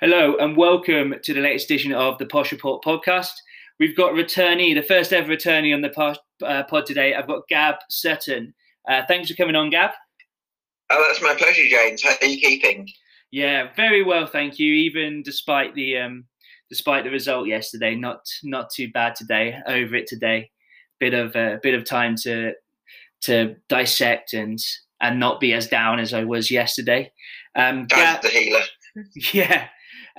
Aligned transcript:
Hello 0.00 0.36
and 0.36 0.56
welcome 0.56 1.12
to 1.24 1.34
the 1.34 1.40
latest 1.40 1.68
edition 1.68 1.92
of 1.92 2.18
the 2.18 2.26
Posh 2.26 2.52
Report 2.52 2.84
podcast. 2.84 3.32
We've 3.80 3.96
got 3.96 4.12
returnee, 4.12 4.72
the 4.72 4.80
first 4.80 5.12
ever 5.12 5.34
returnee 5.34 5.74
on 5.74 5.80
the 5.80 5.88
pod, 5.88 6.16
uh, 6.40 6.62
pod 6.62 6.86
today. 6.86 7.14
I've 7.14 7.26
got 7.26 7.48
Gab 7.48 7.74
Sutton. 7.90 8.54
Uh, 8.88 9.02
thanks 9.08 9.28
for 9.28 9.34
coming 9.34 9.56
on, 9.56 9.70
Gab. 9.70 9.90
Oh, 10.90 11.04
that's 11.08 11.20
my 11.20 11.34
pleasure, 11.34 11.66
James. 11.68 12.04
How 12.04 12.14
are 12.22 12.28
you 12.28 12.38
keeping? 12.38 12.88
Yeah, 13.32 13.70
very 13.74 14.04
well, 14.04 14.28
thank 14.28 14.60
you. 14.60 14.72
Even 14.72 15.24
despite 15.24 15.74
the 15.74 15.98
um, 15.98 16.26
despite 16.70 17.02
the 17.02 17.10
result 17.10 17.48
yesterday, 17.48 17.96
not 17.96 18.20
not 18.44 18.70
too 18.70 18.92
bad 18.92 19.16
today. 19.16 19.58
Over 19.66 19.96
it 19.96 20.06
today. 20.06 20.52
Bit 21.00 21.14
of 21.14 21.34
a 21.34 21.54
uh, 21.54 21.58
bit 21.60 21.74
of 21.74 21.84
time 21.84 22.14
to 22.22 22.52
to 23.22 23.56
dissect 23.68 24.32
and 24.32 24.60
and 25.00 25.18
not 25.18 25.40
be 25.40 25.54
as 25.54 25.66
down 25.66 25.98
as 25.98 26.14
I 26.14 26.22
was 26.22 26.52
yesterday. 26.52 27.10
Um, 27.56 27.86
Gab, 27.86 28.22
the 28.22 28.28
healer. 28.28 28.60
Yeah, 29.32 29.68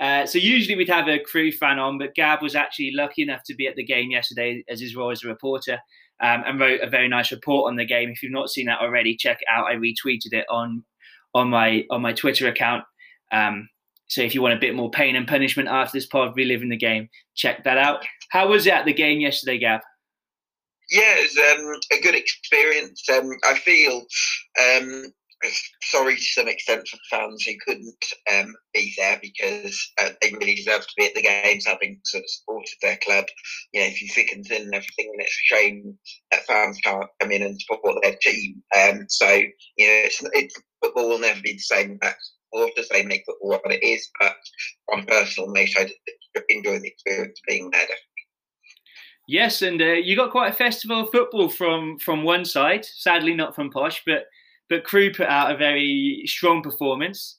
uh, 0.00 0.26
so 0.26 0.38
usually 0.38 0.76
we'd 0.76 0.88
have 0.88 1.08
a 1.08 1.18
Crewe 1.18 1.52
fan 1.52 1.78
on, 1.78 1.98
but 1.98 2.14
Gab 2.14 2.42
was 2.42 2.56
actually 2.56 2.92
lucky 2.94 3.22
enough 3.22 3.42
to 3.44 3.54
be 3.54 3.66
at 3.66 3.76
the 3.76 3.84
game 3.84 4.10
yesterday 4.10 4.64
as 4.68 4.80
his 4.80 4.96
role 4.96 5.10
as 5.10 5.22
a 5.22 5.28
reporter 5.28 5.78
um, 6.22 6.42
and 6.46 6.58
wrote 6.58 6.80
a 6.80 6.88
very 6.88 7.08
nice 7.08 7.30
report 7.30 7.70
on 7.70 7.76
the 7.76 7.84
game. 7.84 8.10
If 8.10 8.22
you've 8.22 8.32
not 8.32 8.48
seen 8.48 8.66
that 8.66 8.80
already, 8.80 9.16
check 9.16 9.38
it 9.40 9.48
out. 9.50 9.66
I 9.66 9.74
retweeted 9.74 10.32
it 10.32 10.46
on 10.50 10.84
on 11.34 11.48
my 11.48 11.84
on 11.90 12.00
my 12.00 12.12
Twitter 12.12 12.48
account. 12.48 12.84
Um, 13.30 13.68
so 14.08 14.22
if 14.22 14.34
you 14.34 14.42
want 14.42 14.54
a 14.54 14.60
bit 14.60 14.74
more 14.74 14.90
pain 14.90 15.14
and 15.16 15.28
punishment 15.28 15.68
after 15.68 15.96
this 15.96 16.06
pod, 16.06 16.32
reliving 16.34 16.70
the 16.70 16.76
game, 16.76 17.08
check 17.36 17.62
that 17.64 17.78
out. 17.78 18.04
How 18.30 18.48
was 18.48 18.66
it 18.66 18.72
at 18.72 18.84
the 18.84 18.92
game 18.92 19.20
yesterday, 19.20 19.58
Gab? 19.58 19.80
Yeah, 20.90 21.14
it 21.18 21.30
was 21.32 21.60
um, 21.60 21.98
a 21.98 22.02
good 22.02 22.16
experience. 22.16 23.04
Um, 23.08 23.30
I 23.44 23.54
feel 23.54 24.04
sorry 25.82 26.16
to 26.16 26.22
some 26.22 26.48
extent 26.48 26.86
for 26.86 26.98
fans 27.10 27.44
who 27.44 27.52
couldn't 27.66 28.04
um, 28.32 28.54
be 28.74 28.92
there 28.96 29.18
because 29.22 29.92
uh, 29.98 30.10
they 30.20 30.32
really 30.32 30.54
deserve 30.54 30.82
to 30.82 30.92
be 30.96 31.06
at 31.06 31.14
the 31.14 31.22
games, 31.22 31.66
having 31.66 32.00
sort 32.04 32.24
of 32.24 32.30
supported 32.30 32.74
their 32.82 32.98
club. 32.98 33.24
You 33.72 33.80
know, 33.80 33.86
if 33.86 34.02
you 34.02 34.08
thick 34.08 34.32
and 34.32 34.44
thin 34.44 34.62
and 34.62 34.74
everything, 34.74 35.10
and 35.12 35.20
it's 35.20 35.32
a 35.32 35.54
shame 35.54 35.98
that 36.30 36.44
fans 36.46 36.78
can't 36.82 37.06
come 37.20 37.32
in 37.32 37.42
and 37.42 37.60
support 37.60 37.96
their 38.02 38.16
team. 38.20 38.62
Um, 38.76 39.06
so 39.08 39.28
you 39.28 39.86
know, 39.86 40.02
it's, 40.04 40.22
it's, 40.32 40.54
football 40.82 41.08
will 41.08 41.18
never 41.18 41.40
be 41.42 41.52
the 41.54 41.58
same. 41.58 41.98
That 42.02 42.16
supporters 42.52 42.88
they 42.90 43.04
make 43.04 43.24
football 43.26 43.60
what 43.62 43.72
it 43.72 43.82
is, 43.82 44.08
but 44.20 44.34
on 44.92 45.04
personal 45.06 45.52
note, 45.52 45.68
I 45.76 45.90
enjoy 46.48 46.78
the 46.80 46.88
experience 46.88 47.38
of 47.38 47.48
being 47.48 47.70
there. 47.70 47.86
Yes, 49.28 49.62
and 49.62 49.80
uh, 49.80 49.92
you 49.92 50.16
got 50.16 50.32
quite 50.32 50.52
a 50.52 50.56
festival 50.56 51.02
of 51.02 51.10
football 51.12 51.48
from 51.48 51.98
from 51.98 52.24
one 52.24 52.44
side. 52.44 52.84
Sadly, 52.84 53.34
not 53.34 53.54
from 53.54 53.70
Posh, 53.70 54.02
but 54.04 54.24
but 54.70 54.84
Crewe 54.84 55.12
put 55.12 55.26
out 55.26 55.52
a 55.52 55.58
very 55.58 56.22
strong 56.26 56.62
performance. 56.62 57.36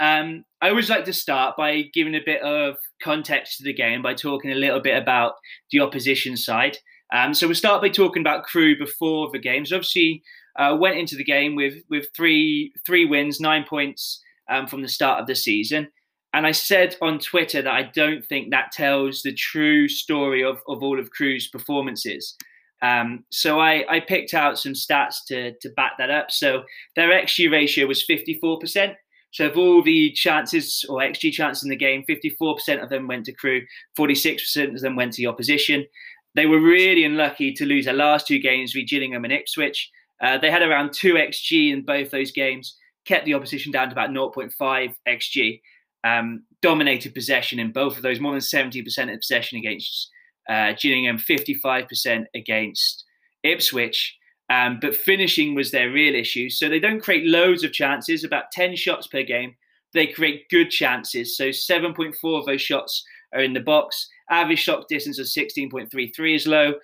Um, 0.00 0.44
I 0.62 0.70
always 0.70 0.88
like 0.88 1.04
to 1.04 1.12
start 1.12 1.56
by 1.56 1.82
giving 1.92 2.14
a 2.14 2.24
bit 2.24 2.40
of 2.40 2.76
context 3.02 3.58
to 3.58 3.64
the 3.64 3.74
game 3.74 4.00
by 4.00 4.14
talking 4.14 4.50
a 4.50 4.56
little 4.56 4.80
bit 4.80 5.00
about 5.00 5.34
the 5.70 5.80
opposition 5.80 6.38
side. 6.38 6.78
Um, 7.12 7.34
so 7.34 7.46
we'll 7.46 7.54
start 7.54 7.82
by 7.82 7.90
talking 7.90 8.22
about 8.22 8.44
Crewe 8.44 8.78
before 8.78 9.28
the 9.30 9.38
games. 9.38 9.72
Obviously, 9.72 10.22
uh, 10.58 10.76
went 10.80 10.96
into 10.96 11.16
the 11.16 11.24
game 11.24 11.54
with 11.54 11.74
with 11.90 12.06
three 12.16 12.72
three 12.86 13.04
wins, 13.04 13.40
nine 13.40 13.64
points 13.68 14.22
um, 14.48 14.66
from 14.66 14.82
the 14.82 14.88
start 14.88 15.20
of 15.20 15.26
the 15.26 15.34
season. 15.34 15.88
And 16.32 16.46
I 16.46 16.52
said 16.52 16.96
on 17.02 17.18
Twitter 17.18 17.60
that 17.60 17.72
I 17.72 17.82
don't 17.82 18.24
think 18.24 18.50
that 18.50 18.72
tells 18.72 19.22
the 19.22 19.34
true 19.34 19.88
story 19.88 20.44
of, 20.44 20.58
of 20.68 20.82
all 20.82 21.00
of 21.00 21.10
Crewe's 21.10 21.48
performances. 21.48 22.36
Um, 22.82 23.24
so 23.30 23.60
I, 23.60 23.84
I 23.88 24.00
picked 24.00 24.34
out 24.34 24.58
some 24.58 24.72
stats 24.72 25.16
to, 25.28 25.52
to 25.58 25.68
back 25.70 25.92
that 25.98 26.10
up. 26.10 26.30
So 26.30 26.62
their 26.96 27.10
XG 27.10 27.50
ratio 27.50 27.86
was 27.86 28.04
54%. 28.08 28.94
So 29.32 29.46
of 29.46 29.56
all 29.56 29.82
the 29.82 30.10
chances 30.12 30.84
or 30.88 30.98
XG 30.98 31.32
chances 31.32 31.62
in 31.62 31.70
the 31.70 31.76
game, 31.76 32.04
54% 32.08 32.82
of 32.82 32.88
them 32.88 33.06
went 33.06 33.26
to 33.26 33.32
Crewe, 33.32 33.66
46% 33.98 34.74
of 34.74 34.80
them 34.80 34.96
went 34.96 35.12
to 35.12 35.22
the 35.22 35.28
opposition. 35.28 35.86
They 36.34 36.46
were 36.46 36.60
really 36.60 37.04
unlucky 37.04 37.52
to 37.54 37.66
lose 37.66 37.84
their 37.84 37.94
last 37.94 38.26
two 38.26 38.38
games 38.38 38.74
with 38.74 38.88
Gillingham 38.88 39.24
and 39.24 39.32
Ipswich. 39.32 39.90
Uh, 40.20 40.38
they 40.38 40.50
had 40.50 40.62
around 40.62 40.92
2 40.92 41.14
XG 41.14 41.72
in 41.72 41.84
both 41.84 42.10
those 42.10 42.30
games, 42.30 42.76
kept 43.04 43.24
the 43.24 43.34
opposition 43.34 43.72
down 43.72 43.88
to 43.88 43.92
about 43.92 44.10
0.5 44.10 44.94
XG. 45.08 45.60
Um, 46.02 46.44
dominated 46.62 47.14
possession 47.14 47.58
in 47.58 47.72
both 47.72 47.96
of 47.96 48.02
those, 48.02 48.20
more 48.20 48.32
than 48.32 48.40
70% 48.40 49.12
of 49.12 49.20
possession 49.20 49.58
against 49.58 50.10
uh, 50.50 50.74
Gillingham 50.80 51.16
55% 51.16 52.24
against 52.34 53.04
Ipswich. 53.44 54.16
Um, 54.50 54.78
but 54.80 54.96
finishing 54.96 55.54
was 55.54 55.70
their 55.70 55.92
real 55.92 56.14
issue. 56.14 56.50
So 56.50 56.68
they 56.68 56.80
don't 56.80 57.00
create 57.00 57.24
loads 57.24 57.62
of 57.62 57.72
chances, 57.72 58.24
about 58.24 58.50
10 58.52 58.74
shots 58.74 59.06
per 59.06 59.22
game. 59.22 59.54
They 59.94 60.08
create 60.08 60.50
good 60.50 60.70
chances. 60.70 61.36
So 61.36 61.50
7.4 61.50 62.14
of 62.38 62.46
those 62.46 62.60
shots 62.60 63.04
are 63.32 63.40
in 63.40 63.54
the 63.54 63.60
box. 63.60 64.08
Average 64.28 64.58
shot 64.58 64.88
distance 64.88 65.20
of 65.20 65.26
16.33 65.26 66.34
is 66.34 66.46
low. 66.48 66.74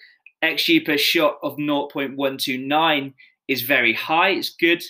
XG 0.44 0.87
per 0.87 0.97
shot 0.97 1.38
of 1.43 1.56
0.129 1.56 3.15
is 3.49 3.62
very 3.62 3.93
high. 3.94 4.31
It's 4.31 4.50
good. 4.50 4.82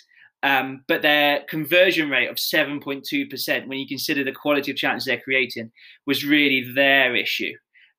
Um, 0.43 0.85
but 0.87 1.01
their 1.01 1.45
conversion 1.49 2.11
rate 2.11 2.29
of 2.29 2.37
7.2%, 2.37 3.67
when 3.67 3.79
you 3.79 3.89
consider 3.89 4.23
the 4.23 4.33
quality 4.33 4.71
of 4.71 4.77
chances 4.77 5.07
they're 5.07 5.21
creating, 5.21 5.73
was 6.07 6.27
really 6.27 6.73
their 6.75 7.17
issue. 7.17 7.53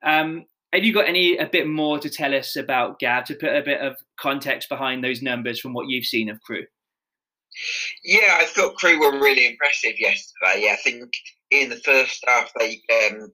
Um, 0.04 0.46
have 0.74 0.84
you 0.84 0.94
got 0.94 1.08
any 1.08 1.38
a 1.38 1.48
bit 1.48 1.68
more 1.68 2.00
to 2.00 2.10
tell 2.10 2.34
us 2.34 2.56
about 2.56 3.00
Gab 3.00 3.26
to 3.26 3.36
put 3.36 3.56
a 3.56 3.64
bit 3.64 3.82
of 3.82 3.96
context 4.20 4.70
behind 4.70 5.04
those 5.04 5.22
numbers 5.22 5.60
from 5.60 5.74
what 5.74 5.88
you've 5.88 6.06
seen 6.06 6.30
of 6.30 6.42
Crewe? 6.42 6.66
Yeah, 8.04 8.38
I 8.40 8.46
thought 8.46 8.76
Crewe 8.76 9.00
were 9.00 9.20
really 9.20 9.48
impressive 9.48 10.00
yesterday. 10.00 10.70
I 10.72 10.78
think 10.84 11.10
in 11.52 11.70
the 11.70 11.78
first 11.78 12.24
half 12.28 12.52
they 12.60 12.82
um, 13.10 13.32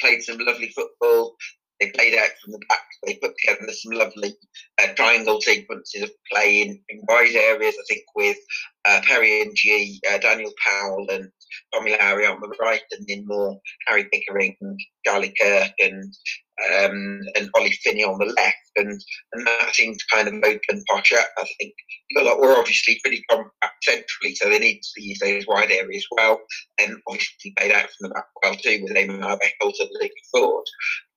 played 0.00 0.22
some 0.22 0.38
lovely 0.38 0.68
football. 0.68 1.36
They 1.80 1.90
played 1.90 2.14
out 2.14 2.30
from 2.42 2.52
the 2.52 2.60
back. 2.68 2.84
They 3.04 3.14
put 3.16 3.34
together 3.38 3.70
some 3.72 3.92
lovely 3.92 4.34
uh, 4.82 4.94
triangle 4.94 5.40
sequences 5.40 6.02
of 6.02 6.10
play 6.32 6.62
in, 6.62 6.80
in 6.88 7.02
wide 7.08 7.34
areas. 7.34 7.74
I 7.78 7.84
think 7.88 8.02
with 8.14 8.38
uh, 8.86 9.00
Perry 9.04 9.42
Ng, 9.42 9.98
uh, 10.10 10.18
Daniel 10.18 10.52
Powell, 10.64 11.06
and 11.10 11.30
Tommy 11.74 11.92
Lowery 11.92 12.26
on 12.26 12.40
the 12.40 12.54
right, 12.60 12.82
and 12.92 13.06
then 13.08 13.24
more 13.26 13.58
Harry 13.86 14.08
Pickering, 14.12 14.56
Charlie 15.04 15.34
Kirk, 15.40 15.70
and 15.78 16.14
um, 16.58 17.20
and 17.34 17.50
Ollie 17.54 17.78
Finney 17.84 18.04
on 18.04 18.18
the 18.18 18.32
left, 18.32 18.56
and, 18.76 18.88
and 19.32 19.46
that 19.46 19.74
seemed 19.74 19.98
to 19.98 20.04
kind 20.10 20.28
of 20.28 20.34
open 20.34 20.84
Posh 20.88 21.12
up. 21.12 21.26
I 21.36 21.44
think 21.58 21.74
like 22.16 22.38
we're 22.38 22.58
obviously 22.58 22.98
pretty 23.02 23.22
compact 23.28 23.84
centrally, 23.84 24.34
so 24.34 24.48
they 24.48 24.58
need 24.58 24.80
to 24.82 25.02
use 25.02 25.18
those 25.18 25.46
wide 25.46 25.70
areas 25.70 26.06
well, 26.12 26.40
and 26.80 26.96
obviously 27.08 27.52
played 27.58 27.72
out 27.72 27.82
from 27.90 28.08
the 28.08 28.14
back 28.14 28.26
well 28.42 28.54
too 28.54 28.80
with 28.82 28.96
Omar 28.96 29.38
Beckles 29.38 29.74
to 29.76 29.88
looking 29.92 30.10
forward. 30.32 30.64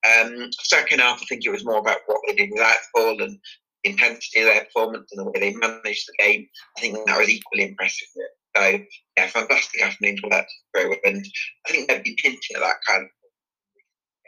Um, 0.06 0.50
second 0.62 1.00
half, 1.00 1.20
I 1.22 1.24
think 1.26 1.44
it 1.44 1.50
was 1.50 1.64
more 1.64 1.78
about 1.78 1.98
what 2.06 2.20
they 2.26 2.34
did 2.34 2.50
the 2.50 2.74
ball 2.94 3.22
and 3.22 3.38
the 3.84 3.90
intensity 3.90 4.40
of 4.40 4.46
their 4.46 4.64
performance 4.64 5.10
and 5.12 5.20
the 5.20 5.30
way 5.30 5.40
they 5.40 5.54
managed 5.54 6.08
the 6.08 6.24
game. 6.24 6.46
I 6.76 6.80
think 6.80 6.98
that 7.06 7.18
was 7.18 7.28
equally 7.28 7.64
impressive. 7.64 8.08
So 8.56 8.80
yeah, 9.16 9.26
fantastic 9.28 9.82
afternoon 9.82 10.16
to 10.16 10.28
work 10.28 10.46
through, 10.74 10.96
and 11.04 11.24
I 11.66 11.70
think 11.70 11.88
they'd 11.88 12.02
be 12.02 12.18
hinting 12.20 12.56
at 12.56 12.60
that 12.60 12.76
kind 12.88 13.04
of 13.04 13.08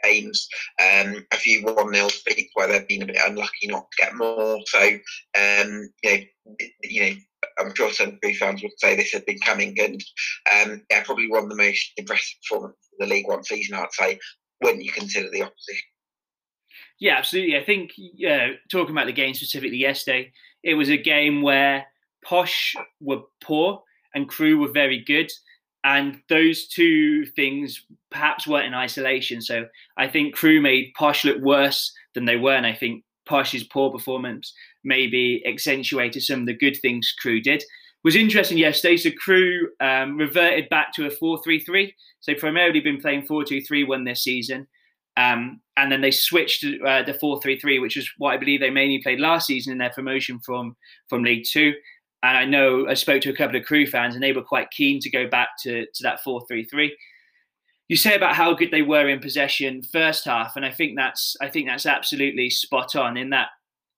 games. 0.03 0.47
Um, 0.81 1.25
a 1.31 1.37
few 1.37 1.63
one 1.63 1.93
0 1.93 2.07
defeats 2.07 2.51
where 2.53 2.67
they've 2.67 2.87
been 2.87 3.03
a 3.03 3.07
bit 3.07 3.19
unlucky 3.25 3.67
not 3.67 3.85
to 3.91 4.03
get 4.03 4.15
more. 4.15 4.59
So 4.65 4.79
um, 4.79 5.89
you 6.03 6.11
know, 6.11 6.55
you 6.83 7.01
know, 7.01 7.15
I'm 7.59 7.75
sure 7.75 7.91
some 7.91 8.17
Crewe 8.21 8.35
fans 8.35 8.63
would 8.63 8.71
say 8.77 8.95
this 8.95 9.11
had 9.11 9.25
been 9.25 9.39
coming, 9.39 9.75
and 9.79 10.01
um, 10.55 10.81
yeah, 10.89 11.03
probably 11.03 11.29
one 11.29 11.43
of 11.43 11.49
the 11.49 11.55
most 11.55 11.91
impressive 11.97 12.37
performances 12.43 12.87
of 12.93 13.07
the 13.07 13.13
League 13.13 13.27
One 13.27 13.43
season. 13.43 13.75
I'd 13.75 13.91
say 13.91 14.19
when 14.63 14.81
you 14.81 14.91
consider 14.91 15.29
the 15.29 15.43
opposition. 15.43 15.87
Yeah, 16.99 17.17
absolutely. 17.17 17.57
I 17.57 17.63
think 17.63 17.91
uh, 18.27 18.55
talking 18.71 18.95
about 18.95 19.07
the 19.07 19.13
game 19.13 19.33
specifically 19.33 19.77
yesterday, 19.77 20.31
it 20.63 20.75
was 20.75 20.89
a 20.89 20.97
game 20.97 21.41
where 21.41 21.85
Posh 22.23 22.75
were 23.01 23.21
poor 23.43 23.83
and 24.15 24.29
Crewe 24.29 24.57
were 24.57 24.71
very 24.71 25.03
good. 25.03 25.31
And 25.83 26.21
those 26.29 26.67
two 26.67 27.25
things 27.25 27.85
perhaps 28.09 28.47
weren't 28.47 28.67
in 28.67 28.73
isolation. 28.73 29.41
So 29.41 29.67
I 29.97 30.07
think 30.07 30.33
Crewe 30.33 30.61
made 30.61 30.93
Posh 30.95 31.25
look 31.25 31.41
worse 31.41 31.93
than 32.15 32.25
they 32.25 32.37
were. 32.37 32.55
And 32.55 32.65
I 32.65 32.73
think 32.73 33.03
Posh's 33.25 33.63
poor 33.63 33.91
performance 33.91 34.53
maybe 34.83 35.43
accentuated 35.45 36.23
some 36.23 36.41
of 36.41 36.45
the 36.45 36.57
good 36.57 36.77
things 36.81 37.13
Crewe 37.19 37.41
did. 37.41 37.63
Was 38.03 38.15
interesting 38.17 38.57
yesterday. 38.57 38.97
So 38.97 39.11
Crewe 39.11 39.69
um, 39.79 40.17
reverted 40.17 40.67
back 40.69 40.93
to 40.93 41.05
a 41.05 41.09
4 41.09 41.41
3 41.41 41.59
3. 41.59 41.95
So 42.19 42.31
they've 42.31 42.39
primarily 42.39 42.81
been 42.81 42.99
playing 42.99 43.25
4 43.25 43.45
2 43.45 43.61
3 43.61 43.85
1 43.85 44.03
this 44.03 44.23
season. 44.23 44.67
Um, 45.15 45.61
and 45.77 45.91
then 45.91 46.01
they 46.01 46.11
switched 46.11 46.61
to 46.61 46.81
uh, 46.83 47.03
the 47.03 47.13
4 47.13 47.41
3 47.41 47.59
3, 47.59 47.79
which 47.79 47.97
is 47.97 48.09
what 48.17 48.31
I 48.31 48.37
believe 48.37 48.59
they 48.59 48.69
mainly 48.69 49.01
played 49.01 49.19
last 49.19 49.47
season 49.47 49.71
in 49.71 49.77
their 49.77 49.91
promotion 49.91 50.39
from, 50.39 50.75
from 51.07 51.23
League 51.23 51.45
Two. 51.49 51.73
And 52.23 52.37
I 52.37 52.45
know 52.45 52.87
I 52.87 52.93
spoke 52.93 53.21
to 53.23 53.29
a 53.29 53.35
couple 53.35 53.57
of 53.57 53.65
Crewe 53.65 53.87
fans, 53.87 54.15
and 54.15 54.23
they 54.23 54.31
were 54.31 54.43
quite 54.43 54.71
keen 54.71 54.99
to 55.01 55.09
go 55.09 55.27
back 55.27 55.49
to, 55.63 55.85
to 55.85 56.03
that 56.03 56.23
4 56.23 56.45
3 56.47 56.65
3. 56.65 56.97
You 57.89 57.97
say 57.97 58.15
about 58.15 58.35
how 58.35 58.53
good 58.53 58.71
they 58.71 58.81
were 58.81 59.07
in 59.07 59.19
possession 59.19 59.83
first 59.83 60.25
half, 60.25 60.55
and 60.55 60.65
I 60.65 60.71
think 60.71 60.97
that's 60.97 61.37
I 61.41 61.47
think 61.47 61.67
that's 61.67 61.85
absolutely 61.85 62.49
spot 62.49 62.95
on. 62.95 63.17
In 63.17 63.29
that, 63.29 63.47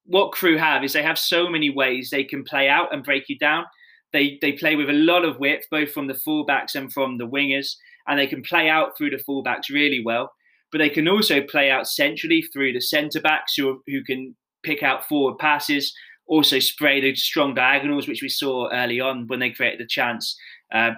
what 0.06 0.32
Crewe 0.32 0.58
have 0.58 0.84
is 0.84 0.94
they 0.94 1.04
have 1.04 1.18
so 1.18 1.50
many 1.50 1.70
ways 1.70 2.10
they 2.10 2.24
can 2.24 2.44
play 2.44 2.70
out 2.70 2.94
and 2.94 3.04
break 3.04 3.30
you 3.30 3.38
down. 3.38 3.66
They 4.16 4.40
they 4.42 4.54
play 4.54 4.78
with 4.78 4.90
a 4.90 4.94
lot 4.94 5.26
of 5.26 5.40
width, 5.40 5.66
both 5.70 5.92
from 5.92 6.08
the 6.08 6.14
fullbacks 6.14 6.74
and 6.74 6.92
from 6.92 7.18
the 7.18 7.28
wingers, 7.28 7.76
and 8.08 8.18
they 8.18 8.28
can 8.28 8.42
play 8.42 8.70
out 8.70 8.98
through 8.98 9.10
the 9.10 9.24
fullbacks 9.28 9.70
really 9.70 10.02
well. 10.04 10.32
But 10.72 10.78
they 10.78 10.90
can 10.90 11.10
also 11.10 11.42
play 11.42 11.70
out 11.70 11.86
centrally 11.86 12.42
through 12.42 12.72
the 12.72 12.80
centre 12.80 13.20
backs 13.20 13.56
who 13.58 13.82
who 13.88 14.06
can 14.06 14.36
pick 14.64 14.82
out 14.84 15.06
forward 15.06 15.38
passes, 15.38 15.94
also 16.28 16.60
spray 16.60 17.02
the 17.02 17.14
strong 17.16 17.54
diagonals, 17.54 18.08
which 18.08 18.22
we 18.22 18.30
saw 18.30 18.70
early 18.72 19.02
on 19.02 19.28
when 19.28 19.40
they 19.42 19.52
created 19.52 19.82
the 19.82 19.88
chance. 19.88 20.38
Uh, 20.74 20.92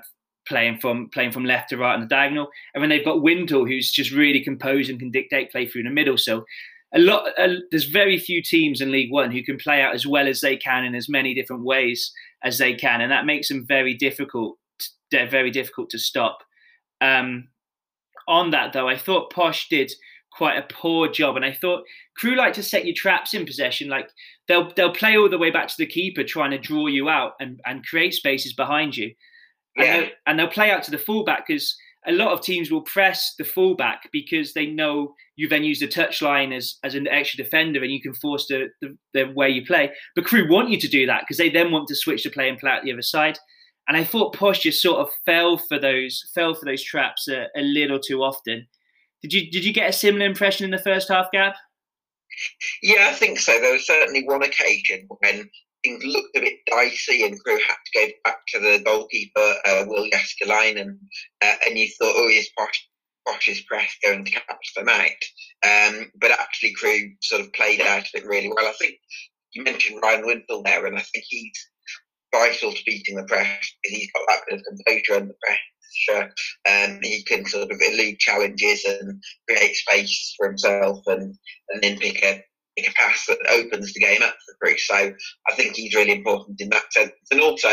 playing 0.47 0.79
from 0.79 1.09
playing 1.13 1.31
from 1.31 1.43
left 1.43 1.69
to 1.69 1.77
right 1.77 1.95
on 1.95 1.99
the 1.99 2.07
diagonal, 2.07 2.47
and 2.73 2.81
then 2.81 2.89
they've 2.89 3.03
got 3.03 3.21
Wintle, 3.21 3.65
who's 3.65 3.91
just 3.91 4.11
really 4.11 4.43
composed 4.43 4.89
and 4.89 4.99
can 4.99 5.11
dictate 5.11 5.51
play 5.51 5.65
through 5.65 5.83
the 5.83 5.89
middle. 5.89 6.17
So 6.17 6.45
a 6.93 6.99
lot 6.99 7.27
uh, 7.37 7.55
there's 7.71 7.85
very 7.85 8.17
few 8.17 8.41
teams 8.41 8.79
in 8.79 8.91
League 8.91 9.11
One 9.11 9.31
who 9.31 9.43
can 9.43 9.57
play 9.57 9.81
out 9.81 9.93
as 9.93 10.07
well 10.07 10.27
as 10.27 10.41
they 10.41 10.55
can 10.55 10.85
in 10.85 10.95
as 10.95 11.09
many 11.09 11.33
different 11.33 11.63
ways 11.63 12.11
as 12.43 12.57
they 12.57 12.73
can, 12.73 13.01
and 13.01 13.11
that 13.11 13.25
makes 13.25 13.47
them 13.47 13.65
very 13.67 13.93
difficult. 13.93 14.57
They're 15.11 15.29
very 15.29 15.51
difficult 15.51 15.89
to 15.91 15.99
stop. 15.99 16.39
Um, 17.01 17.49
on 18.27 18.51
that 18.51 18.73
though, 18.73 18.89
I 18.89 18.97
thought 18.97 19.31
Posh 19.31 19.69
did 19.69 19.91
quite 20.31 20.57
a 20.57 20.73
poor 20.73 21.07
job, 21.07 21.35
and 21.35 21.45
I 21.45 21.51
thought 21.51 21.83
Crewe 22.17 22.35
like 22.35 22.53
to 22.53 22.63
set 22.63 22.85
your 22.85 22.95
traps 22.95 23.33
in 23.33 23.45
possession. 23.45 23.89
Like 23.89 24.09
they'll 24.47 24.71
they'll 24.75 24.93
play 24.93 25.17
all 25.17 25.29
the 25.29 25.37
way 25.37 25.51
back 25.51 25.67
to 25.67 25.77
the 25.77 25.85
keeper, 25.85 26.23
trying 26.23 26.51
to 26.51 26.57
draw 26.57 26.87
you 26.87 27.09
out 27.09 27.33
and 27.39 27.59
and 27.65 27.85
create 27.85 28.13
spaces 28.13 28.53
behind 28.53 28.95
you. 28.95 29.13
Yeah. 29.75 29.83
And, 29.83 30.03
they'll, 30.03 30.11
and 30.25 30.39
they'll 30.39 30.47
play 30.47 30.71
out 30.71 30.83
to 30.83 30.91
the 30.91 30.97
fullback 30.97 31.47
because 31.47 31.75
a 32.07 32.13
lot 32.13 32.31
of 32.31 32.41
teams 32.41 32.71
will 32.71 32.81
press 32.81 33.35
the 33.37 33.43
fullback 33.43 34.09
because 34.11 34.53
they 34.53 34.65
know 34.65 35.13
you 35.35 35.47
then 35.47 35.63
use 35.63 35.79
the 35.79 35.87
touchline 35.87 36.55
as, 36.55 36.77
as 36.83 36.95
an 36.95 37.07
extra 37.07 37.43
defender 37.43 37.83
and 37.83 37.91
you 37.91 38.01
can 38.01 38.13
force 38.13 38.47
the, 38.47 38.69
the, 38.81 38.97
the 39.13 39.25
way 39.33 39.49
you 39.49 39.65
play. 39.65 39.91
But 40.15 40.25
Crewe 40.25 40.49
want 40.49 40.69
you 40.69 40.79
to 40.79 40.87
do 40.87 41.05
that 41.05 41.21
because 41.21 41.37
they 41.37 41.49
then 41.49 41.71
want 41.71 41.87
to 41.89 41.95
switch 41.95 42.23
the 42.23 42.29
play 42.29 42.49
and 42.49 42.57
play 42.57 42.71
out 42.71 42.83
the 42.83 42.93
other 42.93 43.01
side. 43.01 43.37
And 43.87 43.97
I 43.97 44.03
thought 44.03 44.35
Posh 44.35 44.59
just 44.59 44.81
sort 44.81 44.99
of 44.99 45.09
fell 45.25 45.57
for 45.57 45.79
those 45.79 46.29
fell 46.33 46.53
for 46.53 46.65
those 46.65 46.83
traps 46.83 47.27
a, 47.27 47.47
a 47.55 47.61
little 47.61 47.99
too 47.99 48.23
often. 48.23 48.67
Did 49.21 49.33
you 49.33 49.51
did 49.51 49.65
you 49.65 49.73
get 49.73 49.89
a 49.89 49.93
similar 49.93 50.25
impression 50.25 50.65
in 50.65 50.71
the 50.71 50.77
first 50.77 51.09
half, 51.09 51.31
Gab? 51.31 51.53
Yeah, 52.83 53.07
I 53.09 53.13
think 53.13 53.39
so. 53.39 53.57
There 53.59 53.73
was 53.73 53.87
certainly 53.87 54.23
one 54.25 54.43
occasion 54.43 55.07
when 55.19 55.49
things 55.87 56.03
looked 56.05 56.35
a 56.35 56.41
bit 56.41 56.59
dicey 56.69 57.23
and 57.25 57.41
Crewe 57.43 57.59
had 57.67 57.75
to 57.85 57.99
go 57.99 58.11
back 58.23 58.39
to 58.47 58.59
the 58.59 58.81
goalkeeper, 58.85 59.53
uh, 59.65 59.85
Will 59.87 60.09
Jääskeläinen, 60.09 60.97
uh, 61.41 61.55
and 61.65 61.77
you 61.77 61.87
thought, 61.87 62.15
oh, 62.15 62.27
is 62.29 62.49
Posh, 62.57 62.87
Posh's 63.27 63.61
press 63.61 63.95
going 64.03 64.25
to 64.25 64.31
catch 64.31 64.73
them 64.75 64.89
out? 64.89 65.09
Um, 65.65 66.11
but 66.19 66.31
actually, 66.31 66.73
Crewe 66.73 67.15
sort 67.21 67.41
of 67.41 67.53
played 67.53 67.81
out 67.81 68.01
of 68.01 68.09
it 68.13 68.25
really 68.25 68.49
well. 68.49 68.67
I 68.67 68.73
think 68.79 68.95
you 69.53 69.63
mentioned 69.63 69.99
Ryan 70.01 70.25
Wintle 70.25 70.63
there, 70.63 70.85
and 70.85 70.97
I 70.97 71.01
think 71.01 71.25
he's 71.27 71.69
vital 72.33 72.73
to 72.73 72.83
beating 72.85 73.15
the 73.15 73.23
press 73.23 73.73
because 73.83 73.97
he's 73.97 74.11
got 74.11 74.25
that 74.27 74.41
bit 74.49 74.59
of 74.59 74.65
composure 74.65 75.15
under 75.15 75.35
pressure. 75.41 76.33
Um, 76.69 76.99
he 77.01 77.23
can 77.23 77.45
sort 77.45 77.71
of 77.71 77.77
elude 77.81 78.19
challenges 78.19 78.83
and 78.83 79.21
create 79.47 79.75
space 79.75 80.35
for 80.37 80.47
himself 80.49 81.01
and, 81.07 81.35
and 81.69 81.81
then 81.81 81.97
pick 81.97 82.23
a 82.23 82.43
a 82.85 82.93
pass 82.93 83.25
that 83.27 83.39
opens 83.49 83.93
the 83.93 83.99
game 83.99 84.21
up 84.21 84.35
for 84.45 84.55
Crewe. 84.61 84.77
So 84.77 84.95
I 85.49 85.53
think 85.55 85.75
he's 85.75 85.95
really 85.95 86.13
important 86.13 86.61
in 86.61 86.69
that 86.69 86.91
sense. 86.91 87.11
And 87.31 87.41
also, 87.41 87.69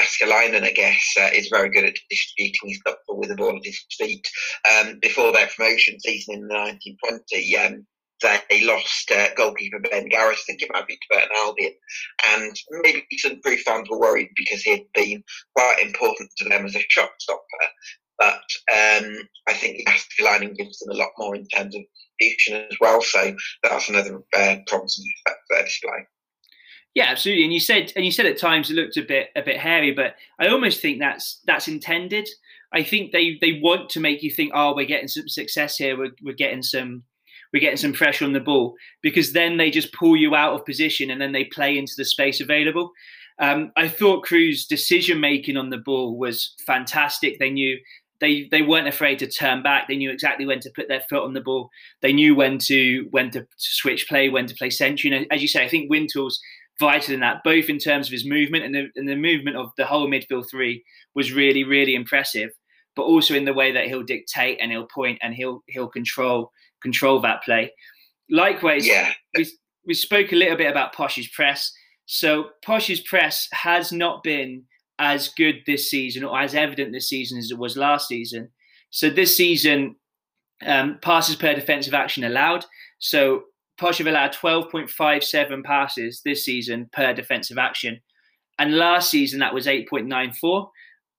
Jääskeläinen, 0.00 0.64
I 0.64 0.72
guess, 0.72 1.02
uh, 1.20 1.30
is 1.32 1.48
very 1.48 1.70
good 1.70 1.84
at 1.84 1.94
distributing 2.10 2.68
his 2.68 2.80
football 2.86 3.18
with 3.18 3.30
the 3.30 3.36
ball 3.36 3.56
at 3.56 3.64
his 3.64 3.84
feet. 3.98 4.26
Um, 4.70 4.98
before 5.00 5.32
their 5.32 5.48
promotion 5.48 5.98
season 6.00 6.34
in 6.34 6.48
the 6.48 6.54
1920, 6.54 7.56
um, 7.58 7.86
they 8.22 8.64
lost 8.64 9.10
uh, 9.10 9.28
goalkeeper 9.36 9.80
Ben 9.80 10.08
Garratt, 10.08 10.32
I 10.32 10.42
think 10.46 10.62
it 10.62 10.70
might 10.72 10.86
be 10.86 10.94
to 10.94 11.00
Burton 11.10 11.28
Albion. 11.36 11.72
And 12.34 12.56
maybe 12.82 13.04
some 13.18 13.40
Crewe 13.42 13.58
fans 13.58 13.88
were 13.90 14.00
worried 14.00 14.30
because 14.36 14.62
he 14.62 14.70
had 14.70 14.84
been 14.94 15.22
quite 15.54 15.82
important 15.82 16.30
to 16.38 16.48
them 16.48 16.64
as 16.64 16.76
a 16.76 16.84
shot 16.88 17.10
stopper. 17.18 17.42
But 18.18 18.44
um, 18.72 19.16
I 19.48 19.52
think 19.52 19.86
Jääskeläinen 19.86 20.56
gives 20.56 20.78
them 20.78 20.94
a 20.94 20.98
lot 20.98 21.10
more 21.18 21.36
in 21.36 21.46
terms 21.48 21.74
of 21.74 21.82
as 22.20 22.76
well. 22.80 23.00
So 23.02 23.34
that's 23.62 23.88
another 23.88 24.16
uh, 24.36 24.56
effect 24.66 24.70
for 24.70 24.84
their 25.50 25.64
display. 25.64 26.06
Yeah, 26.94 27.06
absolutely. 27.08 27.44
And 27.44 27.52
you 27.52 27.60
said 27.60 27.92
and 27.94 28.04
you 28.06 28.10
said 28.10 28.24
at 28.24 28.38
times 28.38 28.70
it 28.70 28.74
looked 28.74 28.96
a 28.96 29.02
bit 29.02 29.28
a 29.36 29.42
bit 29.42 29.58
hairy, 29.58 29.92
but 29.92 30.14
I 30.40 30.48
almost 30.48 30.80
think 30.80 30.98
that's 30.98 31.40
that's 31.46 31.68
intended. 31.68 32.26
I 32.72 32.82
think 32.82 33.12
they 33.12 33.36
they 33.40 33.60
want 33.62 33.90
to 33.90 34.00
make 34.00 34.22
you 34.22 34.30
think, 34.30 34.52
oh, 34.54 34.74
we're 34.74 34.86
getting 34.86 35.08
some 35.08 35.28
success 35.28 35.76
here. 35.76 35.98
We're 35.98 36.12
we're 36.22 36.34
getting 36.34 36.62
some 36.62 37.02
we're 37.52 37.60
getting 37.60 37.76
some 37.76 37.92
pressure 37.92 38.24
on 38.24 38.32
the 38.32 38.40
ball 38.40 38.74
because 39.02 39.32
then 39.32 39.56
they 39.56 39.70
just 39.70 39.92
pull 39.92 40.16
you 40.16 40.34
out 40.34 40.54
of 40.54 40.64
position 40.64 41.10
and 41.10 41.20
then 41.20 41.32
they 41.32 41.44
play 41.44 41.76
into 41.76 41.94
the 41.96 42.04
space 42.04 42.40
available. 42.40 42.92
Um, 43.38 43.72
I 43.76 43.88
thought 43.88 44.24
Crewe's 44.24 44.66
decision 44.66 45.20
making 45.20 45.56
on 45.56 45.70
the 45.70 45.76
ball 45.76 46.18
was 46.18 46.54
fantastic. 46.66 47.38
They 47.38 47.50
knew 47.50 47.78
they 48.20 48.48
they 48.50 48.62
weren't 48.62 48.88
afraid 48.88 49.18
to 49.20 49.26
turn 49.26 49.62
back. 49.62 49.88
They 49.88 49.96
knew 49.96 50.10
exactly 50.10 50.46
when 50.46 50.60
to 50.60 50.70
put 50.74 50.88
their 50.88 51.02
foot 51.08 51.24
on 51.24 51.34
the 51.34 51.40
ball. 51.40 51.70
They 52.02 52.12
knew 52.12 52.34
when 52.34 52.58
to 52.60 53.06
when 53.10 53.30
to, 53.32 53.46
switch 53.56 54.08
play, 54.08 54.28
when 54.28 54.46
to 54.46 54.54
play 54.54 54.70
century. 54.70 55.14
And 55.14 55.26
as 55.30 55.42
you 55.42 55.48
say, 55.48 55.64
I 55.64 55.68
think 55.68 55.90
Wintle's 55.90 56.40
vital 56.78 57.14
in 57.14 57.20
that, 57.20 57.42
both 57.44 57.68
in 57.68 57.78
terms 57.78 58.08
of 58.08 58.12
his 58.12 58.26
movement 58.26 58.64
and 58.64 58.74
the, 58.74 58.88
and 58.96 59.08
the 59.08 59.16
movement 59.16 59.56
of 59.56 59.70
the 59.76 59.86
whole 59.86 60.08
midfield 60.08 60.50
three 60.50 60.84
was 61.14 61.32
really 61.32 61.64
really 61.64 61.94
impressive. 61.94 62.50
But 62.94 63.02
also 63.02 63.34
in 63.34 63.44
the 63.44 63.52
way 63.52 63.72
that 63.72 63.86
he'll 63.88 64.02
dictate 64.02 64.58
and 64.60 64.72
he'll 64.72 64.86
point 64.86 65.18
and 65.22 65.34
he'll 65.34 65.62
he'll 65.66 65.88
control 65.88 66.52
control 66.82 67.20
that 67.20 67.42
play. 67.42 67.72
Likewise, 68.30 68.86
yeah. 68.86 69.12
we 69.36 69.50
we 69.86 69.94
spoke 69.94 70.32
a 70.32 70.36
little 70.36 70.56
bit 70.56 70.70
about 70.70 70.94
Posh's 70.94 71.28
press. 71.28 71.72
So 72.06 72.50
Posh's 72.64 73.00
press 73.00 73.48
has 73.52 73.92
not 73.92 74.22
been 74.22 74.64
as 74.98 75.28
good 75.28 75.56
this 75.66 75.90
season 75.90 76.24
or 76.24 76.38
as 76.38 76.54
evident 76.54 76.92
this 76.92 77.08
season 77.08 77.38
as 77.38 77.50
it 77.50 77.58
was 77.58 77.76
last 77.76 78.08
season. 78.08 78.48
So 78.90 79.10
this 79.10 79.36
season, 79.36 79.96
um, 80.64 80.98
passes 81.02 81.36
per 81.36 81.54
defensive 81.54 81.94
action 81.94 82.24
allowed. 82.24 82.64
So 82.98 83.44
Posh 83.78 83.98
have 83.98 84.06
allowed 84.06 84.32
12.57 84.32 85.64
passes 85.64 86.22
this 86.24 86.44
season 86.44 86.88
per 86.92 87.12
defensive 87.12 87.58
action. 87.58 88.00
And 88.58 88.76
last 88.76 89.10
season, 89.10 89.40
that 89.40 89.52
was 89.52 89.66
8.94. 89.66 90.68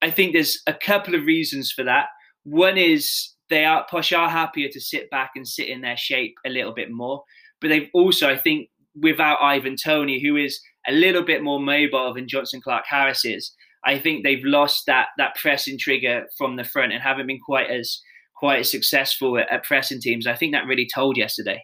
I 0.01 0.09
think 0.09 0.33
there's 0.33 0.61
a 0.65 0.73
couple 0.73 1.15
of 1.15 1.25
reasons 1.25 1.71
for 1.71 1.83
that. 1.83 2.07
One 2.43 2.77
is 2.77 3.33
they 3.49 3.65
are 3.65 3.85
Posh 3.89 4.11
are 4.11 4.29
happier 4.29 4.69
to 4.69 4.79
sit 4.79 5.09
back 5.09 5.31
and 5.35 5.47
sit 5.47 5.69
in 5.69 5.81
their 5.81 5.97
shape 5.97 6.35
a 6.45 6.49
little 6.49 6.73
bit 6.73 6.91
more. 6.91 7.23
But 7.61 7.69
they've 7.69 7.89
also, 7.93 8.29
I 8.29 8.37
think, 8.37 8.69
without 8.99 9.41
Ivan 9.41 9.75
Toney, 9.75 10.21
who 10.21 10.35
is 10.35 10.59
a 10.87 10.91
little 10.91 11.23
bit 11.23 11.43
more 11.43 11.59
mobile 11.59 12.13
than 12.13 12.27
Jonson 12.27 12.61
Clarke 12.61 12.85
Harris 12.87 13.25
is, 13.25 13.51
I 13.87 13.97
think 13.97 14.23
they've 14.23 14.43
lost 14.43 14.85
that 14.87 15.07
that 15.17 15.35
pressing 15.35 15.77
trigger 15.79 16.25
from 16.37 16.57
the 16.57 16.65
front 16.65 16.91
and 16.91 17.01
haven't 17.01 17.27
been 17.27 17.39
quite 17.39 17.69
as 17.69 18.01
quite 18.35 18.59
as 18.59 18.69
successful 18.69 19.37
at, 19.37 19.49
at 19.49 19.63
pressing 19.63 20.01
teams. 20.01 20.27
I 20.27 20.35
think 20.35 20.53
that 20.53 20.67
really 20.67 20.87
told 20.93 21.15
yesterday. 21.17 21.63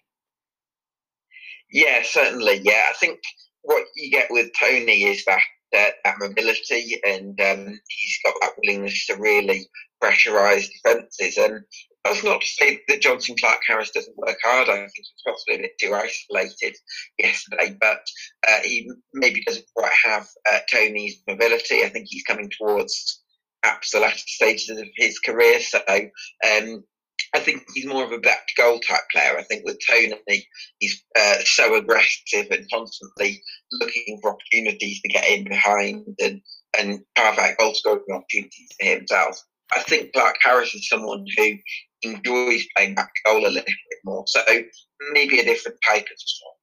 Yeah, 1.72 2.01
certainly. 2.03 2.62
Yeah, 2.63 2.84
I 2.89 2.94
think 3.00 3.20
what 3.63 3.84
you 3.96 4.10
get 4.10 4.27
with 4.30 4.51
Toney 4.58 5.03
is 5.03 5.25
that 5.25 5.42
uh, 5.75 5.89
that 6.06 6.15
mobility, 6.20 7.00
and 7.06 7.39
um, 7.42 7.80
he's 7.89 8.20
got 8.24 8.36
that 8.42 8.53
willingness 8.58 9.06
to 9.08 9.15
really 9.15 9.68
pressurise 10.01 10.70
defences. 10.72 11.38
And 11.38 11.62
that's 12.06 12.24
not 12.24 12.42
to 12.42 12.48
say 12.48 12.80
that 12.88 13.02
Jonson 13.02 13.40
Clarke 13.40 13.62
Harris 13.66 13.92
doesn't 13.92 14.18
work 14.18 14.38
hard. 14.44 14.70
I 14.70 14.76
think 14.76 14.92
he 14.94 15.02
was 15.02 15.24
possibly 15.26 15.56
a 15.56 15.62
bit 15.68 15.78
too 15.80 15.94
isolated 15.94 16.76
yesterday, 17.18 17.78
but 17.80 18.02
uh, 18.48 18.60
he 18.64 18.90
maybe 19.14 19.44
doesn't 19.44 19.66
quite 19.76 19.94
have 20.04 20.28
uh, 20.52 20.60
Toney's 20.70 21.22
mobility. 21.28 21.84
I 21.84 21.90
think 21.90 22.08
he's 22.10 22.24
coming 22.24 22.52
towards 22.58 23.22
perhaps 23.62 23.92
the 23.92 24.02
latter 24.02 24.18
stages 24.18 24.78
of 24.78 24.88
his 24.98 25.20
career. 25.20 25.60
So 25.62 25.80
um, 25.88 26.84
I 27.34 27.40
think 27.40 27.64
he's 27.74 27.86
more 27.86 28.04
of 28.04 28.12
a 28.12 28.20
back 28.20 28.48
to 28.48 28.62
goal 28.62 28.80
type 28.80 29.02
player. 29.12 29.38
I 29.38 29.44
think 29.44 29.64
with 29.66 29.80
Toney, 29.88 30.46
he's 30.80 31.04
uh, 31.18 31.38
so 31.46 31.76
aggressive 31.76 32.48
and 32.52 32.70
constantly 32.72 33.42
looking 33.72 34.20
for 34.22 34.34
opportunities 34.34 35.02
to 35.02 35.08
get 35.08 35.30
in 35.30 35.46
behind 35.46 36.06
and, 36.22 36.42
and 36.78 37.00
carve 37.18 37.40
out 37.40 37.58
goal 37.58 37.74
scoring 37.74 38.04
opportunities 38.12 38.70
for 38.80 38.88
himself. 38.88 39.42
I 39.75 39.82
think 39.84 40.13
Clarke 40.13 40.38
Harris 40.44 40.74
is 40.74 40.88
someone 40.88 41.25
who 41.38 41.53
enjoys 42.03 42.65
playing 42.75 42.96
back 42.96 43.12
goal 43.25 43.46
a 43.46 43.48
little 43.48 43.63
bit 43.63 44.00
more. 44.03 44.24
So 44.27 44.42
maybe 45.12 45.39
a 45.39 45.46
different 45.46 45.77
type 45.88 46.03
of 46.03 46.18
song. 46.18 46.53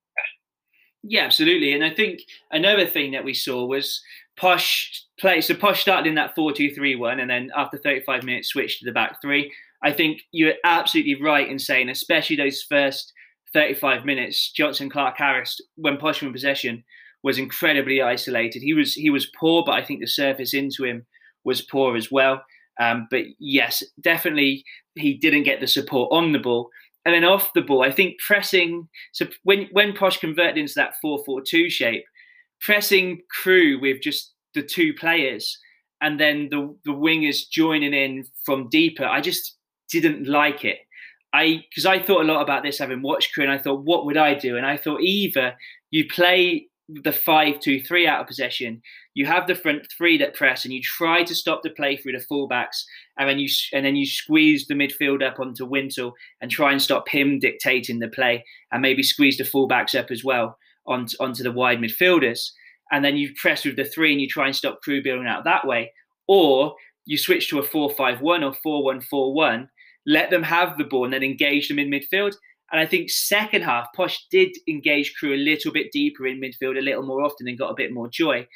Yeah, 1.03 1.25
absolutely. 1.25 1.73
And 1.73 1.85
I 1.85 1.91
think 1.91 2.21
another 2.51 2.87
thing 2.87 3.13
that 3.13 3.25
we 3.25 3.33
saw 3.33 3.65
was 3.65 4.03
Posh 4.37 5.05
play. 5.19 5.41
So 5.41 5.55
Posh 5.55 5.81
started 5.81 6.09
in 6.09 6.15
that 6.17 6.35
4 6.35 6.53
2 6.53 6.75
3 6.75 6.97
1, 6.97 7.21
and 7.21 7.31
then 7.31 7.51
after 7.57 7.79
35 7.79 8.23
minutes 8.23 8.49
switched 8.49 8.81
to 8.81 8.85
the 8.85 8.93
back 8.93 9.21
three. 9.23 9.53
I 9.83 9.93
think 9.93 10.21
you're 10.31 10.55
absolutely 10.65 11.23
right 11.23 11.49
in 11.49 11.59
saying, 11.59 11.89
especially 11.89 12.37
those 12.37 12.63
first 12.63 13.15
35 13.55 14.05
minutes, 14.05 14.53
Jonson 14.57 14.91
Clarke 14.91 15.17
Harris, 15.17 15.59
when 15.77 15.97
Posh 15.97 16.21
was 16.21 16.27
in 16.27 16.33
possession, 16.33 16.85
was 17.23 17.39
incredibly 17.39 18.03
isolated. 18.03 18.63
He 18.63 18.75
was 18.75 18.95
he 18.95 19.11
was 19.11 19.31
poor, 19.39 19.63
but 19.65 19.75
I 19.75 19.85
think 19.85 20.01
the 20.01 20.07
surface 20.07 20.55
into 20.55 20.85
him 20.85 21.07
was 21.45 21.63
poor 21.63 21.97
as 21.97 22.11
well. 22.11 22.43
Um, 22.81 23.07
but 23.11 23.25
yes, 23.39 23.83
definitely 24.01 24.65
he 24.95 25.15
didn't 25.15 25.45
get 25.45 25.61
the 25.61 25.67
support 25.69 26.09
on 26.13 26.33
the 26.33 26.39
ball. 26.39 26.71
And 27.05 27.15
then 27.15 27.25
off 27.25 27.53
the 27.55 27.63
ball, 27.63 27.83
I 27.83 27.91
think 27.91 28.19
pressing. 28.19 28.89
So 29.13 29.27
when 29.45 29.69
when 29.73 29.95
Posh 29.95 30.19
converted 30.19 30.59
into 30.59 30.75
that 30.77 30.95
four 31.01 31.23
four 31.25 31.41
two 31.41 31.71
shape, 31.71 32.05
pressing 32.61 33.23
Crewe 33.31 33.79
with 33.81 34.03
just 34.03 34.33
the 34.55 34.63
two 34.63 34.93
players 34.95 35.59
and 36.01 36.19
then 36.19 36.49
the 36.51 36.75
the 36.85 36.93
wingers 36.93 37.49
joining 37.51 37.95
in 37.95 38.25
from 38.45 38.69
deeper. 38.69 39.05
I 39.05 39.21
just 39.21 39.57
didn't 39.91 40.27
like 40.27 40.65
it. 40.65 40.79
I 41.33 41.65
because 41.71 41.87
I 41.87 42.03
thought 42.03 42.23
a 42.23 42.33
lot 42.33 42.43
about 42.43 42.63
this 42.63 42.79
having 42.79 43.03
watched 43.03 43.35
Crewe, 43.35 43.45
and 43.45 43.53
I 43.53 43.59
thought, 43.59 43.85
what 43.85 44.07
would 44.07 44.17
I 44.17 44.35
do? 44.35 44.57
And 44.57 44.67
I 44.67 44.77
thought 44.77 45.01
either 45.01 45.55
you 45.91 46.07
play 46.09 46.69
the 47.03 47.13
five 47.13 47.61
two 47.61 47.81
three 47.81 48.07
out 48.07 48.21
of 48.21 48.27
possession, 48.27 48.83
you 49.15 49.27
have 49.27 49.47
the 49.47 49.55
front 49.55 49.87
three 49.97 50.19
that 50.19 50.35
press, 50.35 50.65
and 50.65 50.75
you 50.75 50.83
try 50.83 51.23
to 51.23 51.35
stop 51.35 51.63
the 51.63 51.71
play 51.71 51.97
through 51.97 52.13
the 52.13 52.25
fullbacks, 52.31 52.85
and 53.19 53.29
then 53.29 53.39
you 53.39 53.49
and 53.73 53.85
then 53.85 53.97
you 53.97 54.07
squeeze 54.07 54.67
the 54.67 54.75
midfield 54.75 55.23
up 55.23 55.39
onto 55.41 55.65
Wintle 55.65 56.15
and 56.41 56.51
try 56.51 56.73
and 56.73 56.83
stop 56.83 57.09
him 57.09 57.39
dictating 57.39 57.99
the 57.99 58.09
play, 58.09 58.45
and 58.73 58.83
maybe 58.83 59.03
squeeze 59.03 59.39
the 59.39 59.45
fullbacks 59.45 59.99
up 59.99 60.11
as 60.11 60.25
well 60.25 60.59
onto, 60.87 61.17
onto 61.21 61.43
the 61.43 61.53
wide 61.53 61.79
midfielders, 61.79 62.51
and 62.91 63.05
then 63.05 63.17
you 63.17 63.33
press 63.35 63.65
with 63.65 63.77
the 63.77 63.85
three 63.85 64.13
and 64.13 64.21
you 64.21 64.29
try 64.29 64.47
and 64.47 64.57
stop 64.57 64.81
Crewe 64.83 65.03
building 65.03 65.27
out 65.27 65.45
that 65.45 65.67
way, 65.67 65.93
or 66.27 66.75
you 67.07 67.19
switch 67.19 67.49
to 67.51 67.59
a 67.59 67.63
four 67.63 67.91
five 67.91 68.21
one 68.21 68.45
or 68.45 68.55
four 68.55 68.83
one 68.85 69.01
four 69.01 69.33
one 69.35 69.69
let 70.07 70.31
them 70.31 70.43
have 70.43 70.79
the 70.79 70.85
ball 70.85 71.05
and 71.05 71.13
then 71.13 71.23
engage 71.23 71.69
them 71.69 71.79
in 71.79 71.91
midfield. 71.91 72.35
And 72.73 72.81
I 72.81 72.87
think 72.87 73.11
second 73.11 73.63
half, 73.63 73.89
Posh 73.95 74.27
did 74.31 74.57
engage 74.69 75.15
Crewe 75.15 75.35
a 75.35 75.37
little 75.37 75.73
bit 75.73 75.93
deeper 75.93 76.27
in 76.27 76.41
midfield, 76.41 76.79
a 76.79 76.83
little 76.83 77.03
more 77.03 77.23
often, 77.23 77.49
and 77.49 77.59
got 77.59 77.71
a 77.71 77.77
bit 77.77 77.93
more 77.93 78.09
joy. 78.09 78.47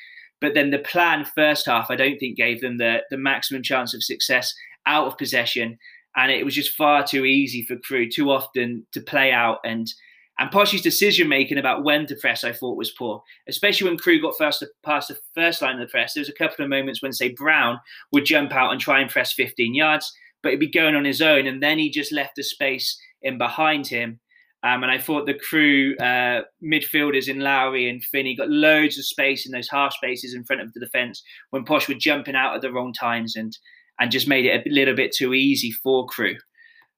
But 0.41 0.55
then 0.55 0.71
the 0.71 0.79
plan 0.79 1.25
first 1.25 1.67
half, 1.67 1.91
I 1.91 1.97
don't 1.97 2.19
think 2.19 2.37
gave 2.37 2.61
them 2.61 2.79
the, 2.79 3.03
the 3.11 3.17
maximum 3.17 3.63
chance 3.63 3.95
of 3.95 4.05
success 4.05 4.55
out 4.87 5.07
of 5.07 5.19
possession. 5.19 5.79
And 6.17 6.31
it 6.31 6.45
was 6.45 6.55
just 6.55 6.77
far 6.77 7.05
too 7.05 7.25
easy 7.25 7.63
for 7.63 7.77
Crewe 7.77 8.09
too 8.09 8.31
often 8.31 8.87
to 8.93 9.01
play 9.01 9.33
out. 9.33 9.59
And 9.65 9.93
and 10.37 10.51
Posh's 10.51 10.83
decision 10.83 11.29
making 11.29 11.59
about 11.59 11.85
when 11.85 12.07
to 12.07 12.17
press, 12.17 12.43
I 12.43 12.53
thought 12.53 12.77
was 12.77 12.91
poor, 12.91 13.23
especially 13.49 13.89
when 13.89 13.97
Crewe 13.97 14.21
got 14.21 14.37
first 14.37 14.65
past 14.83 15.07
the 15.07 15.19
first 15.33 15.63
line 15.63 15.75
of 15.75 15.81
the 15.81 15.87
press. 15.87 16.15
There 16.15 16.23
was 16.23 16.29
a 16.29 16.33
couple 16.33 16.65
of 16.65 16.69
moments 16.69 17.01
when, 17.01 17.13
say, 17.13 17.29
Brown 17.29 17.79
would 18.11 18.25
jump 18.25 18.53
out 18.53 18.73
and 18.73 18.81
try 18.81 18.99
and 18.99 19.09
press 19.09 19.33
15 19.33 19.77
yards 19.77 20.13
but 20.45 20.51
he'd 20.51 20.61
be 20.61 20.71
going 20.71 20.95
on 20.95 21.05
his 21.05 21.23
own. 21.23 21.49
And 21.49 21.61
then 21.61 21.79
he 21.79 21.91
just 21.91 22.13
left 22.13 22.37
the 22.37 22.45
space 22.45 23.01
in 23.25 23.39
behind 23.39 23.87
him. 23.87 24.21
Um, 24.63 24.83
and 24.83 24.91
I 24.91 24.99
thought 24.99 25.27
the 25.27 25.39
Crewe 25.39 25.95
uh, 26.01 26.43
midfielders 26.65 27.29
in 27.29 27.41
Lowery 27.41 27.89
and 27.91 28.03
Finney 28.03 28.35
got 28.35 28.49
loads 28.49 28.99
of 28.99 29.05
space 29.05 29.45
in 29.45 29.53
those 29.53 29.69
half 29.71 29.93
spaces 29.93 30.35
in 30.35 30.45
front 30.45 30.63
of 30.63 30.73
the 30.73 30.81
defence 30.81 31.23
when 31.51 31.65
Posh 31.65 31.87
were 31.87 31.95
jumping 31.95 32.35
out 32.35 32.55
at 32.55 32.63
the 32.63 32.73
wrong 32.73 32.93
times 32.93 33.37
and 33.37 33.57
and 34.01 34.11
just 34.11 34.27
made 34.27 34.47
it 34.47 34.67
a 34.67 34.71
little 34.71 34.95
bit 34.95 35.13
too 35.13 35.35
easy 35.35 35.71
for 35.71 36.07
Crewe. 36.07 36.37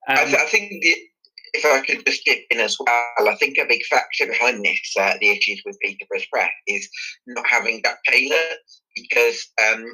Um, 0.07 0.17
I, 0.17 0.25
th- 0.25 0.35
I, 0.35 0.45
think 0.45 0.69
the, 0.81 0.95
if 1.53 1.65
I 1.65 1.85
could 1.85 2.05
just 2.05 2.23
chip 2.23 2.39
in 2.49 2.59
as 2.59 2.77
well, 2.79 3.27
I 3.29 3.35
think 3.35 3.57
a 3.57 3.67
big 3.67 3.83
factor 3.85 4.25
behind 4.25 4.63
this, 4.63 4.93
uh, 4.99 5.13
the 5.19 5.29
issues 5.29 5.61
with 5.65 5.77
Peterborough's 5.83 6.25
press, 6.31 6.49
is 6.67 6.89
not 7.27 7.45
having 7.45 7.81
Jack 7.83 7.99
Taylor 8.07 8.55
because 8.95 9.47
um, 9.67 9.85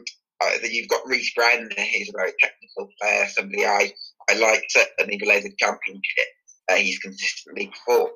you've 0.64 0.90
got 0.90 1.08
Reece 1.08 1.34
there. 1.36 1.86
He's 1.86 2.10
a 2.10 2.18
very 2.18 2.34
technical 2.40 2.90
player, 3.02 3.28
somebody 3.28 3.66
I, 3.66 3.92
I 4.30 4.36
liked 4.36 4.76
at 4.76 4.88
the 4.98 5.06
the 5.06 5.54
championship. 5.58 6.28
Uh, 6.72 6.76
he's 6.76 7.00
consistently 7.00 7.68
performed. 7.68 8.14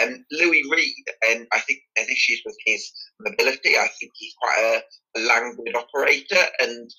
Um, 0.00 0.24
Louis 0.30 0.62
Reed, 0.70 1.04
and 1.28 1.46
I 1.52 1.58
think 1.60 1.80
there's 1.96 2.08
issues 2.08 2.40
with 2.46 2.56
his 2.64 2.92
mobility. 3.20 3.76
I 3.76 3.88
think 3.98 4.12
he's 4.14 4.34
quite 4.40 4.82
a, 5.16 5.18
a 5.18 5.20
languid 5.20 5.74
operator, 5.74 6.44
and 6.60 6.90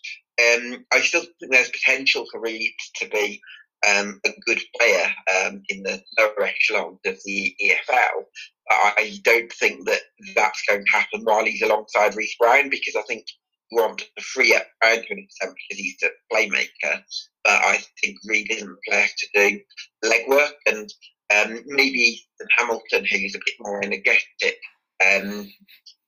um, 0.42 0.86
I 0.92 1.00
still 1.00 1.22
think 1.22 1.52
there's 1.52 1.70
potential 1.70 2.26
for 2.30 2.42
Reed 2.42 2.74
to 2.98 3.08
be 3.10 3.40
um, 3.88 4.20
a 4.26 4.32
good 4.46 4.60
player 4.78 5.14
um, 5.38 5.62
in 5.70 5.84
the 5.84 6.02
lower 6.20 6.44
echelons 6.44 7.00
of 7.06 7.18
the 7.26 7.56
EFL. 7.62 8.26
I 8.70 9.20
don't 9.24 9.52
think 9.54 9.86
that 9.88 10.02
that's 10.36 10.64
going 10.68 10.84
to 10.84 10.98
happen 10.98 11.22
while 11.24 11.46
he's 11.46 11.62
alongside 11.62 12.16
Reece 12.16 12.36
Brown 12.40 12.70
because 12.70 12.96
I 12.96 13.04
think 13.04 13.26
want 13.72 14.00
to 14.00 14.24
free 14.24 14.56
up 14.56 14.66
20% 14.84 15.06
because 15.08 15.56
he's 15.70 16.04
a 16.04 16.10
playmaker. 16.34 17.02
But 17.44 17.64
I 17.64 17.80
think 18.02 18.18
Reed 18.28 18.52
isn't 18.52 18.68
the 18.68 18.78
player 18.88 19.08
to 19.18 19.28
do 19.34 19.60
legwork. 20.06 20.52
And 20.68 20.94
um, 21.36 21.64
maybe 21.66 22.22
Hamilton, 22.58 23.06
who's 23.06 23.36
a 23.36 23.40
bit 23.40 23.56
more 23.60 23.84
energetic, 23.84 24.60
um, 25.06 25.50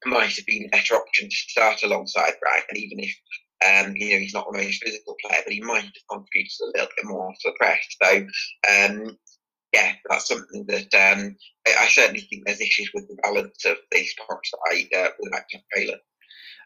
might 0.05 0.35
have 0.35 0.45
been 0.45 0.65
a 0.65 0.69
better 0.69 0.95
option 0.95 1.29
to 1.29 1.35
start 1.35 1.83
alongside 1.83 2.33
Brown, 2.39 2.63
even 2.75 2.99
if 2.99 3.15
um, 3.65 3.95
you 3.95 4.11
know 4.11 4.19
he's 4.19 4.33
not 4.33 4.45
the 4.51 4.57
most 4.57 4.83
physical 4.83 5.15
player, 5.25 5.41
but 5.43 5.53
he 5.53 5.61
might 5.61 5.83
have 5.83 5.93
contributed 6.09 6.51
a 6.61 6.65
little 6.65 6.89
bit 6.95 7.05
more 7.05 7.31
to 7.31 7.49
the 7.49 7.53
press. 7.57 7.85
So 8.03 8.27
um, 8.69 9.17
yeah, 9.73 9.93
that's 10.09 10.27
something 10.27 10.65
that 10.67 10.93
um, 10.93 11.35
I, 11.67 11.83
I, 11.83 11.87
certainly 11.87 12.21
think 12.21 12.45
there's 12.45 12.61
issues 12.61 12.91
with 12.93 13.07
the 13.07 13.17
balance 13.21 13.65
of 13.65 13.77
these 13.91 14.13
parts 14.27 14.51
side 14.51 14.87
uh, 14.95 15.09
with 15.19 15.33
Jack 15.51 15.63
Taylor. 15.75 15.97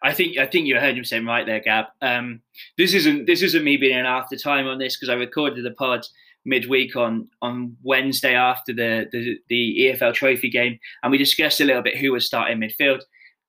I 0.01 0.13
think 0.13 0.37
I 0.37 0.45
think 0.45 0.67
you're 0.67 0.77
100 0.77 1.01
percent 1.01 1.25
right 1.25 1.45
there, 1.45 1.59
Gab. 1.59 1.85
Um, 2.01 2.41
this 2.77 2.93
isn't 2.93 3.25
this 3.25 3.41
isn't 3.41 3.63
me 3.63 3.77
being 3.77 3.97
an 3.97 4.05
after 4.05 4.35
time 4.35 4.67
on 4.67 4.77
this 4.77 4.95
because 4.95 5.09
I 5.09 5.15
recorded 5.15 5.65
the 5.65 5.71
pod 5.71 6.05
midweek 6.45 6.95
on 6.95 7.27
on 7.41 7.75
Wednesday 7.83 8.33
after 8.35 8.73
the, 8.73 9.07
the, 9.11 9.37
the 9.49 9.93
EFL 9.93 10.13
Trophy 10.13 10.49
game, 10.49 10.79
and 11.03 11.11
we 11.11 11.17
discussed 11.17 11.61
a 11.61 11.65
little 11.65 11.81
bit 11.81 11.97
who 11.97 12.11
was 12.11 12.25
starting 12.25 12.59
midfield. 12.59 13.01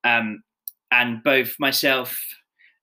Um, 0.04 0.42
and 0.92 1.22
both 1.22 1.54
myself 1.60 2.20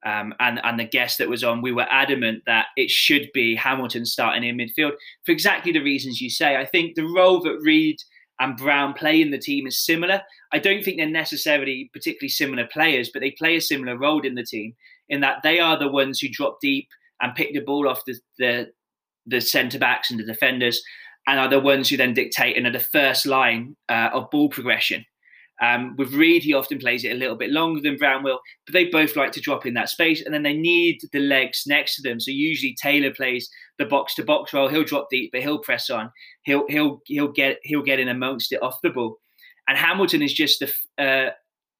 um, 0.05 0.33
and 0.39 0.61
and 0.63 0.79
the 0.79 0.85
guest 0.85 1.17
that 1.17 1.29
was 1.29 1.43
on, 1.43 1.61
we 1.61 1.71
were 1.71 1.87
adamant 1.89 2.43
that 2.45 2.67
it 2.77 2.89
should 2.89 3.29
be 3.33 3.55
Hamilton 3.55 4.05
starting 4.05 4.43
in 4.43 4.57
midfield 4.57 4.93
for 5.25 5.31
exactly 5.31 5.71
the 5.71 5.81
reasons 5.81 6.21
you 6.21 6.29
say. 6.29 6.55
I 6.55 6.65
think 6.65 6.95
the 6.95 7.11
role 7.15 7.41
that 7.41 7.59
Reed 7.61 7.97
and 8.39 8.57
Brown 8.57 8.93
play 8.93 9.21
in 9.21 9.31
the 9.31 9.37
team 9.37 9.67
is 9.67 9.83
similar. 9.83 10.21
I 10.53 10.59
don't 10.59 10.83
think 10.83 10.97
they're 10.97 11.09
necessarily 11.09 11.89
particularly 11.93 12.29
similar 12.29 12.67
players, 12.67 13.09
but 13.11 13.21
they 13.21 13.31
play 13.31 13.55
a 13.55 13.61
similar 13.61 13.97
role 13.97 14.25
in 14.25 14.35
the 14.35 14.43
team 14.43 14.75
in 15.09 15.21
that 15.21 15.37
they 15.43 15.59
are 15.59 15.77
the 15.77 15.89
ones 15.89 16.19
who 16.19 16.27
drop 16.31 16.57
deep 16.61 16.87
and 17.21 17.35
pick 17.35 17.53
the 17.53 17.61
ball 17.61 17.87
off 17.87 18.01
the 18.05 18.15
the, 18.37 18.67
the 19.25 19.41
centre 19.41 19.79
backs 19.79 20.11
and 20.11 20.19
the 20.19 20.25
defenders, 20.25 20.81
and 21.27 21.39
are 21.39 21.49
the 21.49 21.59
ones 21.59 21.89
who 21.89 21.97
then 21.97 22.13
dictate 22.13 22.57
and 22.57 22.67
are 22.67 22.71
the 22.71 22.79
first 22.79 23.25
line 23.25 23.75
uh, 23.89 24.09
of 24.13 24.29
ball 24.29 24.49
progression. 24.49 25.05
Um, 25.61 25.95
with 25.97 26.13
Reed, 26.13 26.43
he 26.43 26.53
often 26.53 26.77
plays 26.77 27.03
it 27.03 27.13
a 27.13 27.17
little 27.17 27.35
bit 27.35 27.49
longer 27.49 27.81
than 27.81 27.97
Brown 27.97 28.23
will, 28.23 28.39
but 28.65 28.73
they 28.73 28.85
both 28.85 29.15
like 29.15 29.31
to 29.31 29.41
drop 29.41 29.65
in 29.65 29.73
that 29.73 29.89
space, 29.89 30.21
and 30.21 30.33
then 30.33 30.43
they 30.43 30.53
need 30.53 30.99
the 31.11 31.19
legs 31.19 31.63
next 31.65 31.95
to 31.95 32.01
them. 32.03 32.19
So 32.19 32.31
usually 32.31 32.75
Taylor 32.79 33.11
plays 33.11 33.49
the 33.79 33.85
box 33.85 34.15
to 34.15 34.23
box 34.23 34.53
role. 34.53 34.67
He'll 34.67 34.83
drop 34.83 35.07
deep, 35.09 35.31
but 35.31 35.41
he'll 35.41 35.59
press 35.59 35.89
on. 35.89 36.11
He'll 36.43 36.65
he'll 36.67 37.01
he'll 37.05 37.31
get 37.31 37.57
he'll 37.63 37.81
get 37.81 37.99
in 37.99 38.07
amongst 38.07 38.51
it 38.51 38.61
off 38.61 38.81
the 38.83 38.91
ball. 38.91 39.17
And 39.67 39.77
Hamilton 39.77 40.21
is 40.21 40.33
just 40.33 40.59
the 40.59 41.03
uh, 41.03 41.31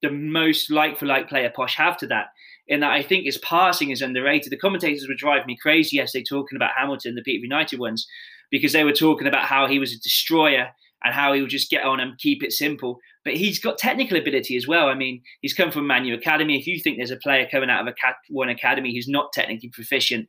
the 0.02 0.10
most 0.10 0.70
like 0.70 0.98
for 0.98 1.06
like 1.06 1.28
player 1.28 1.52
Posh 1.54 1.76
have 1.76 1.96
to 1.98 2.06
that. 2.08 2.26
In 2.66 2.80
that 2.80 2.92
I 2.92 3.02
think 3.02 3.24
his 3.24 3.38
passing 3.38 3.90
is 3.90 4.02
underrated. 4.02 4.52
The 4.52 4.58
commentators 4.58 5.06
would 5.08 5.16
drive 5.16 5.46
me 5.46 5.56
crazy 5.56 5.96
yesterday 5.96 6.24
talking 6.28 6.56
about 6.56 6.72
Hamilton, 6.76 7.14
the 7.14 7.22
Peter 7.22 7.42
United 7.42 7.78
ones, 7.78 8.06
because 8.50 8.72
they 8.72 8.84
were 8.84 8.92
talking 8.92 9.26
about 9.26 9.44
how 9.44 9.66
he 9.66 9.78
was 9.78 9.92
a 9.92 10.00
destroyer 10.00 10.68
and 11.04 11.14
how 11.14 11.32
he 11.32 11.40
would 11.40 11.50
just 11.50 11.70
get 11.70 11.84
on 11.84 12.00
and 12.00 12.18
keep 12.18 12.42
it 12.42 12.52
simple. 12.52 12.98
But 13.28 13.36
he's 13.36 13.58
got 13.58 13.76
technical 13.76 14.16
ability 14.16 14.56
as 14.56 14.66
well. 14.66 14.88
I 14.88 14.94
mean, 14.94 15.20
he's 15.42 15.52
come 15.52 15.70
from 15.70 15.86
Manu 15.86 16.14
Academy. 16.14 16.58
If 16.58 16.66
you 16.66 16.80
think 16.80 16.96
there's 16.96 17.10
a 17.10 17.18
player 17.18 17.46
coming 17.50 17.68
out 17.68 17.86
of 17.86 17.94
One 18.30 18.48
Academy 18.48 18.94
who's 18.94 19.06
not 19.06 19.34
technically 19.34 19.68
proficient, 19.68 20.26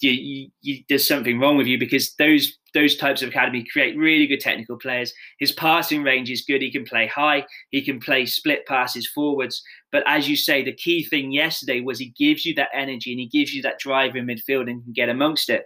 you, 0.00 0.10
you, 0.10 0.48
you, 0.60 0.84
there's 0.90 1.08
something 1.08 1.40
wrong 1.40 1.56
with 1.56 1.66
you 1.66 1.78
because 1.78 2.14
those 2.16 2.58
those 2.74 2.94
types 2.94 3.22
of 3.22 3.30
academy 3.30 3.64
create 3.72 3.96
really 3.96 4.26
good 4.26 4.40
technical 4.40 4.76
players. 4.76 5.14
His 5.38 5.52
passing 5.52 6.02
range 6.02 6.30
is 6.30 6.44
good. 6.46 6.60
He 6.60 6.70
can 6.70 6.84
play 6.84 7.06
high. 7.06 7.46
He 7.70 7.82
can 7.82 7.98
play 7.98 8.26
split 8.26 8.66
passes 8.66 9.06
forwards. 9.06 9.62
But 9.90 10.02
as 10.06 10.28
you 10.28 10.36
say, 10.36 10.62
the 10.62 10.74
key 10.74 11.04
thing 11.04 11.32
yesterday 11.32 11.80
was 11.80 11.98
he 11.98 12.12
gives 12.18 12.44
you 12.44 12.54
that 12.56 12.68
energy 12.74 13.12
and 13.12 13.20
he 13.20 13.28
gives 13.28 13.54
you 13.54 13.62
that 13.62 13.78
drive 13.78 14.14
in 14.14 14.26
midfield 14.26 14.68
and 14.70 14.82
can 14.84 14.92
get 14.92 15.08
amongst 15.08 15.48
it. 15.48 15.64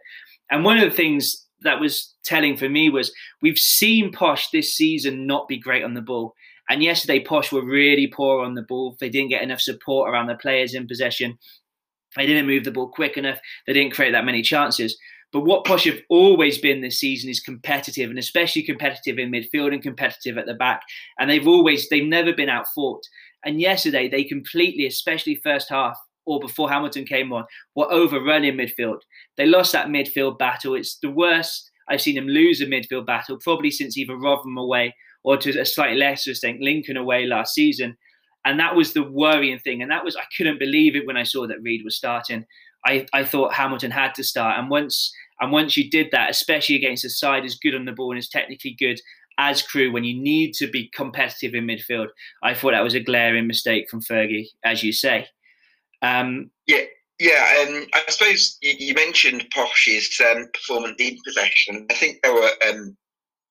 And 0.52 0.64
one 0.64 0.78
of 0.78 0.88
the 0.88 0.96
things 0.96 1.45
that 1.62 1.80
was 1.80 2.14
telling 2.24 2.56
for 2.56 2.68
me 2.68 2.90
was 2.90 3.12
we've 3.42 3.58
seen 3.58 4.12
Posh 4.12 4.50
this 4.50 4.74
season 4.74 5.26
not 5.26 5.48
be 5.48 5.58
great 5.58 5.84
on 5.84 5.94
the 5.94 6.02
ball. 6.02 6.34
And 6.68 6.82
yesterday, 6.82 7.20
Posh 7.20 7.52
were 7.52 7.64
really 7.64 8.08
poor 8.08 8.44
on 8.44 8.54
the 8.54 8.62
ball. 8.62 8.96
They 8.98 9.08
didn't 9.08 9.30
get 9.30 9.42
enough 9.42 9.60
support 9.60 10.10
around 10.10 10.26
the 10.26 10.34
players 10.34 10.74
in 10.74 10.88
possession. 10.88 11.38
They 12.16 12.26
didn't 12.26 12.46
move 12.46 12.64
the 12.64 12.72
ball 12.72 12.88
quick 12.88 13.16
enough. 13.16 13.38
They 13.66 13.72
didn't 13.72 13.94
create 13.94 14.12
that 14.12 14.24
many 14.24 14.42
chances. 14.42 14.98
But 15.32 15.44
what 15.44 15.64
Posh 15.64 15.84
have 15.84 16.00
always 16.08 16.58
been 16.58 16.80
this 16.80 16.98
season 16.98 17.30
is 17.30 17.40
competitive, 17.40 18.10
and 18.10 18.18
especially 18.18 18.62
competitive 18.62 19.18
in 19.18 19.30
midfield 19.30 19.72
and 19.72 19.82
competitive 19.82 20.38
at 20.38 20.46
the 20.46 20.54
back. 20.54 20.80
And 21.18 21.28
they've 21.28 21.46
always, 21.46 21.88
they've 21.88 22.06
never 22.06 22.32
been 22.32 22.48
outfought. 22.48 23.02
And 23.44 23.60
yesterday, 23.60 24.08
they 24.08 24.24
completely, 24.24 24.86
especially 24.86 25.36
first 25.36 25.68
half, 25.68 25.96
or 26.26 26.40
before 26.40 26.68
Hamilton 26.68 27.04
came 27.04 27.32
on, 27.32 27.44
were 27.74 27.90
overrun 27.90 28.44
in 28.44 28.56
midfield. 28.56 28.98
They 29.36 29.46
lost 29.46 29.72
that 29.72 29.88
midfield 29.88 30.38
battle. 30.38 30.74
It's 30.74 30.98
the 30.98 31.10
worst 31.10 31.70
I've 31.88 32.00
seen 32.00 32.16
them 32.16 32.28
lose 32.28 32.60
a 32.60 32.66
midfield 32.66 33.06
battle, 33.06 33.38
probably 33.42 33.70
since 33.70 33.96
either 33.96 34.16
Rotherham 34.16 34.58
away 34.58 34.94
or 35.22 35.36
to 35.38 35.58
a 35.58 35.64
slightly 35.64 35.96
lesser 35.96 36.30
extent 36.30 36.60
Lincoln 36.60 36.96
away 36.96 37.26
last 37.26 37.54
season. 37.54 37.96
And 38.44 38.60
that 38.60 38.76
was 38.76 38.92
the 38.92 39.02
worrying 39.02 39.58
thing. 39.58 39.82
And 39.82 39.90
that 39.90 40.04
was, 40.04 40.16
I 40.16 40.24
couldn't 40.36 40.58
believe 40.58 40.94
it 40.94 41.06
when 41.06 41.16
I 41.16 41.24
saw 41.24 41.46
that 41.46 41.62
Reed 41.62 41.82
was 41.84 41.96
starting. 41.96 42.44
I, 42.84 43.06
I 43.12 43.24
thought 43.24 43.54
Hamilton 43.54 43.90
had 43.90 44.14
to 44.14 44.24
start. 44.24 44.58
And 44.58 44.70
once 44.70 45.12
and 45.40 45.52
once 45.52 45.76
you 45.76 45.90
did 45.90 46.08
that, 46.12 46.30
especially 46.30 46.76
against 46.76 47.04
a 47.04 47.10
side 47.10 47.44
as 47.44 47.56
good 47.56 47.74
on 47.74 47.84
the 47.84 47.92
ball 47.92 48.12
and 48.12 48.18
as 48.18 48.28
technically 48.28 48.76
good 48.78 49.00
as 49.38 49.60
Crewe 49.60 49.92
when 49.92 50.04
you 50.04 50.18
need 50.18 50.54
to 50.54 50.66
be 50.66 50.88
competitive 50.94 51.54
in 51.54 51.66
midfield, 51.66 52.08
I 52.42 52.54
thought 52.54 52.70
that 52.70 52.84
was 52.84 52.94
a 52.94 53.00
glaring 53.00 53.46
mistake 53.46 53.90
from 53.90 54.00
Fergie, 54.00 54.46
as 54.64 54.82
you 54.82 54.92
say. 54.92 55.26
Um, 56.02 56.50
yeah, 56.66 56.84
yeah. 57.18 57.64
Um, 57.66 57.86
I 57.94 58.02
suppose 58.08 58.58
you, 58.62 58.74
you 58.78 58.94
mentioned 58.94 59.46
Posh's 59.54 60.20
um, 60.20 60.48
performance 60.52 60.96
in 60.98 61.18
possession. 61.24 61.86
I 61.90 61.94
think 61.94 62.18
there 62.22 62.34
were 62.34 62.50
um, 62.68 62.96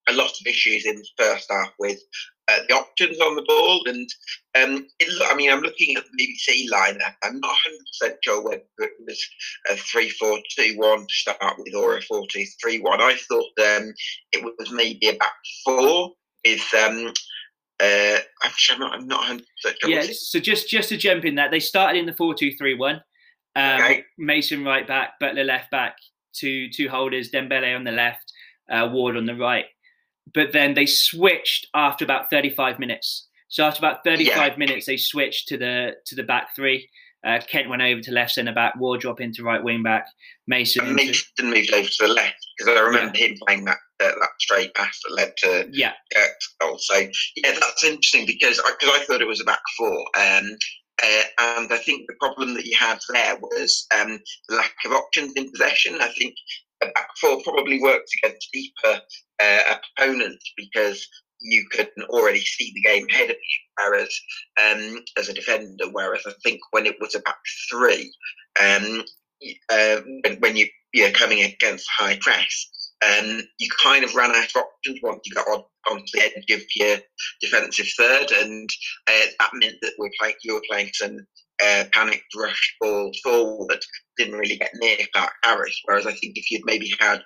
a 0.08 0.14
lot 0.14 0.30
of 0.30 0.48
issues 0.48 0.86
in 0.86 0.96
the 0.96 1.08
first 1.18 1.48
half 1.50 1.72
with 1.80 2.00
uh, 2.48 2.60
the 2.68 2.76
options 2.76 3.20
on 3.20 3.36
the 3.36 3.46
ball. 3.48 3.82
And 3.88 4.08
um, 4.56 4.88
it, 5.00 5.10
I 5.32 5.36
mean, 5.36 5.52
I'm 5.52 5.62
looking 5.62 5.96
at 5.98 6.04
the 6.06 6.28
BBC 6.50 6.70
lineup. 6.70 7.16
I'm 7.24 7.40
not 7.40 7.56
100% 8.04 8.16
sure 8.24 8.44
whether 8.44 8.62
it 8.78 8.92
was 9.06 9.28
a 9.72 9.76
3 9.76 10.10
4 10.10 10.40
2 10.58 10.74
1 10.78 11.00
to 11.00 11.06
start 11.10 11.56
with 11.58 11.74
or 11.76 11.98
a 11.98 12.02
4 12.02 12.26
2 12.32 12.46
3 12.62 12.80
1. 12.80 13.02
I 13.02 13.16
thought 13.16 13.80
um, 13.80 13.94
it 14.32 14.44
was 14.44 14.72
maybe 14.72 15.10
a 15.10 15.14
back 15.14 15.32
four 15.64 16.12
with. 16.46 16.74
Um, 16.74 17.14
uh, 17.82 18.18
I'm, 18.44 18.80
not, 18.80 18.94
I'm 18.94 19.08
not 19.08 19.26
100% 19.26 19.42
Yeah, 19.86 20.04
so 20.12 20.40
just, 20.40 20.70
just 20.70 20.90
to 20.90 20.98
jump 20.98 21.26
in 21.26 21.36
that, 21.36 21.52
they 21.52 21.60
started 21.60 22.00
in 22.00 22.06
the 22.06 22.14
4 22.14 22.34
2 22.34 22.56
3 22.58 22.76
1. 22.76 22.96
Um, 23.58 23.82
okay. 23.82 24.04
Mason 24.18 24.64
right 24.64 24.88
back, 24.88 25.14
Butler 25.20 25.44
left 25.44 25.72
back, 25.72 25.96
two 26.34 26.70
two 26.70 26.90
holders, 26.90 27.32
Dembele 27.32 27.76
on 27.76 27.86
the 27.86 27.92
left, 27.92 28.34
uh, 28.70 28.90
Ward 28.92 29.16
on 29.16 29.26
the 29.26 29.36
right 29.36 29.66
but 30.34 30.52
then 30.52 30.74
they 30.74 30.86
switched 30.86 31.68
after 31.74 32.04
about 32.04 32.30
35 32.30 32.80
minutes. 32.80 33.28
So 33.48 33.64
after 33.64 33.80
about 33.80 34.04
35 34.04 34.28
yeah. 34.28 34.58
minutes, 34.58 34.86
they 34.86 34.98
switched 34.98 35.48
to 35.50 35.58
the 35.58 35.96
to 36.06 36.16
the 36.16 36.24
back 36.24 36.56
three. 36.56 36.90
Uh, 37.26 37.40
Kent 37.48 37.70
went 37.70 37.82
over 37.82 38.02
to 38.02 38.12
left 38.12 38.34
centre 38.34 38.54
back. 38.54 38.76
Wardrop 38.78 39.20
into 39.20 39.44
right 39.44 39.64
wing 39.64 39.84
back. 39.84 40.08
Mason. 40.48 40.86
And 40.86 40.96
Mason 40.96 41.26
moved 41.42 41.74
over 41.74 41.88
to 41.88 42.08
the 42.08 42.14
left 42.14 42.46
because 42.58 42.78
I 42.78 42.80
remember 42.82 43.18
yeah. 43.18 43.28
him 43.28 43.38
playing 43.46 43.66
that 43.66 43.78
uh, 44.00 44.12
that 44.20 44.30
straight 44.40 44.74
pass 44.76 45.00
that 45.04 45.16
led 45.16 45.34
to 45.38 45.68
yeah 45.72 45.94
Kirk's 46.14 46.56
goal. 46.62 46.78
So 46.80 47.00
yeah, 47.36 47.54
that's 47.60 47.84
interesting 47.84 48.26
because 48.26 48.62
because 48.80 48.96
I, 48.96 49.02
I, 49.02 49.06
thought 49.06 49.22
it 49.22 49.28
was 49.28 49.42
a 49.42 49.46
back 49.46 49.62
four. 49.78 49.98
Um, 50.18 50.58
uh, 51.04 51.24
and 51.40 51.74
I 51.74 51.78
think 51.78 52.08
the 52.08 52.16
problem 52.20 52.54
that 52.54 52.66
you 52.66 52.76
had 52.78 53.00
there 53.10 53.36
was 53.38 53.86
um, 54.00 54.20
the 54.48 54.56
lack 54.56 54.76
of 54.86 54.94
options 54.94 55.34
in 55.36 55.52
possession. 55.52 55.98
I 56.00 56.10
think 56.10 56.36
a 56.82 56.88
back 56.88 57.10
four 57.20 57.42
probably 57.44 57.82
works 57.82 58.12
against 58.24 58.50
deeper 58.54 59.02
uh, 59.42 59.76
opponents 59.98 60.52
because 60.56 61.06
you 61.46 61.66
could 61.72 61.90
already 62.10 62.42
see 62.42 62.72
the 62.74 62.82
game 62.82 63.08
ahead 63.12 63.30
of 63.30 63.36
you. 63.36 63.60
Whereas 63.78 64.20
um, 64.62 65.04
as 65.18 65.30
a 65.30 65.34
defender, 65.34 65.86
whereas 65.92 66.24
I 66.26 66.34
think 66.44 66.60
when 66.72 66.86
it 66.86 66.96
was 67.00 67.16
about 67.16 67.36
three, 67.70 68.12
um, 68.62 69.04
uh, 69.72 70.02
when, 70.24 70.38
when 70.40 70.56
you 70.56 70.68
you're 70.94 71.12
coming 71.12 71.44
against 71.44 71.90
high 71.96 72.18
press, 72.22 72.70
um, 73.06 73.42
you 73.60 73.70
kind 73.84 74.06
of 74.06 74.16
ran 74.16 74.32
out 74.32 74.46
of 74.46 74.64
options 74.64 75.00
once 75.04 75.20
you 75.26 75.36
got 75.36 75.48
on, 75.48 75.64
onto 75.90 76.06
the 76.14 76.24
edge 76.24 76.52
of 76.52 76.62
your 76.76 76.98
defensive 77.42 77.88
third, 77.98 78.32
and 78.32 78.70
uh, 79.08 79.26
that 79.40 79.50
meant 79.54 79.76
that 79.82 79.92
we're 80.00 80.10
playing, 80.20 80.36
you 80.44 80.54
were 80.54 80.64
playing 80.70 80.90
some 80.94 81.18
uh, 81.64 81.86
panicked 81.94 82.36
rush 82.36 82.76
ball 82.82 83.12
forward 83.24 83.80
didn't 84.18 84.38
really 84.38 84.58
get 84.58 84.72
near 84.76 84.98
Clarke 85.14 85.34
Harris. 85.44 85.80
Whereas 85.86 86.06
I 86.06 86.14
think 86.14 86.38
if 86.38 86.50
you'd 86.52 86.66
maybe 86.66 86.94
had 87.00 87.22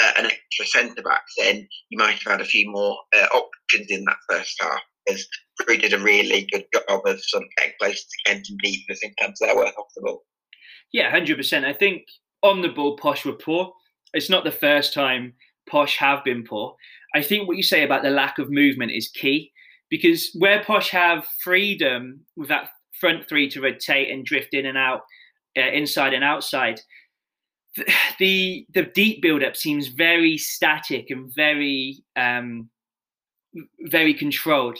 uh, 0.00 0.12
an 0.18 0.26
extra 0.26 0.66
centre 0.66 1.02
back, 1.02 1.22
then 1.38 1.66
you 1.90 1.98
might 1.98 2.18
have 2.22 2.32
had 2.32 2.40
a 2.40 2.46
few 2.46 2.70
more 2.70 2.96
uh, 3.16 3.26
options 3.26 3.90
in 3.90 4.04
that 4.04 4.16
first 4.28 4.56
half. 4.60 4.80
Because 5.06 5.26
Crewe 5.60 5.78
did 5.78 5.92
a 5.92 5.98
really 5.98 6.48
good 6.50 6.64
job 6.72 7.00
of 7.04 7.20
sort 7.20 7.42
of 7.42 7.48
getting 7.58 7.74
close 7.80 8.02
to 8.02 8.16
Kent 8.26 8.46
and 8.48 8.60
Beevers 8.64 9.00
in 9.02 9.14
terms 9.20 9.40
of 9.40 9.48
their 9.48 9.56
work 9.56 9.78
off 9.78 9.92
the 9.94 10.02
ball. 10.02 10.24
Yeah, 10.92 11.10
hundred 11.10 11.36
percent. 11.36 11.66
I 11.66 11.72
think 11.72 12.04
on 12.42 12.62
the 12.62 12.68
ball, 12.68 12.96
Posh 12.96 13.24
were 13.24 13.32
poor. 13.32 13.72
It's 14.14 14.30
not 14.30 14.44
the 14.44 14.52
first 14.52 14.94
time 14.94 15.34
Posh 15.68 15.96
have 15.98 16.24
been 16.24 16.44
poor. 16.44 16.76
I 17.14 17.22
think 17.22 17.46
what 17.46 17.56
you 17.56 17.62
say 17.62 17.84
about 17.84 18.02
the 18.02 18.10
lack 18.10 18.38
of 18.38 18.50
movement 18.50 18.92
is 18.92 19.08
key 19.08 19.52
because 19.90 20.30
where 20.38 20.62
Posh 20.64 20.90
have 20.90 21.26
freedom 21.42 22.20
with 22.36 22.48
that 22.48 22.70
front 23.00 23.28
three 23.28 23.48
to 23.50 23.60
rotate 23.60 24.10
and 24.10 24.24
drift 24.24 24.54
in 24.54 24.66
and 24.66 24.78
out, 24.78 25.02
uh, 25.56 25.70
inside 25.72 26.14
and 26.14 26.24
outside. 26.24 26.80
The, 28.20 28.64
the 28.72 28.84
deep 28.84 29.20
build 29.22 29.42
up 29.42 29.56
seems 29.56 29.88
very 29.88 30.38
static 30.38 31.10
and 31.10 31.34
very 31.34 32.04
um, 32.14 32.70
very 33.80 34.14
controlled. 34.14 34.78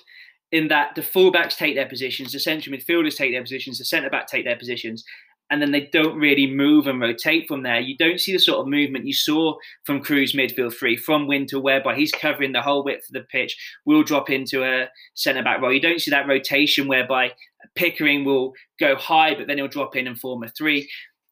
In 0.53 0.68
that 0.68 0.94
the 0.94 1.03
fullbacks 1.03 1.57
take 1.57 1.74
their 1.74 1.88
positions, 1.88 2.33
the 2.33 2.38
central 2.38 2.77
midfielders 2.77 3.16
take 3.16 3.33
their 3.33 3.42
positions, 3.42 3.79
the 3.79 3.85
centre 3.85 4.11
back 4.11 4.29
take 4.29 4.44
their 4.44 4.57
positions, 4.57 5.05
and 5.50 5.61
then 5.61 5.72
they 5.72 5.88
don't 5.92 6.16
really 6.16 6.46
move 6.46 6.87
and 6.87 7.00
rotate 7.00 7.48
from 7.48 7.62
there. 7.62 7.81
You 7.81 7.96
don't 7.96 8.20
see 8.20 8.33
the 8.33 8.38
sort 8.38 8.61
of 8.61 8.68
movement 8.68 9.07
you 9.07 9.12
saw 9.12 9.57
from 9.85 10.00
Crewe's 10.00 10.33
midfield 10.33 10.74
three, 10.74 10.96
from 10.96 11.27
Wintle, 11.27 11.62
whereby 11.62 11.96
he's 11.96 12.12
covering 12.12 12.53
the 12.53 12.62
whole 12.62 12.85
width 12.85 13.09
of 13.09 13.14
the 13.14 13.27
pitch, 13.31 13.57
will 13.85 14.03
drop 14.03 14.31
into 14.31 14.64
a 14.64 14.88
centre 15.14 15.42
back 15.42 15.61
role. 15.61 15.72
You 15.72 15.81
don't 15.81 16.00
see 16.00 16.11
that 16.12 16.29
rotation 16.29 16.88
whereby 16.88 17.33
Pickering 17.74 18.24
will 18.24 18.53
go 18.81 18.96
high, 18.96 19.35
but 19.35 19.46
then 19.46 19.59
he'll 19.59 19.68
drop 19.68 19.96
in 19.96 20.07
and 20.07 20.18
form 20.18 20.42
a 20.42 20.48
three. 20.48 20.90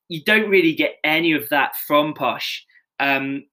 You 0.08 0.22
don't 0.24 0.50
really 0.50 0.74
get 0.74 0.96
any 1.04 1.32
of 1.32 1.48
that 1.50 1.76
from 1.86 2.14
Posh. 2.14 2.64
Um, 3.00 3.44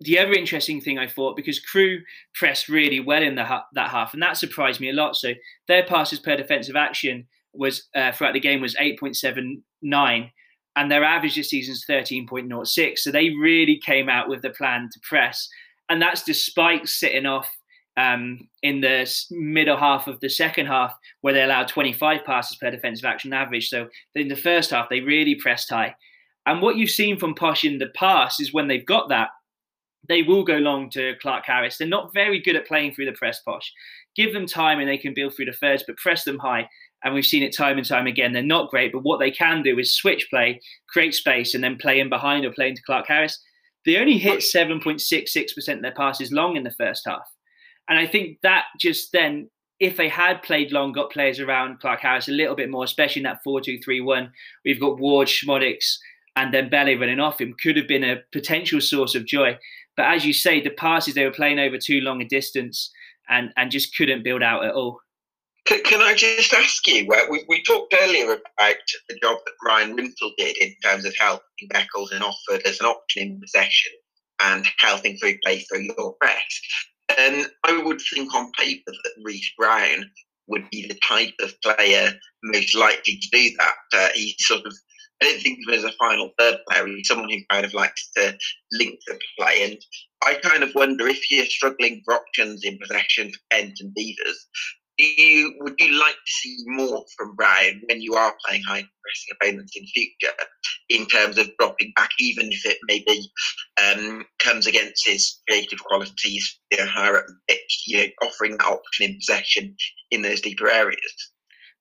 the 0.00 0.18
other 0.18 0.32
interesting 0.32 0.80
thing 0.80 0.98
I 0.98 1.06
thought, 1.06 1.36
because 1.36 1.58
Crewe 1.58 2.02
pressed 2.34 2.68
really 2.68 3.00
well 3.00 3.22
in 3.22 3.34
the, 3.34 3.62
that 3.72 3.90
half, 3.90 4.12
and 4.12 4.22
that 4.22 4.36
surprised 4.36 4.80
me 4.80 4.90
a 4.90 4.94
lot. 4.94 5.16
So 5.16 5.32
their 5.68 5.84
passes 5.84 6.18
per 6.18 6.36
defensive 6.36 6.76
action 6.76 7.26
was 7.58 7.88
uh, 7.94 8.12
throughout 8.12 8.34
the 8.34 8.40
game 8.40 8.60
was 8.60 8.74
8.79 8.76 10.30
and 10.76 10.90
their 10.90 11.04
average 11.04 11.36
this 11.36 11.50
season 11.50 11.72
is 11.72 11.84
13.06 11.88 12.98
so 12.98 13.10
they 13.10 13.30
really 13.30 13.80
came 13.84 14.08
out 14.08 14.28
with 14.28 14.42
the 14.42 14.50
plan 14.50 14.88
to 14.92 15.00
press 15.08 15.48
and 15.88 16.00
that's 16.00 16.22
despite 16.22 16.88
sitting 16.88 17.26
off 17.26 17.48
um, 17.96 18.48
in 18.62 18.80
the 18.80 19.10
middle 19.30 19.76
half 19.76 20.06
of 20.06 20.20
the 20.20 20.28
second 20.28 20.66
half 20.66 20.94
where 21.22 21.32
they 21.32 21.42
allowed 21.42 21.68
25 21.68 22.24
passes 22.24 22.56
per 22.58 22.70
defensive 22.70 23.04
action 23.04 23.32
average 23.32 23.68
so 23.68 23.88
in 24.14 24.28
the 24.28 24.36
first 24.36 24.70
half 24.70 24.88
they 24.88 25.00
really 25.00 25.34
pressed 25.34 25.70
high 25.70 25.94
and 26.46 26.62
what 26.62 26.76
you've 26.76 26.90
seen 26.90 27.18
from 27.18 27.34
Posh 27.34 27.64
in 27.64 27.78
the 27.78 27.88
past 27.88 28.40
is 28.40 28.52
when 28.52 28.68
they've 28.68 28.86
got 28.86 29.08
that 29.08 29.30
they 30.08 30.22
will 30.22 30.44
go 30.44 30.58
long 30.58 30.88
to 30.90 31.14
Clarke 31.20 31.46
Harris. 31.46 31.78
They're 31.78 31.88
not 31.88 32.14
very 32.14 32.40
good 32.40 32.54
at 32.54 32.66
playing 32.66 32.94
through 32.94 33.06
the 33.06 33.12
press, 33.12 33.40
Posh. 33.40 33.72
Give 34.14 34.32
them 34.32 34.46
time 34.46 34.78
and 34.78 34.88
they 34.88 34.98
can 34.98 35.14
build 35.14 35.34
through 35.34 35.46
the 35.46 35.52
thirds, 35.52 35.84
but 35.84 35.96
press 35.96 36.24
them 36.24 36.38
high 36.38 36.68
and 37.04 37.14
we've 37.14 37.26
seen 37.26 37.42
it 37.42 37.54
time 37.54 37.78
and 37.78 37.86
time 37.86 38.06
again. 38.06 38.32
They're 38.32 38.42
not 38.42 38.70
great, 38.70 38.92
but 38.92 39.02
what 39.02 39.18
they 39.18 39.30
can 39.30 39.62
do 39.62 39.78
is 39.78 39.94
switch 39.94 40.28
play, 40.30 40.60
create 40.88 41.14
space, 41.14 41.54
and 41.54 41.62
then 41.62 41.76
play 41.76 42.00
in 42.00 42.08
behind 42.08 42.44
or 42.44 42.52
play 42.52 42.68
into 42.68 42.82
Clarke 42.84 43.06
Harris. 43.06 43.38
They 43.84 43.98
only 43.98 44.18
hit 44.18 44.40
7.66% 44.40 45.74
of 45.74 45.82
their 45.82 45.92
passes 45.92 46.32
long 46.32 46.56
in 46.56 46.64
the 46.64 46.72
first 46.72 47.02
half. 47.06 47.22
And 47.88 47.98
I 47.98 48.06
think 48.06 48.38
that 48.42 48.64
just 48.80 49.12
then, 49.12 49.48
if 49.78 49.96
they 49.96 50.08
had 50.08 50.42
played 50.42 50.72
long, 50.72 50.92
got 50.92 51.10
players 51.10 51.38
around 51.38 51.80
Clarke 51.80 52.00
Harris 52.00 52.28
a 52.28 52.32
little 52.32 52.56
bit 52.56 52.70
more, 52.70 52.84
especially 52.84 53.20
in 53.20 53.24
that 53.24 53.42
4 53.44 53.60
2 53.60 53.78
3 53.84 54.00
1, 54.00 54.32
we've 54.64 54.80
got 54.80 54.98
Ward, 54.98 55.28
Szmodics, 55.28 55.96
and 56.34 56.52
then 56.52 56.68
Belly 56.68 56.96
running 56.96 57.20
off 57.20 57.40
him, 57.40 57.54
could 57.62 57.76
have 57.76 57.88
been 57.88 58.04
a 58.04 58.22
potential 58.32 58.80
source 58.80 59.14
of 59.14 59.26
joy. 59.26 59.58
But 59.96 60.06
as 60.06 60.24
you 60.24 60.32
say, 60.32 60.60
the 60.60 60.70
passes 60.70 61.14
they 61.14 61.24
were 61.24 61.30
playing 61.30 61.58
over 61.58 61.78
too 61.78 62.00
long 62.00 62.20
a 62.20 62.24
distance 62.26 62.90
and, 63.28 63.52
and 63.56 63.70
just 63.70 63.96
couldn't 63.96 64.24
build 64.24 64.42
out 64.42 64.64
at 64.64 64.74
all. 64.74 65.00
Can, 65.66 65.82
can 65.82 66.00
I 66.00 66.14
just 66.14 66.52
ask 66.52 66.86
you? 66.86 67.08
We, 67.30 67.44
we 67.48 67.62
talked 67.62 67.94
earlier 68.00 68.24
about 68.24 68.76
the 69.08 69.18
job 69.22 69.38
that 69.44 69.52
Ryan 69.66 69.96
Wintle 69.96 70.32
did 70.36 70.56
in 70.58 70.74
terms 70.82 71.04
of 71.04 71.14
helping 71.18 71.68
Beckles 71.72 72.12
and 72.12 72.22
Offord 72.22 72.62
as 72.64 72.78
an 72.80 72.86
option 72.86 73.22
in 73.22 73.40
possession 73.40 73.92
and 74.42 74.66
helping 74.78 75.16
through 75.16 75.38
play 75.42 75.60
through 75.60 75.88
your 75.96 76.14
press. 76.20 76.60
I 77.08 77.54
would 77.96 78.04
think 78.12 78.34
on 78.34 78.52
paper 78.58 78.90
that 78.90 79.22
Reece 79.22 79.50
Brown 79.58 80.10
would 80.48 80.68
be 80.70 80.86
the 80.86 80.98
type 81.06 81.34
of 81.40 81.60
player 81.62 82.12
most 82.44 82.74
likely 82.74 83.18
to 83.18 83.28
do 83.32 83.56
that. 83.58 83.74
Uh, 83.92 84.08
he's 84.14 84.34
sort 84.38 84.64
of, 84.64 84.72
I 85.20 85.26
don't 85.26 85.42
think 85.42 85.58
of 85.66 85.74
him 85.74 85.78
as 85.80 85.84
a 85.84 85.96
final 85.96 86.30
third 86.38 86.58
player. 86.68 86.86
He's 86.86 87.08
someone 87.08 87.30
who 87.30 87.38
kind 87.50 87.64
of 87.64 87.74
likes 87.74 88.10
to 88.16 88.36
link 88.72 89.00
the 89.06 89.18
play. 89.38 89.64
And 89.64 89.78
I 90.24 90.34
kind 90.34 90.62
of 90.62 90.74
wonder 90.74 91.08
if 91.08 91.30
you're 91.30 91.46
struggling 91.46 92.02
for 92.04 92.14
options 92.14 92.64
in 92.64 92.78
possession 92.78 93.32
for 93.32 93.38
Kent 93.50 93.78
and 93.80 93.94
Beevers, 93.94 94.36
do 94.98 95.04
you 95.04 95.54
would 95.60 95.74
you 95.78 95.98
like 95.98 96.14
to 96.14 96.32
see 96.32 96.56
more 96.66 97.04
from 97.16 97.34
Brown 97.36 97.82
when 97.88 98.00
you 98.00 98.14
are 98.14 98.34
playing 98.44 98.62
high 98.62 98.84
pressing 99.02 99.36
opponents 99.40 99.72
in 99.76 99.86
future 99.86 100.34
in 100.88 101.06
terms 101.06 101.38
of 101.38 101.50
dropping 101.58 101.92
back, 101.96 102.10
even 102.20 102.50
if 102.50 102.64
it 102.64 102.78
maybe 102.86 103.30
um, 103.82 104.24
comes 104.38 104.66
against 104.66 105.06
his 105.06 105.40
creative 105.48 105.82
qualities, 105.84 106.58
you 106.70 106.78
know, 106.78 106.86
higher 106.86 107.18
up 107.18 107.26
the 107.26 107.34
pitch, 107.48 107.82
you 107.86 107.98
know, 107.98 108.06
offering 108.22 108.52
that 108.52 108.66
option 108.66 109.10
in 109.10 109.16
possession 109.16 109.76
in 110.10 110.22
those 110.22 110.40
deeper 110.40 110.68
areas? 110.68 111.32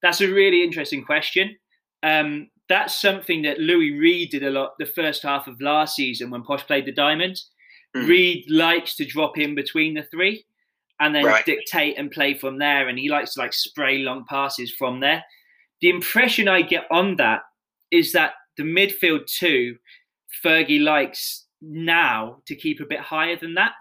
That's 0.01 0.21
a 0.21 0.31
really 0.31 0.63
interesting 0.63 1.03
question. 1.03 1.55
Um, 2.03 2.49
that's 2.67 2.99
something 2.99 3.43
that 3.43 3.59
Louis 3.59 3.91
Reed 3.91 4.31
did 4.31 4.43
a 4.43 4.49
lot 4.49 4.73
the 4.79 4.85
first 4.85 5.23
half 5.23 5.47
of 5.47 5.61
last 5.61 5.95
season 5.95 6.31
when 6.31 6.43
Posh 6.43 6.65
played 6.65 6.85
the 6.85 6.91
Diamonds. 6.91 7.49
Mm. 7.95 8.07
Reed 8.07 8.45
likes 8.49 8.95
to 8.95 9.05
drop 9.05 9.37
in 9.37 9.55
between 9.55 9.93
the 9.93 10.03
three 10.03 10.45
and 10.99 11.13
then 11.13 11.25
right. 11.25 11.45
dictate 11.45 11.97
and 11.97 12.11
play 12.11 12.33
from 12.33 12.57
there. 12.57 12.87
And 12.87 12.97
he 12.97 13.09
likes 13.09 13.33
to 13.33 13.41
like 13.41 13.53
spray 13.53 13.99
long 13.99 14.25
passes 14.29 14.71
from 14.71 14.99
there. 14.99 15.23
The 15.81 15.89
impression 15.89 16.47
I 16.47 16.61
get 16.61 16.85
on 16.91 17.17
that 17.17 17.41
is 17.91 18.13
that 18.13 18.33
the 18.57 18.63
midfield 18.63 19.27
two, 19.27 19.75
Fergie 20.43 20.81
likes 20.81 21.45
now 21.61 22.37
to 22.47 22.55
keep 22.55 22.79
a 22.79 22.85
bit 22.85 22.99
higher 22.99 23.35
than 23.35 23.55
that 23.55 23.73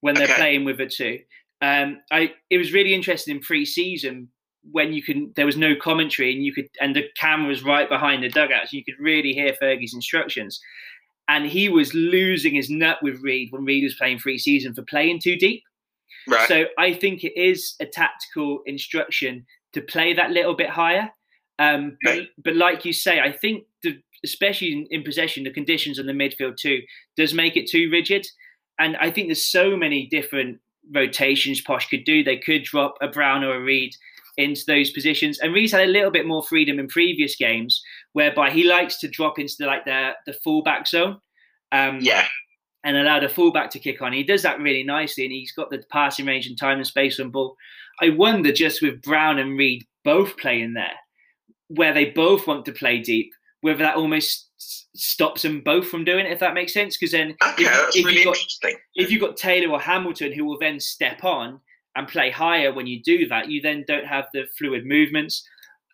when 0.00 0.14
they're 0.14 0.28
playing 0.28 0.64
with 0.64 0.80
a 0.80 0.86
two. 0.86 1.20
Um, 1.62 2.00
I 2.10 2.32
it 2.50 2.58
was 2.58 2.72
really 2.72 2.94
interesting 2.94 3.36
in 3.36 3.42
pre-season 3.42 4.28
when 4.72 4.92
you 4.92 5.02
can 5.02 5.32
there 5.36 5.46
was 5.46 5.56
no 5.56 5.74
commentary 5.74 6.34
and 6.34 6.44
you 6.44 6.52
could 6.52 6.68
and 6.80 6.94
the 6.94 7.04
camera 7.16 7.48
was 7.48 7.64
right 7.64 7.88
behind 7.88 8.22
the 8.22 8.28
dugout, 8.28 8.68
so 8.68 8.76
you 8.76 8.84
could 8.84 8.98
really 8.98 9.32
hear 9.32 9.56
Fergie's 9.60 9.94
instructions. 9.94 10.60
And 11.28 11.46
he 11.46 11.68
was 11.68 11.92
losing 11.92 12.54
his 12.54 12.70
nut 12.70 12.98
with 13.02 13.20
Reed 13.20 13.50
when 13.50 13.64
Reed 13.64 13.82
was 13.82 13.96
playing 13.96 14.20
free 14.20 14.38
season 14.38 14.74
for 14.74 14.82
playing 14.82 15.20
too 15.20 15.36
deep. 15.36 15.62
Right. 16.28 16.48
So 16.48 16.64
I 16.78 16.92
think 16.92 17.24
it 17.24 17.38
is 17.38 17.74
a 17.80 17.86
tactical 17.86 18.60
instruction 18.66 19.46
to 19.72 19.80
play 19.80 20.14
that 20.14 20.30
little 20.30 20.54
bit 20.54 20.70
higher. 20.70 21.10
Um, 21.58 21.96
but, 22.02 22.18
but 22.42 22.56
like 22.56 22.84
you 22.84 22.92
say, 22.92 23.20
I 23.20 23.32
think 23.32 23.64
the, 23.82 23.98
especially 24.24 24.72
in, 24.72 24.86
in 24.90 25.02
possession, 25.02 25.44
the 25.44 25.52
conditions 25.52 25.98
in 25.98 26.06
the 26.06 26.12
midfield 26.12 26.56
too 26.56 26.82
does 27.16 27.32
make 27.32 27.56
it 27.56 27.68
too 27.68 27.88
rigid. 27.90 28.26
And 28.78 28.96
I 28.98 29.10
think 29.10 29.28
there's 29.28 29.50
so 29.50 29.76
many 29.76 30.06
different 30.06 30.60
rotations 30.94 31.60
Posh 31.60 31.88
could 31.88 32.04
do. 32.04 32.22
They 32.22 32.36
could 32.36 32.64
drop 32.64 32.96
a 33.00 33.08
Brown 33.08 33.42
or 33.42 33.56
a 33.56 33.62
Reed 33.62 33.92
into 34.36 34.62
those 34.66 34.90
positions. 34.90 35.38
And 35.38 35.54
Reed's 35.54 35.72
had 35.72 35.88
a 35.88 35.90
little 35.90 36.10
bit 36.10 36.26
more 36.26 36.42
freedom 36.42 36.78
in 36.78 36.88
previous 36.88 37.36
games, 37.36 37.82
whereby 38.12 38.50
he 38.50 38.64
likes 38.64 38.98
to 39.00 39.08
drop 39.08 39.38
into 39.38 39.54
the, 39.58 39.66
like 39.66 39.86
the 39.86 40.10
the 40.26 40.34
fullback 40.44 40.86
zone. 40.86 41.18
Um, 41.72 42.00
yeah. 42.02 42.26
And 42.86 42.96
allowed 42.96 43.24
the 43.24 43.28
fullback 43.28 43.70
to 43.70 43.80
kick 43.80 44.00
on. 44.00 44.12
He 44.12 44.22
does 44.22 44.42
that 44.42 44.60
really 44.60 44.84
nicely, 44.84 45.24
and 45.24 45.32
he's 45.32 45.50
got 45.50 45.70
the 45.70 45.82
passing 45.90 46.24
range 46.24 46.46
and 46.46 46.56
time 46.56 46.78
and 46.78 46.86
space 46.86 47.18
on 47.18 47.30
ball. 47.30 47.56
I 48.00 48.10
wonder 48.10 48.52
just 48.52 48.80
with 48.80 49.02
Brown 49.02 49.40
and 49.40 49.58
Reed 49.58 49.84
both 50.04 50.36
playing 50.36 50.74
there, 50.74 50.94
where 51.66 51.92
they 51.92 52.04
both 52.04 52.46
want 52.46 52.64
to 52.66 52.72
play 52.72 53.00
deep, 53.00 53.32
whether 53.60 53.80
that 53.80 53.96
almost 53.96 54.50
stops 54.94 55.42
them 55.42 55.62
both 55.62 55.88
from 55.88 56.04
doing 56.04 56.26
it, 56.26 56.32
if 56.32 56.38
that 56.38 56.54
makes 56.54 56.72
sense. 56.72 56.96
Because 56.96 57.10
then, 57.10 57.34
okay, 57.42 57.64
if, 57.64 57.96
if 57.96 58.06
really 58.06 58.22
got, 58.22 58.38
if 58.94 59.10
you've 59.10 59.20
got 59.20 59.36
Taylor 59.36 59.72
or 59.72 59.80
Hamilton 59.80 60.32
who 60.32 60.44
will 60.44 60.58
then 60.60 60.78
step 60.78 61.24
on 61.24 61.60
and 61.96 62.06
play 62.06 62.30
higher 62.30 62.72
when 62.72 62.86
you 62.86 63.02
do 63.02 63.26
that, 63.26 63.50
you 63.50 63.60
then 63.60 63.84
don't 63.88 64.06
have 64.06 64.26
the 64.32 64.44
fluid 64.56 64.86
movements. 64.86 65.44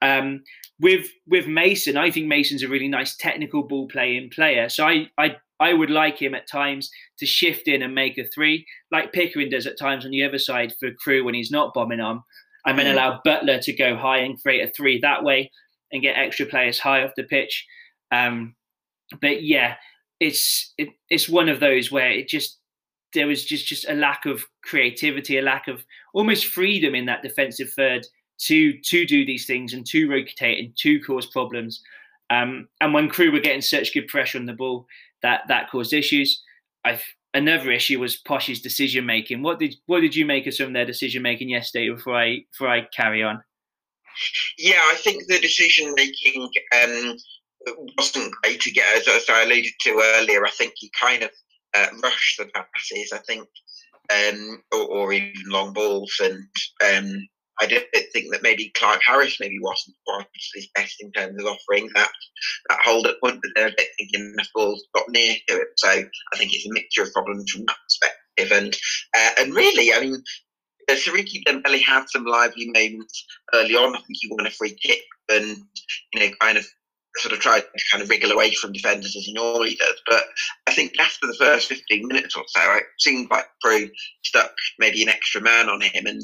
Um, 0.02 0.42
with 0.78 1.06
with 1.26 1.46
Mason, 1.46 1.96
I 1.96 2.10
think 2.10 2.26
Mason's 2.26 2.62
a 2.62 2.68
really 2.68 2.88
nice 2.88 3.16
technical 3.16 3.62
ball 3.62 3.88
playing 3.88 4.28
player. 4.28 4.68
So 4.68 4.86
I 4.86 5.08
I 5.16 5.36
I 5.62 5.72
would 5.72 5.90
like 5.90 6.20
him 6.20 6.34
at 6.34 6.48
times 6.48 6.90
to 7.18 7.26
shift 7.26 7.68
in 7.68 7.82
and 7.82 7.94
make 7.94 8.18
a 8.18 8.24
three, 8.34 8.66
like 8.90 9.12
Pickering 9.12 9.50
does 9.50 9.66
at 9.66 9.78
times 9.78 10.04
on 10.04 10.10
the 10.10 10.24
other 10.24 10.38
side 10.38 10.74
for 10.78 10.90
Crewe 10.92 11.24
when 11.24 11.34
he's 11.34 11.50
not 11.50 11.74
bombing 11.74 12.00
on, 12.00 12.22
and 12.66 12.78
then 12.78 12.86
mm. 12.86 12.92
allow 12.92 13.20
Butler 13.24 13.58
to 13.60 13.72
go 13.72 13.96
high 13.96 14.18
and 14.18 14.40
create 14.40 14.68
a 14.68 14.72
three 14.72 15.00
that 15.00 15.24
way 15.24 15.50
and 15.92 16.02
get 16.02 16.16
extra 16.16 16.46
players 16.46 16.78
high 16.78 17.02
off 17.04 17.14
the 17.16 17.24
pitch. 17.24 17.66
Um, 18.10 18.54
but 19.20 19.42
yeah, 19.42 19.76
it's 20.20 20.72
it, 20.78 20.88
it's 21.10 21.28
one 21.28 21.48
of 21.48 21.60
those 21.60 21.90
where 21.90 22.10
it 22.10 22.28
just 22.28 22.58
there 23.14 23.26
was 23.26 23.44
just 23.44 23.66
just 23.66 23.88
a 23.88 23.94
lack 23.94 24.26
of 24.26 24.44
creativity, 24.64 25.38
a 25.38 25.42
lack 25.42 25.68
of 25.68 25.84
almost 26.14 26.46
freedom 26.46 26.94
in 26.94 27.06
that 27.06 27.22
defensive 27.22 27.70
third 27.72 28.06
to 28.38 28.78
to 28.80 29.06
do 29.06 29.24
these 29.24 29.46
things 29.46 29.72
and 29.72 29.86
to 29.86 30.08
rotate 30.08 30.64
and 30.64 30.76
to 30.78 31.00
cause 31.00 31.26
problems. 31.26 31.82
Um, 32.30 32.68
and 32.80 32.94
when 32.94 33.10
Crewe 33.10 33.30
were 33.30 33.40
getting 33.40 33.60
such 33.60 33.92
good 33.92 34.08
pressure 34.08 34.38
on 34.38 34.46
the 34.46 34.54
ball, 34.54 34.86
that 35.22 35.42
that 35.48 35.70
caused 35.70 35.92
issues. 35.92 36.42
I've, 36.84 37.02
another 37.34 37.70
issue 37.70 38.00
was 38.00 38.16
Posh's 38.16 38.60
decision 38.60 39.06
making. 39.06 39.42
What 39.42 39.58
did 39.58 39.74
what 39.86 40.00
did 40.00 40.14
you 40.16 40.26
make 40.26 40.46
of 40.46 40.54
some 40.54 40.68
of 40.68 40.72
their 40.72 40.86
decision 40.86 41.22
making 41.22 41.50
yesterday? 41.50 41.90
Before 41.90 42.16
I 42.16 42.44
before 42.52 42.68
I 42.68 42.86
carry 42.94 43.22
on. 43.22 43.42
Yeah, 44.58 44.80
I 44.90 44.96
think 44.96 45.26
the 45.26 45.40
decision 45.40 45.94
making 45.96 46.48
um, 46.82 47.16
wasn't 47.96 48.34
great. 48.42 48.60
To 48.60 48.70
get 48.70 48.96
as, 48.96 49.08
as 49.08 49.28
I 49.28 49.42
alluded 49.44 49.72
to 49.80 50.16
earlier, 50.16 50.44
I 50.44 50.50
think 50.50 50.74
he 50.76 50.90
kind 50.98 51.22
of 51.22 51.30
uh, 51.74 51.86
rush 52.02 52.36
the 52.38 52.46
passes. 52.46 53.12
I 53.12 53.18
think, 53.18 53.48
um, 54.12 54.62
or, 54.72 54.88
or, 54.88 55.12
even 55.12 55.32
long 55.46 55.72
balls, 55.72 56.20
and 56.22 56.46
um, 56.94 57.28
I 57.60 57.66
did 57.66 57.84
think 58.12 58.32
that 58.32 58.42
maybe 58.42 58.72
Clarke 58.74 59.02
Harris 59.06 59.38
maybe 59.38 59.58
wasn't 59.60 59.96
quite 60.06 60.26
his 60.54 60.68
best 60.74 60.96
in 61.00 61.12
terms 61.12 61.38
of 61.38 61.46
offering 61.46 61.90
that 61.94 62.10
that 62.68 62.80
hold 62.82 63.06
up 63.06 63.20
point, 63.22 63.40
but 63.42 63.50
then 63.54 63.66
I 63.66 63.74
don't 63.76 63.88
think 63.98 64.10
enough 64.14 64.48
balls 64.54 64.84
got 64.94 65.08
near 65.08 65.34
to 65.48 65.56
it. 65.56 65.68
So 65.76 65.88
I 65.88 66.36
think 66.36 66.52
it's 66.52 66.66
a 66.66 66.72
mixture 66.72 67.02
of 67.02 67.12
problems 67.12 67.50
from 67.50 67.66
that 67.66 67.76
perspective, 67.86 68.58
and 68.58 68.76
uh, 69.16 69.42
and 69.42 69.54
really, 69.54 69.92
I 69.92 70.00
mean. 70.00 70.22
Uh, 70.90 70.94
Siriki 70.94 71.44
Dembele 71.46 71.80
had 71.80 72.06
some 72.08 72.24
lively 72.24 72.68
moments 72.68 73.24
early 73.54 73.76
on. 73.76 73.94
I 73.94 74.00
think 74.00 74.18
he 74.20 74.28
won 74.28 74.48
a 74.48 74.50
free 74.50 74.74
kick 74.74 74.98
and, 75.28 75.56
you 76.12 76.18
know, 76.18 76.28
kind 76.40 76.58
of 76.58 76.66
sort 77.18 77.32
of 77.32 77.40
tried 77.40 77.60
to 77.60 77.84
kind 77.90 78.02
of 78.02 78.08
wriggle 78.08 78.32
away 78.32 78.52
from 78.52 78.72
defenders 78.72 79.14
as 79.16 79.24
he 79.24 79.32
normally 79.32 79.76
does. 79.76 80.00
But 80.06 80.24
I 80.66 80.72
think 80.72 80.98
after 80.98 81.26
the 81.26 81.34
first 81.34 81.68
15 81.68 82.06
minutes 82.06 82.36
or 82.36 82.44
so, 82.46 82.60
it 82.74 82.84
seemed 82.98 83.30
like 83.30 83.46
Crewe 83.62 83.90
stuck 84.24 84.52
maybe 84.78 85.02
an 85.02 85.08
extra 85.08 85.40
man 85.40 85.68
on 85.68 85.80
him 85.80 86.06
and 86.06 86.22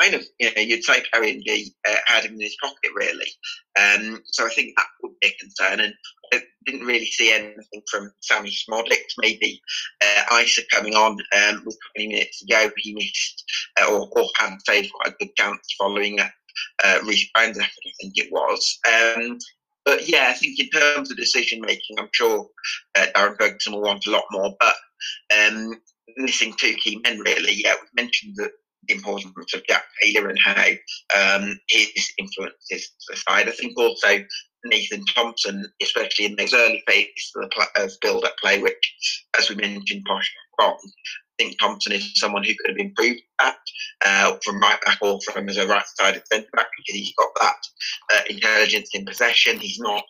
kind 0.00 0.14
of, 0.14 0.24
you 0.38 0.52
know, 0.54 0.62
you'd 0.62 0.84
say 0.84 1.02
Perry 1.12 1.30
Ng 1.30 1.66
uh, 1.88 2.20
him 2.20 2.34
in 2.34 2.40
his 2.40 2.56
pocket, 2.60 2.90
really. 2.94 3.30
Um, 3.78 4.22
so 4.26 4.46
I 4.46 4.50
think 4.50 4.74
that 4.76 4.86
would 5.02 5.12
be 5.20 5.28
a 5.28 5.36
concern. 5.40 5.80
And 5.80 5.94
I 6.32 6.40
didn't 6.66 6.86
really 6.86 7.06
see 7.06 7.32
anything 7.32 7.82
from 7.90 8.12
Sammie 8.20 8.50
Szmodics. 8.50 9.14
Maybe 9.18 9.60
uh, 10.02 10.34
Eisa 10.34 10.62
coming 10.72 10.94
on 10.94 11.12
um, 11.12 11.62
with 11.64 11.78
20 11.96 12.08
minutes 12.08 12.42
ago, 12.42 12.70
he 12.76 12.94
missed 12.94 13.44
uh, 13.80 13.92
or, 13.92 14.08
or 14.12 14.28
had 14.36 14.56
saved 14.66 14.92
quite 14.92 15.14
a 15.14 15.24
good 15.24 15.36
chance 15.36 15.74
following 15.78 16.20
a 16.20 16.30
uh, 16.84 17.00
Reece 17.04 17.28
Brown's 17.34 17.58
effort, 17.58 17.68
I 17.86 17.92
think 18.00 18.14
it 18.16 18.32
was. 18.32 18.78
Um, 18.88 19.38
but 19.84 20.08
yeah, 20.08 20.28
I 20.28 20.32
think 20.32 20.58
in 20.58 20.68
terms 20.70 21.10
of 21.10 21.16
decision 21.16 21.60
making, 21.60 21.98
I'm 21.98 22.08
sure 22.12 22.48
uh, 22.96 23.06
Darren 23.14 23.36
Ferguson 23.38 23.74
will 23.74 23.82
want 23.82 24.06
a 24.06 24.10
lot 24.10 24.24
more. 24.30 24.54
But 24.58 24.74
um, 25.36 25.74
missing 26.16 26.54
two 26.58 26.74
key 26.74 27.00
men, 27.04 27.18
really. 27.20 27.54
Yeah, 27.54 27.74
we 27.74 28.02
mentioned 28.02 28.34
the 28.36 28.50
importance 28.88 29.54
of 29.54 29.66
Jack 29.66 29.84
Taylor 30.02 30.28
and 30.28 30.38
how 30.38 30.70
um, 31.16 31.58
his 31.68 32.12
influences 32.18 32.92
the 33.08 33.16
side. 33.16 33.48
I 33.48 33.52
think 33.52 33.78
also 33.78 34.24
Nathan 34.64 35.04
Thompson, 35.06 35.66
especially 35.82 36.26
in 36.26 36.36
those 36.36 36.54
early 36.54 36.82
phases 36.86 37.32
of, 37.36 37.50
the 37.50 37.84
of 37.84 37.92
build-up 38.00 38.36
play, 38.38 38.60
which, 38.60 39.24
as 39.38 39.48
we 39.48 39.56
mentioned, 39.56 40.04
Posh. 40.06 40.32
I 40.60 40.76
think 41.38 41.58
Thompson 41.58 41.92
is 41.92 42.12
someone 42.14 42.44
who 42.44 42.54
could 42.54 42.70
have 42.70 42.78
improved 42.78 43.20
that 43.40 43.56
uh, 44.04 44.36
from 44.44 44.60
right 44.60 44.80
back 44.84 44.98
or 45.02 45.18
from 45.20 45.48
as 45.48 45.56
a 45.56 45.66
right-sided 45.66 46.22
centre 46.32 46.48
back 46.54 46.68
because 46.76 47.00
he's 47.00 47.14
got 47.14 47.30
that 47.40 47.56
uh, 48.14 48.20
intelligence 48.30 48.90
in 48.94 49.04
possession. 49.04 49.58
He's 49.58 49.80
not 49.80 50.04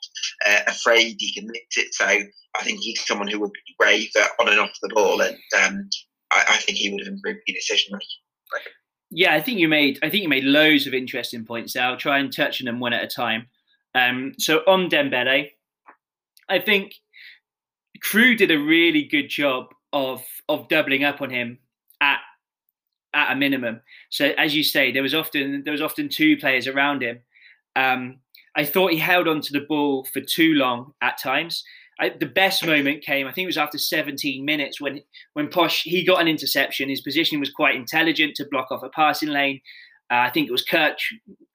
uh, 0.47 0.61
afraid. 0.67 1.17
He 1.19 1.33
can 1.33 1.47
mix 1.47 1.79
it. 1.79 1.95
So 1.95 2.05
I 2.07 2.63
think 2.63 2.81
he's 2.81 3.05
someone 3.07 3.29
who 3.29 3.41
would 3.41 3.53
be 3.53 3.75
brave 3.79 4.11
uh, 4.19 4.27
on 4.39 4.51
and 4.51 4.61
off 4.61 4.71
the 4.83 4.91
ball, 4.95 5.23
and 5.23 5.37
um, 5.63 5.89
I, 6.33 6.45
I, 6.49 6.57
think 6.59 6.79
he 6.79 6.91
would 6.91 7.01
have 7.01 7.13
improved 7.13 7.41
the 7.47 7.55
decision 7.55 7.93
making. 7.93 8.09
Yeah, 9.11 9.35
I 9.35 9.41
think 9.41 9.59
you 9.59 9.69
made. 9.69 9.99
I 10.03 10.11
think 10.11 10.23
you 10.23 10.29
made 10.29 10.45
loads 10.45 10.87
of 10.87 10.95
interesting 10.95 11.45
points. 11.45 11.73
There. 11.73 11.85
I'll 11.85 11.97
try 11.97 12.19
and 12.19 12.33
touch 12.33 12.61
on 12.61 12.67
them 12.67 12.81
one 12.81 12.93
at 12.93 13.05
a 13.05 13.07
time. 13.07 13.47
Um, 13.95 14.35
so 14.39 14.63
on 14.67 14.89
Dembele, 14.89 15.51
I 16.49 16.59
think 16.59 16.95
Crewe 18.03 18.37
did 18.37 18.51
a 18.51 18.59
really 18.59 19.05
good 19.05 19.29
job 19.29 19.67
of 19.93 20.23
of 20.49 20.69
doubling 20.69 21.05
up 21.05 21.23
on 21.23 21.31
him 21.31 21.59
at 22.01 22.21
at 23.15 23.33
a 23.33 23.37
minimum. 23.37 23.81
So 24.11 24.33
as 24.37 24.55
you 24.55 24.65
say, 24.65 24.91
there 24.93 25.03
was 25.03 25.15
often 25.15 25.63
there 25.65 25.73
was 25.73 25.83
often 25.83 26.09
two 26.09 26.37
players 26.37 26.67
around 26.67 27.03
him. 27.03 27.21
Um, 27.77 28.19
I 28.57 28.65
thought 28.65 28.93
he 28.93 28.99
held 28.99 29.27
on 29.29 29.41
to 29.43 29.53
the 29.53 29.67
ball 29.69 30.05
for 30.13 30.21
too 30.21 30.55
long 30.55 30.93
at 31.01 31.21
times. 31.21 31.65
I, 32.01 32.09
the 32.09 32.27
best 32.27 32.67
moment 32.67 33.03
came, 33.03 33.27
I 33.27 33.33
think 33.33 33.45
it 33.45 33.47
was 33.47 33.59
after 33.59 33.79
17 33.79 34.45
minutes 34.45 34.81
when 34.81 35.01
when 35.35 35.49
Posh 35.49 35.83
he 35.83 36.05
got 36.05 36.21
an 36.21 36.29
interception. 36.29 36.89
His 36.89 37.01
position 37.01 37.41
was 37.41 37.51
quite 37.51 37.77
intelligent 37.77 38.35
to 38.37 38.49
block 38.51 38.71
off 38.71 38.83
a 38.83 38.89
passing 38.89 39.29
lane. 39.29 39.61
Uh, 40.11 40.27
I 40.27 40.31
think 40.31 40.49
it 40.49 40.53
was 40.53 40.65
Kirk. 40.65 40.99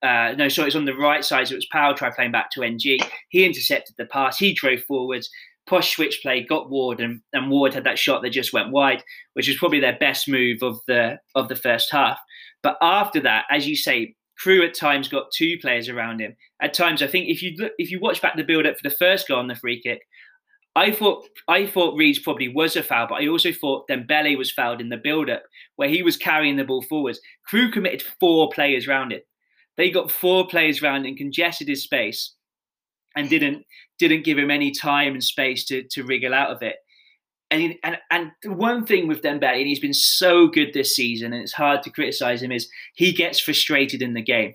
Uh, 0.02 0.34
no, 0.38 0.50
sorry, 0.50 0.66
it 0.66 0.74
was 0.74 0.76
on 0.76 0.86
the 0.86 0.96
right 0.96 1.24
side. 1.24 1.48
So 1.48 1.54
it 1.54 1.58
was 1.58 1.68
Powell 1.72 1.94
try 1.94 2.10
playing 2.10 2.32
back 2.32 2.52
to 2.52 2.64
NG. 2.64 3.00
He 3.30 3.46
intercepted 3.46 3.96
the 3.98 4.06
pass. 4.06 4.38
He 4.38 4.54
drove 4.54 4.84
forwards. 4.84 5.30
Posh 5.68 5.96
switch 5.96 6.20
play 6.24 6.42
got 6.42 6.70
Ward, 6.70 7.00
and, 7.00 7.22
and 7.32 7.52
Ward 7.52 7.76
had 7.76 7.84
that 7.84 8.00
shot 8.00 8.24
that 8.24 8.32
just 8.32 8.54
went 8.54 8.72
wide, 8.72 9.04
which 9.34 9.48
was 9.48 9.58
probably 9.58 9.80
their 9.80 9.98
best 10.00 10.28
move 10.28 10.64
of 10.64 10.80
the 10.88 11.20
of 11.36 11.48
the 11.48 11.56
first 11.56 11.92
half. 11.92 12.18
But 12.64 12.78
after 12.82 13.20
that, 13.22 13.46
as 13.52 13.68
you 13.68 13.76
say, 13.76 14.16
Crewe 14.40 14.66
at 14.66 14.74
times 14.74 15.08
got 15.08 15.32
two 15.32 15.58
players 15.60 15.90
around 15.90 16.22
him. 16.22 16.36
At 16.62 16.74
times, 16.74 17.04
I 17.04 17.08
think 17.08 17.28
if 17.28 17.44
you 17.44 17.56
look, 17.58 17.74
if 17.78 17.92
you 17.92 18.00
watch 18.00 18.22
back 18.22 18.36
the 18.36 18.44
build 18.44 18.66
up 18.66 18.78
for 18.78 18.90
the 18.90 18.96
first 18.96 19.28
goal 19.28 19.38
on 19.38 19.48
the 19.48 19.56
free 19.56 19.82
kick, 19.82 20.02
I 20.76 20.92
thought 20.92 21.28
I 21.48 21.66
thought 21.66 21.98
Reeves 21.98 22.20
probably 22.20 22.48
was 22.48 22.76
a 22.76 22.84
foul, 22.84 23.08
but 23.10 23.22
I 23.22 23.28
also 23.28 23.52
thought 23.52 23.88
Dembele 23.90 24.38
was 24.38 24.52
fouled 24.52 24.82
in 24.82 24.90
the 24.90 24.98
build-up 24.98 25.44
where 25.76 25.90
he 25.90 26.04
was 26.04 26.16
carrying 26.16 26.58
the 26.58 26.64
ball 26.64 26.84
forwards. 26.84 27.20
Crewe 27.46 27.72
committed 27.72 28.04
four 28.20 28.50
players 28.50 28.88
round 28.88 29.12
it. 29.12 29.28
They 29.78 29.90
got 29.90 30.12
four 30.12 30.48
players 30.48 30.82
round 30.82 31.06
and 31.06 31.18
congested 31.18 31.68
his 31.68 31.84
space 31.84 32.36
and 33.16 33.30
didn't 33.30 33.64
didn't 33.98 34.26
give 34.26 34.38
him 34.38 34.52
any 34.52 34.72
time 34.72 35.14
and 35.14 35.24
space 35.24 35.66
to 35.66 35.84
to 35.92 36.04
wriggle 36.04 36.34
out 36.34 36.52
of 36.52 36.62
it. 36.62 36.76
And 37.52 37.76
and 37.84 37.98
and 38.12 38.32
the 38.44 38.54
one 38.54 38.86
thing 38.86 39.08
with 39.08 39.24
Dembele, 39.24 39.58
and 39.58 39.68
he's 39.68 39.80
been 39.80 39.94
so 39.94 40.48
good 40.48 40.74
this 40.74 40.96
season, 40.96 41.34
and 41.34 41.42
it's 41.42 41.54
hard 41.54 41.82
to 41.84 41.90
criticize 41.90 42.44
him, 42.44 42.52
is 42.52 42.70
he 42.94 43.12
gets 43.12 43.40
frustrated 43.40 44.02
in 44.02 44.14
the 44.14 44.22
game. 44.22 44.54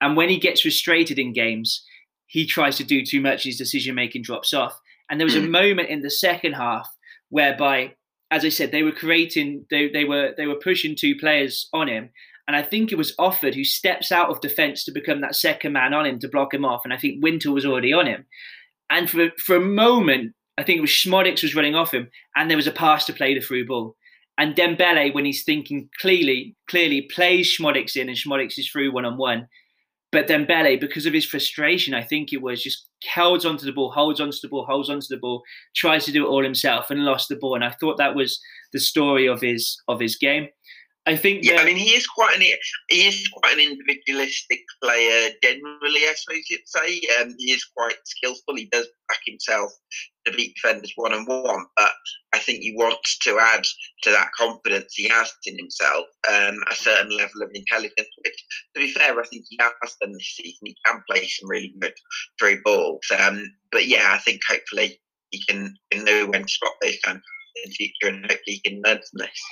And 0.00 0.16
when 0.16 0.30
he 0.30 0.38
gets 0.38 0.62
frustrated 0.62 1.18
in 1.18 1.34
games, 1.34 1.84
he 2.26 2.46
tries 2.46 2.78
to 2.78 2.84
do 2.84 3.04
too 3.04 3.20
much. 3.20 3.44
His 3.44 3.58
decision 3.58 3.94
making 3.94 4.22
drops 4.22 4.54
off. 4.54 4.80
And 5.10 5.18
there 5.20 5.26
was 5.26 5.36
a 5.36 5.40
hmm. 5.40 5.50
moment 5.50 5.88
in 5.88 6.02
the 6.02 6.10
second 6.10 6.52
half 6.52 6.88
whereby, 7.28 7.94
as 8.30 8.44
I 8.44 8.48
said, 8.48 8.70
they 8.70 8.82
were 8.82 8.92
creating, 8.92 9.66
they, 9.70 9.88
they 9.88 10.04
were 10.04 10.34
they 10.36 10.46
were 10.46 10.56
pushing 10.56 10.94
two 10.96 11.16
players 11.16 11.68
on 11.72 11.88
him, 11.88 12.10
and 12.46 12.56
I 12.56 12.62
think 12.62 12.90
it 12.90 12.98
was 12.98 13.14
Offord 13.16 13.54
who 13.54 13.64
steps 13.64 14.10
out 14.10 14.30
of 14.30 14.40
defence 14.40 14.84
to 14.84 14.92
become 14.92 15.20
that 15.20 15.36
second 15.36 15.72
man 15.72 15.94
on 15.94 16.06
him 16.06 16.18
to 16.20 16.28
block 16.28 16.54
him 16.54 16.64
off, 16.64 16.82
and 16.84 16.92
I 16.92 16.96
think 16.96 17.22
Wintle 17.22 17.54
was 17.54 17.66
already 17.66 17.92
on 17.92 18.06
him. 18.06 18.24
And 18.90 19.08
for 19.08 19.30
for 19.38 19.56
a 19.56 19.60
moment, 19.60 20.34
I 20.58 20.64
think 20.64 20.78
it 20.78 20.82
was 20.82 20.90
Szmodics 20.90 21.42
was 21.42 21.54
running 21.54 21.74
off 21.74 21.94
him, 21.94 22.08
and 22.36 22.50
there 22.50 22.56
was 22.56 22.66
a 22.66 22.72
pass 22.72 23.06
to 23.06 23.12
play 23.12 23.34
the 23.34 23.40
through 23.40 23.66
ball. 23.66 23.96
And 24.36 24.56
Dembele, 24.56 25.14
when 25.14 25.24
he's 25.24 25.44
thinking 25.44 25.88
clearly, 26.00 26.56
clearly 26.68 27.02
plays 27.02 27.56
Szmodics 27.56 27.96
in, 27.96 28.08
and 28.08 28.18
Szmodics 28.18 28.58
is 28.58 28.68
through 28.68 28.92
one 28.92 29.04
on 29.04 29.16
one. 29.16 29.46
But 30.12 30.26
Dembele, 30.26 30.80
because 30.80 31.06
of 31.06 31.12
his 31.12 31.24
frustration, 31.24 31.94
I 31.94 32.02
think 32.02 32.32
it 32.32 32.42
was 32.42 32.62
just 32.62 32.88
holds 33.14 33.44
onto 33.44 33.66
the 33.66 33.72
ball, 33.72 33.90
holds 33.90 34.20
onto 34.20 34.38
the 34.42 34.48
ball, 34.48 34.64
holds 34.64 34.90
onto 34.90 35.06
the 35.08 35.16
ball, 35.16 35.42
tries 35.74 36.04
to 36.04 36.12
do 36.12 36.26
it 36.26 36.28
all 36.28 36.42
himself, 36.42 36.90
and 36.90 37.04
lost 37.04 37.28
the 37.28 37.36
ball. 37.36 37.54
And 37.54 37.64
I 37.64 37.70
thought 37.70 37.98
that 37.98 38.14
was 38.14 38.40
the 38.72 38.80
story 38.80 39.26
of 39.26 39.40
his 39.40 39.80
of 39.88 40.00
his 40.00 40.16
game. 40.16 40.48
I 41.06 41.16
think. 41.16 41.44
Yeah, 41.44 41.60
I 41.60 41.64
mean, 41.64 41.76
he 41.76 41.90
is 41.90 42.06
quite 42.06 42.36
an 42.36 42.42
he 42.42 43.08
is 43.08 43.26
quite 43.28 43.54
an 43.54 43.60
individualistic 43.60 44.60
player 44.82 45.30
generally. 45.42 46.02
I 46.02 46.14
suppose 46.14 46.44
you'd 46.50 46.60
say. 46.66 47.00
Um, 47.20 47.34
he 47.38 47.52
is 47.52 47.64
quite 47.76 47.96
skillful. 48.04 48.56
He 48.56 48.68
does 48.70 48.86
back 49.08 49.20
himself 49.26 49.72
to 50.26 50.32
beat 50.32 50.54
defenders 50.54 50.92
one 50.96 51.14
on 51.14 51.24
one. 51.24 51.64
But 51.76 51.92
I 52.34 52.38
think 52.38 52.60
he 52.60 52.74
wants 52.76 53.18
to 53.20 53.38
add 53.38 53.64
to 54.02 54.10
that 54.10 54.30
confidence 54.36 54.92
he 54.94 55.08
has 55.08 55.32
in 55.46 55.56
himself 55.56 56.06
um, 56.30 56.58
a 56.70 56.74
certain 56.74 57.16
level 57.16 57.42
of 57.42 57.50
intelligence. 57.54 58.08
Which, 58.24 58.44
to 58.74 58.80
be 58.80 58.90
fair, 58.90 59.18
I 59.18 59.26
think 59.26 59.46
he 59.48 59.58
has 59.60 59.96
done 60.02 60.12
this 60.12 60.36
season. 60.36 60.66
He 60.66 60.76
can 60.84 61.02
play 61.10 61.26
some 61.26 61.48
really 61.48 61.74
good 61.80 61.94
through 62.38 62.60
balls. 62.62 63.06
Um, 63.18 63.42
but 63.72 63.86
yeah, 63.86 64.10
I 64.12 64.18
think 64.18 64.42
hopefully 64.46 65.00
he 65.30 65.42
can, 65.44 65.74
can 65.90 66.04
know 66.04 66.26
when 66.26 66.42
to 66.42 66.48
spot 66.48 66.72
those 66.82 66.98
kind 67.02 67.16
of 67.16 67.22
and 68.02 68.26
hopefully 68.30 68.60
can 68.64 68.82
learn 68.84 68.98
from 68.98 69.18
this. 69.18 69.42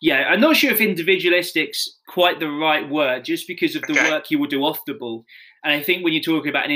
Yeah, 0.00 0.28
I'm 0.28 0.40
not 0.40 0.56
sure 0.56 0.70
if 0.70 0.80
individualistic's 0.80 1.98
quite 2.08 2.40
the 2.40 2.50
right 2.50 2.88
word, 2.88 3.24
just 3.24 3.46
because 3.46 3.74
of 3.74 3.82
the 3.82 3.92
okay. 3.92 4.10
work 4.10 4.26
he 4.26 4.36
will 4.36 4.48
do 4.48 4.64
off 4.64 4.84
the 4.86 4.94
ball. 4.94 5.24
And 5.64 5.72
I 5.72 5.82
think 5.82 6.04
when 6.04 6.12
you're 6.12 6.22
talking 6.22 6.50
about 6.50 6.66
an 6.66 6.72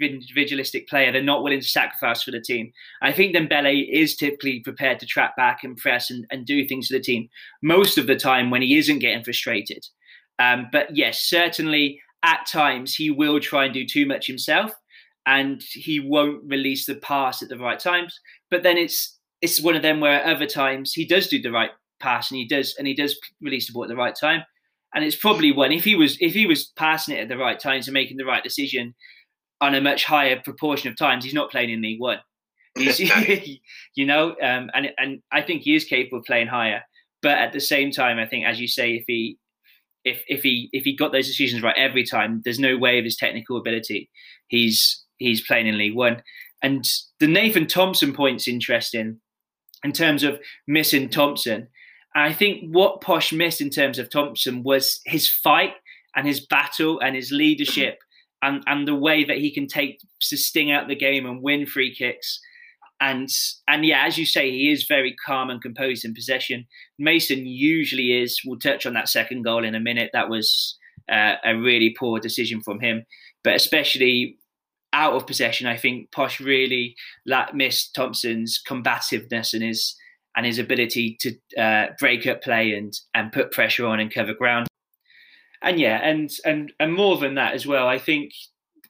individualistic 0.00 0.86
player, 0.86 1.10
they're 1.10 1.22
not 1.22 1.42
willing 1.42 1.60
to 1.60 1.66
sacrifice 1.66 2.22
for 2.22 2.30
the 2.30 2.42
team. 2.42 2.72
I 3.00 3.10
think 3.10 3.34
Dembele 3.34 3.88
is 3.90 4.16
typically 4.16 4.60
prepared 4.60 5.00
to 5.00 5.06
track 5.06 5.34
back 5.34 5.64
and 5.64 5.78
press 5.78 6.10
and, 6.10 6.26
and 6.30 6.44
do 6.44 6.66
things 6.66 6.88
for 6.88 6.94
the 6.94 7.02
team 7.02 7.30
most 7.62 7.96
of 7.96 8.06
the 8.06 8.16
time 8.16 8.50
when 8.50 8.60
he 8.60 8.76
isn't 8.76 8.98
getting 8.98 9.24
frustrated. 9.24 9.86
Um, 10.38 10.68
but 10.70 10.94
yes, 10.94 11.20
certainly 11.20 12.00
at 12.22 12.46
times 12.46 12.94
he 12.94 13.10
will 13.10 13.40
try 13.40 13.64
and 13.64 13.72
do 13.72 13.86
too 13.86 14.04
much 14.04 14.26
himself 14.26 14.72
and 15.24 15.62
he 15.62 16.00
won't 16.00 16.42
release 16.46 16.86
the 16.86 16.94
pass 16.96 17.42
at 17.42 17.48
the 17.48 17.58
right 17.58 17.78
times. 17.78 18.18
But 18.50 18.62
then 18.62 18.76
it's 18.76 19.17
it's 19.40 19.62
one 19.62 19.76
of 19.76 19.82
them 19.82 20.00
where 20.00 20.24
other 20.24 20.46
times 20.46 20.92
he 20.92 21.06
does 21.06 21.28
do 21.28 21.40
the 21.40 21.52
right 21.52 21.70
pass 22.00 22.30
and 22.30 22.38
he 22.38 22.46
does 22.46 22.74
and 22.78 22.86
he 22.86 22.94
does 22.94 23.18
release 23.40 23.66
the 23.66 23.72
ball 23.72 23.84
at 23.84 23.88
the 23.88 23.96
right 23.96 24.14
time. 24.18 24.42
And 24.94 25.04
it's 25.04 25.16
probably 25.16 25.52
one 25.52 25.72
if 25.72 25.84
he 25.84 25.94
was 25.94 26.16
if 26.20 26.32
he 26.32 26.46
was 26.46 26.72
passing 26.76 27.16
it 27.16 27.20
at 27.20 27.28
the 27.28 27.36
right 27.36 27.60
times 27.60 27.86
and 27.86 27.94
making 27.94 28.16
the 28.16 28.24
right 28.24 28.42
decision 28.42 28.94
on 29.60 29.74
a 29.74 29.80
much 29.80 30.04
higher 30.04 30.40
proportion 30.40 30.90
of 30.90 30.96
times, 30.96 31.24
he's 31.24 31.34
not 31.34 31.50
playing 31.50 31.70
in 31.70 31.82
League 31.82 32.00
One. 32.00 32.18
you 32.76 34.06
know, 34.06 34.30
um, 34.42 34.70
and 34.74 34.92
and 34.96 35.22
I 35.32 35.42
think 35.42 35.62
he 35.62 35.74
is 35.74 35.84
capable 35.84 36.18
of 36.18 36.24
playing 36.24 36.46
higher. 36.48 36.82
But 37.20 37.38
at 37.38 37.52
the 37.52 37.60
same 37.60 37.90
time, 37.90 38.18
I 38.18 38.26
think, 38.26 38.46
as 38.46 38.60
you 38.60 38.68
say, 38.68 38.92
if 38.92 39.04
he 39.06 39.38
if 40.04 40.22
if 40.28 40.42
he 40.42 40.68
if 40.72 40.84
he 40.84 40.96
got 40.96 41.12
those 41.12 41.26
decisions 41.26 41.62
right 41.62 41.76
every 41.76 42.04
time, 42.04 42.40
there's 42.44 42.58
no 42.58 42.76
way 42.76 42.98
of 42.98 43.04
his 43.04 43.16
technical 43.16 43.56
ability. 43.56 44.08
He's 44.48 45.04
he's 45.18 45.46
playing 45.46 45.66
in 45.66 45.78
League 45.78 45.96
One. 45.96 46.22
And 46.62 46.84
the 47.20 47.28
Nathan 47.28 47.66
Thompson 47.66 48.12
point's 48.12 48.48
interesting 48.48 49.20
in 49.84 49.92
terms 49.92 50.22
of 50.22 50.40
missing 50.66 51.08
Thompson. 51.08 51.68
I 52.14 52.32
think 52.32 52.74
what 52.74 53.00
Posh 53.00 53.32
missed 53.32 53.60
in 53.60 53.70
terms 53.70 53.98
of 53.98 54.10
Thompson 54.10 54.62
was 54.62 55.00
his 55.06 55.28
fight 55.28 55.74
and 56.16 56.26
his 56.26 56.40
battle 56.40 56.98
and 57.00 57.14
his 57.14 57.30
leadership 57.30 57.98
and, 58.42 58.62
and 58.66 58.88
the 58.88 58.94
way 58.94 59.24
that 59.24 59.38
he 59.38 59.52
can 59.52 59.66
take 59.66 60.00
to 60.22 60.36
sting 60.36 60.70
out 60.70 60.88
the 60.88 60.96
game 60.96 61.26
and 61.26 61.42
win 61.42 61.66
free 61.66 61.94
kicks. 61.94 62.40
And 63.00 63.28
and 63.68 63.84
yeah, 63.84 64.04
as 64.04 64.18
you 64.18 64.26
say, 64.26 64.50
he 64.50 64.72
is 64.72 64.86
very 64.86 65.14
calm 65.24 65.50
and 65.50 65.62
composed 65.62 66.04
in 66.04 66.14
possession. 66.14 66.66
Mason 66.98 67.46
usually 67.46 68.20
is. 68.20 68.40
We'll 68.44 68.58
touch 68.58 68.86
on 68.86 68.94
that 68.94 69.08
second 69.08 69.42
goal 69.42 69.64
in 69.64 69.76
a 69.76 69.80
minute. 69.80 70.10
That 70.12 70.28
was 70.28 70.76
uh, 71.08 71.34
a 71.44 71.56
really 71.56 71.94
poor 71.96 72.18
decision 72.18 72.60
from 72.60 72.80
him, 72.80 73.04
but 73.44 73.54
especially 73.54 74.36
out 74.92 75.14
of 75.14 75.26
possession, 75.26 75.66
I 75.66 75.76
think 75.76 76.10
Posh 76.12 76.40
really 76.40 76.96
missed 77.54 77.94
Thompson's 77.94 78.60
combativeness 78.66 79.54
and 79.54 79.62
his 79.62 79.96
and 80.36 80.46
his 80.46 80.58
ability 80.58 81.16
to 81.20 81.60
uh, 81.60 81.86
break 81.98 82.26
up 82.26 82.42
play 82.42 82.72
and 82.72 82.92
and 83.14 83.32
put 83.32 83.50
pressure 83.50 83.86
on 83.86 84.00
and 84.00 84.12
cover 84.12 84.34
ground. 84.34 84.68
And 85.62 85.80
yeah, 85.80 86.00
and 86.02 86.30
and 86.44 86.72
and 86.78 86.94
more 86.94 87.18
than 87.18 87.34
that 87.34 87.54
as 87.54 87.66
well, 87.66 87.88
I 87.88 87.98
think 87.98 88.32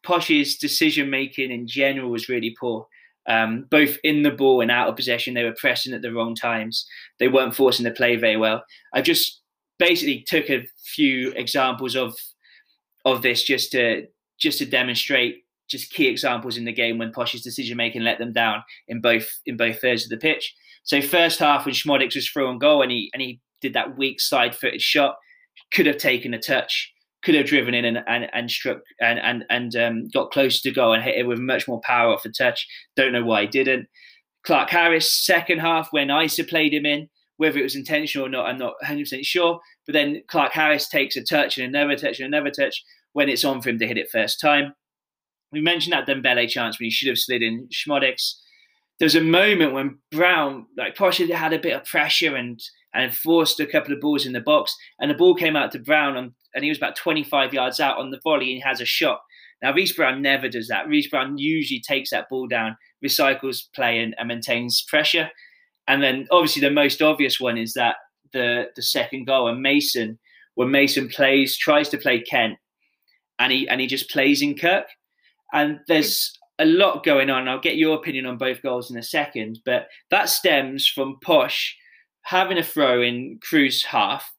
Posh's 0.02 0.58
decision 0.58 1.10
making 1.10 1.50
in 1.50 1.66
general 1.66 2.10
was 2.10 2.28
really 2.28 2.54
poor. 2.58 2.86
Um, 3.26 3.66
both 3.70 3.98
in 4.04 4.22
the 4.22 4.30
ball 4.30 4.62
and 4.62 4.70
out 4.70 4.88
of 4.88 4.96
possession, 4.96 5.34
they 5.34 5.44
were 5.44 5.54
pressing 5.58 5.92
at 5.92 6.00
the 6.00 6.12
wrong 6.12 6.34
times. 6.34 6.86
They 7.18 7.28
weren't 7.28 7.54
forcing 7.54 7.84
the 7.84 7.90
play 7.90 8.16
very 8.16 8.38
well. 8.38 8.64
I 8.94 9.02
just 9.02 9.42
basically 9.78 10.24
took 10.26 10.48
a 10.48 10.66
few 10.94 11.32
examples 11.32 11.94
of 11.94 12.14
of 13.04 13.22
this 13.22 13.42
just 13.42 13.72
to 13.72 14.06
just 14.38 14.58
to 14.58 14.66
demonstrate 14.66 15.44
just 15.68 15.92
key 15.92 16.06
examples 16.06 16.56
in 16.56 16.64
the 16.64 16.72
game 16.72 16.98
when 16.98 17.12
Posh's 17.12 17.42
decision 17.42 17.76
making 17.76 18.02
let 18.02 18.18
them 18.18 18.32
down 18.32 18.62
in 18.88 19.00
both 19.00 19.28
in 19.46 19.56
both 19.56 19.80
thirds 19.80 20.04
of 20.04 20.10
the 20.10 20.16
pitch. 20.16 20.54
So 20.82 21.02
first 21.02 21.38
half 21.38 21.66
when 21.66 21.74
Szmodics 21.74 22.14
was 22.14 22.28
through 22.28 22.48
on 22.48 22.58
goal 22.58 22.82
and 22.82 22.90
he 22.90 23.10
and 23.12 23.20
he 23.20 23.40
did 23.60 23.74
that 23.74 23.98
weak 23.98 24.20
side 24.20 24.54
footed 24.54 24.80
shot, 24.80 25.16
could 25.72 25.86
have 25.86 25.98
taken 25.98 26.34
a 26.34 26.38
touch, 26.38 26.92
could 27.22 27.34
have 27.34 27.46
driven 27.46 27.74
in 27.74 27.84
and 27.84 27.98
and, 28.06 28.28
and 28.32 28.50
struck 28.50 28.78
and 29.00 29.18
and 29.18 29.44
and 29.50 29.76
um, 29.76 30.08
got 30.08 30.30
close 30.30 30.60
to 30.62 30.70
goal 30.70 30.92
and 30.92 31.02
hit 31.02 31.16
it 31.16 31.26
with 31.26 31.38
much 31.38 31.68
more 31.68 31.80
power 31.82 32.12
off 32.12 32.22
the 32.22 32.30
touch. 32.30 32.66
Don't 32.96 33.12
know 33.12 33.24
why 33.24 33.42
he 33.42 33.46
didn't. 33.48 33.86
Clarke 34.44 34.70
Harris 34.70 35.12
second 35.12 35.58
half 35.58 35.88
when 35.90 36.08
Eisa 36.08 36.48
played 36.48 36.72
him 36.72 36.86
in, 36.86 37.08
whether 37.36 37.58
it 37.58 37.64
was 37.64 37.76
intentional 37.76 38.26
or 38.26 38.30
not, 38.30 38.46
I'm 38.46 38.58
not 38.58 38.74
100 38.80 39.02
percent 39.02 39.24
sure. 39.24 39.60
But 39.86 39.92
then 39.92 40.22
Clarke 40.28 40.52
Harris 40.52 40.88
takes 40.88 41.16
a 41.16 41.22
touch 41.22 41.58
and 41.58 41.66
another 41.66 41.96
touch 41.96 42.20
and 42.20 42.32
another 42.32 42.50
touch 42.50 42.82
when 43.12 43.28
it's 43.28 43.44
on 43.44 43.60
for 43.60 43.70
him 43.70 43.78
to 43.78 43.86
hit 43.86 43.98
it 43.98 44.10
first 44.10 44.40
time. 44.40 44.74
We 45.52 45.60
mentioned 45.60 45.92
that 45.92 46.06
Dembele 46.06 46.48
chance 46.48 46.78
when 46.78 46.86
he 46.86 46.90
should 46.90 47.08
have 47.08 47.18
slid 47.18 47.42
in 47.42 47.68
Szmodics. 47.68 48.34
There's 48.98 49.14
a 49.14 49.20
moment 49.20 49.72
when 49.72 49.98
Brown, 50.10 50.66
like 50.76 50.96
Posh 50.96 51.18
had 51.18 51.52
a 51.52 51.58
bit 51.58 51.74
of 51.74 51.84
pressure 51.84 52.36
and 52.36 52.60
and 52.94 53.14
forced 53.14 53.60
a 53.60 53.66
couple 53.66 53.92
of 53.92 54.00
balls 54.00 54.24
in 54.24 54.32
the 54.32 54.40
box, 54.40 54.74
and 54.98 55.10
the 55.10 55.14
ball 55.14 55.34
came 55.34 55.56
out 55.56 55.70
to 55.72 55.78
Brown, 55.78 56.16
on, 56.16 56.34
and 56.54 56.64
he 56.64 56.70
was 56.70 56.78
about 56.78 56.96
25 56.96 57.52
yards 57.52 57.80
out 57.80 57.98
on 57.98 58.10
the 58.10 58.20
volley, 58.24 58.46
and 58.46 58.54
he 58.54 58.60
has 58.60 58.80
a 58.80 58.86
shot. 58.86 59.20
Now 59.62 59.72
Reece 59.72 59.92
Brown 59.92 60.22
never 60.22 60.48
does 60.48 60.68
that. 60.68 60.88
Reece 60.88 61.08
Brown 61.08 61.36
usually 61.38 61.80
takes 61.80 62.10
that 62.10 62.28
ball 62.28 62.46
down, 62.46 62.76
recycles 63.04 63.64
play, 63.74 64.00
and, 64.00 64.14
and 64.18 64.28
maintains 64.28 64.82
pressure. 64.82 65.30
And 65.86 66.02
then 66.02 66.26
obviously 66.30 66.60
the 66.60 66.70
most 66.70 67.02
obvious 67.02 67.40
one 67.40 67.58
is 67.58 67.72
that 67.74 67.96
the 68.32 68.66
the 68.76 68.82
second 68.82 69.26
goal, 69.26 69.48
and 69.48 69.60
Mason, 69.60 70.18
when 70.54 70.70
Mason 70.70 71.08
plays, 71.08 71.56
tries 71.56 71.88
to 71.90 71.98
play 71.98 72.20
Kent, 72.20 72.58
and 73.38 73.52
he 73.52 73.68
and 73.68 73.80
he 73.80 73.86
just 73.86 74.10
plays 74.10 74.42
in 74.42 74.56
Kirk. 74.56 74.86
And 75.52 75.80
there's 75.88 76.32
a 76.58 76.64
lot 76.64 77.04
going 77.04 77.30
on. 77.30 77.48
I'll 77.48 77.60
get 77.60 77.76
your 77.76 77.96
opinion 77.96 78.26
on 78.26 78.36
both 78.36 78.62
goals 78.62 78.90
in 78.90 78.98
a 78.98 79.02
second, 79.02 79.60
but 79.64 79.88
that 80.10 80.28
stems 80.28 80.86
from 80.88 81.18
Posh 81.22 81.76
having 82.22 82.58
a 82.58 82.62
throw 82.62 83.02
in 83.02 83.38
Crewe's 83.42 83.84
half. 83.84 84.32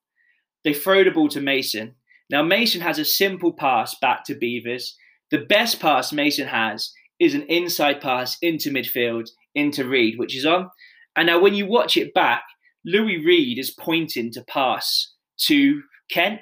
They 0.63 0.73
throw 0.73 1.03
the 1.03 1.11
ball 1.11 1.29
to 1.29 1.41
Mason. 1.41 1.95
Now, 2.29 2.43
Mason 2.43 2.81
has 2.81 2.99
a 2.99 3.05
simple 3.05 3.53
pass 3.53 3.95
back 3.99 4.23
to 4.25 4.35
Beevers. 4.35 4.91
The 5.31 5.39
best 5.39 5.79
pass 5.79 6.13
Mason 6.13 6.47
has 6.47 6.91
is 7.19 7.33
an 7.33 7.43
inside 7.43 8.01
pass 8.01 8.37
into 8.41 8.69
midfield, 8.69 9.29
into 9.55 9.87
Reed, 9.87 10.19
which 10.19 10.35
is 10.35 10.45
on. 10.45 10.69
And 11.15 11.27
now, 11.27 11.39
when 11.39 11.55
you 11.55 11.65
watch 11.65 11.97
it 11.97 12.13
back, 12.13 12.43
Louis 12.85 13.25
Reed 13.25 13.57
is 13.57 13.71
pointing 13.71 14.31
to 14.33 14.43
pass 14.43 15.13
to 15.47 15.81
Kent 16.11 16.41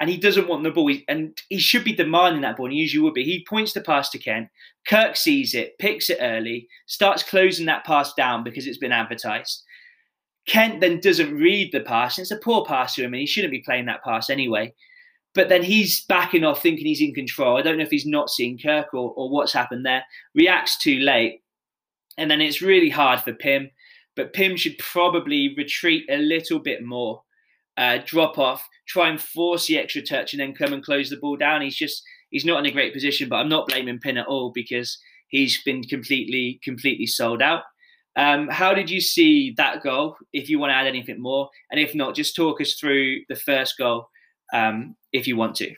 and 0.00 0.08
he 0.08 0.16
doesn't 0.16 0.48
want 0.48 0.62
the 0.62 0.70
ball. 0.70 0.92
And 1.08 1.40
he 1.48 1.58
should 1.58 1.84
be 1.84 1.92
demanding 1.92 2.42
that 2.42 2.56
ball, 2.56 2.66
and 2.66 2.72
he 2.72 2.80
usually 2.80 3.02
would 3.02 3.14
be. 3.14 3.24
He 3.24 3.44
points 3.48 3.72
the 3.72 3.80
pass 3.80 4.10
to 4.10 4.18
Kent. 4.18 4.48
Kirk 4.86 5.16
sees 5.16 5.54
it, 5.54 5.78
picks 5.78 6.10
it 6.10 6.18
early, 6.20 6.68
starts 6.86 7.22
closing 7.22 7.66
that 7.66 7.84
pass 7.84 8.14
down 8.14 8.44
because 8.44 8.66
it's 8.66 8.78
been 8.78 8.92
advertised. 8.92 9.62
Kent 10.46 10.80
then 10.80 11.00
doesn't 11.00 11.34
read 11.34 11.72
the 11.72 11.80
pass, 11.80 12.16
and 12.16 12.24
it's 12.24 12.30
a 12.30 12.38
poor 12.38 12.64
pass 12.64 12.94
to 12.94 13.02
him, 13.02 13.12
and 13.12 13.20
he 13.20 13.26
shouldn't 13.26 13.52
be 13.52 13.62
playing 13.64 13.86
that 13.86 14.02
pass 14.04 14.30
anyway. 14.30 14.72
But 15.34 15.48
then 15.48 15.62
he's 15.62 16.04
backing 16.06 16.44
off, 16.44 16.62
thinking 16.62 16.86
he's 16.86 17.02
in 17.02 17.14
control. 17.14 17.58
I 17.58 17.62
don't 17.62 17.76
know 17.76 17.84
if 17.84 17.90
he's 17.90 18.06
not 18.06 18.30
seeing 18.30 18.58
Kirk 18.58 18.94
or, 18.94 19.12
or 19.14 19.30
what's 19.30 19.52
happened 19.52 19.84
there. 19.84 20.02
Reacts 20.34 20.78
too 20.78 20.98
late. 21.00 21.42
And 22.16 22.30
then 22.30 22.40
it's 22.40 22.62
really 22.62 22.88
hard 22.88 23.20
for 23.20 23.32
Pym. 23.32 23.70
But 24.16 24.32
Pym 24.32 24.56
should 24.56 24.78
probably 24.78 25.54
retreat 25.56 26.06
a 26.10 26.16
little 26.16 26.58
bit 26.58 26.82
more 26.82 27.22
uh, 27.78 27.98
drop 28.04 28.38
off, 28.38 28.66
try 28.86 29.08
and 29.08 29.20
force 29.20 29.66
the 29.66 29.78
extra 29.78 30.02
touch, 30.02 30.34
and 30.34 30.40
then 30.40 30.54
come 30.54 30.72
and 30.72 30.84
close 30.84 31.08
the 31.08 31.16
ball 31.16 31.36
down. 31.36 31.62
He's 31.62 31.76
just 31.76 32.02
he's 32.30 32.44
not 32.44 32.58
in 32.58 32.66
a 32.66 32.72
great 32.72 32.92
position. 32.92 33.28
But 33.28 33.36
I'm 33.36 33.48
not 33.48 33.68
blaming 33.68 34.00
Pym 34.00 34.18
at 34.18 34.26
all 34.26 34.50
because 34.54 34.98
he's 35.28 35.62
been 35.62 35.82
completely 35.84 36.60
completely 36.62 37.06
sold 37.06 37.40
out. 37.40 37.62
Um, 38.16 38.48
how 38.48 38.74
did 38.74 38.90
you 38.90 39.00
see 39.00 39.54
that 39.56 39.82
goal? 39.82 40.16
If 40.32 40.50
you 40.50 40.58
want 40.58 40.70
to 40.70 40.74
add 40.74 40.88
anything 40.88 41.22
more, 41.22 41.48
and 41.70 41.80
if 41.80 41.94
not, 41.94 42.16
just 42.16 42.34
talk 42.34 42.60
us 42.60 42.74
through 42.74 43.20
the 43.28 43.36
first 43.36 43.78
goal 43.78 44.08
um, 44.52 44.96
if 45.12 45.28
you 45.28 45.36
want 45.36 45.54
to. 45.56 45.72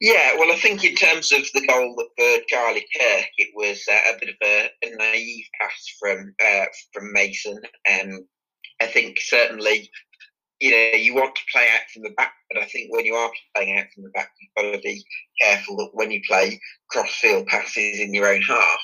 Yeah, 0.00 0.36
well, 0.36 0.50
I 0.50 0.56
think 0.56 0.84
in 0.84 0.96
terms 0.96 1.30
of 1.30 1.42
the 1.54 1.64
goal 1.66 1.94
for 2.18 2.44
Charlie 2.48 2.84
Kirk, 2.98 3.26
it 3.38 3.50
was 3.54 3.84
uh, 3.88 4.12
a 4.12 4.18
bit 4.18 4.30
of 4.30 4.34
a, 4.42 4.68
a 4.84 4.96
naive 4.96 5.44
pass 5.58 5.96
from 5.98 6.34
uh, 6.44 6.64
from 6.92 7.12
Mason. 7.12 7.58
Um, 7.90 8.26
I 8.82 8.86
think 8.86 9.18
certainly, 9.20 9.90
you 10.60 10.70
know, 10.70 10.98
you 10.98 11.14
want 11.14 11.34
to 11.34 11.42
play 11.52 11.66
out 11.74 11.90
from 11.92 12.02
the 12.02 12.10
back, 12.10 12.34
but 12.50 12.62
I 12.62 12.66
think 12.66 12.90
when 12.90 13.04
you 13.04 13.14
are 13.14 13.30
playing 13.54 13.78
out 13.78 13.86
from 13.94 14.04
the 14.04 14.10
back, 14.10 14.30
you've 14.40 14.54
got 14.56 14.76
to 14.76 14.82
be 14.82 15.04
careful 15.40 15.76
that 15.76 15.90
when 15.92 16.10
you 16.10 16.20
play 16.26 16.60
cross 16.90 17.14
field 17.16 17.46
passes 17.46 18.00
in 18.00 18.14
your 18.14 18.28
own 18.28 18.42
half, 18.42 18.80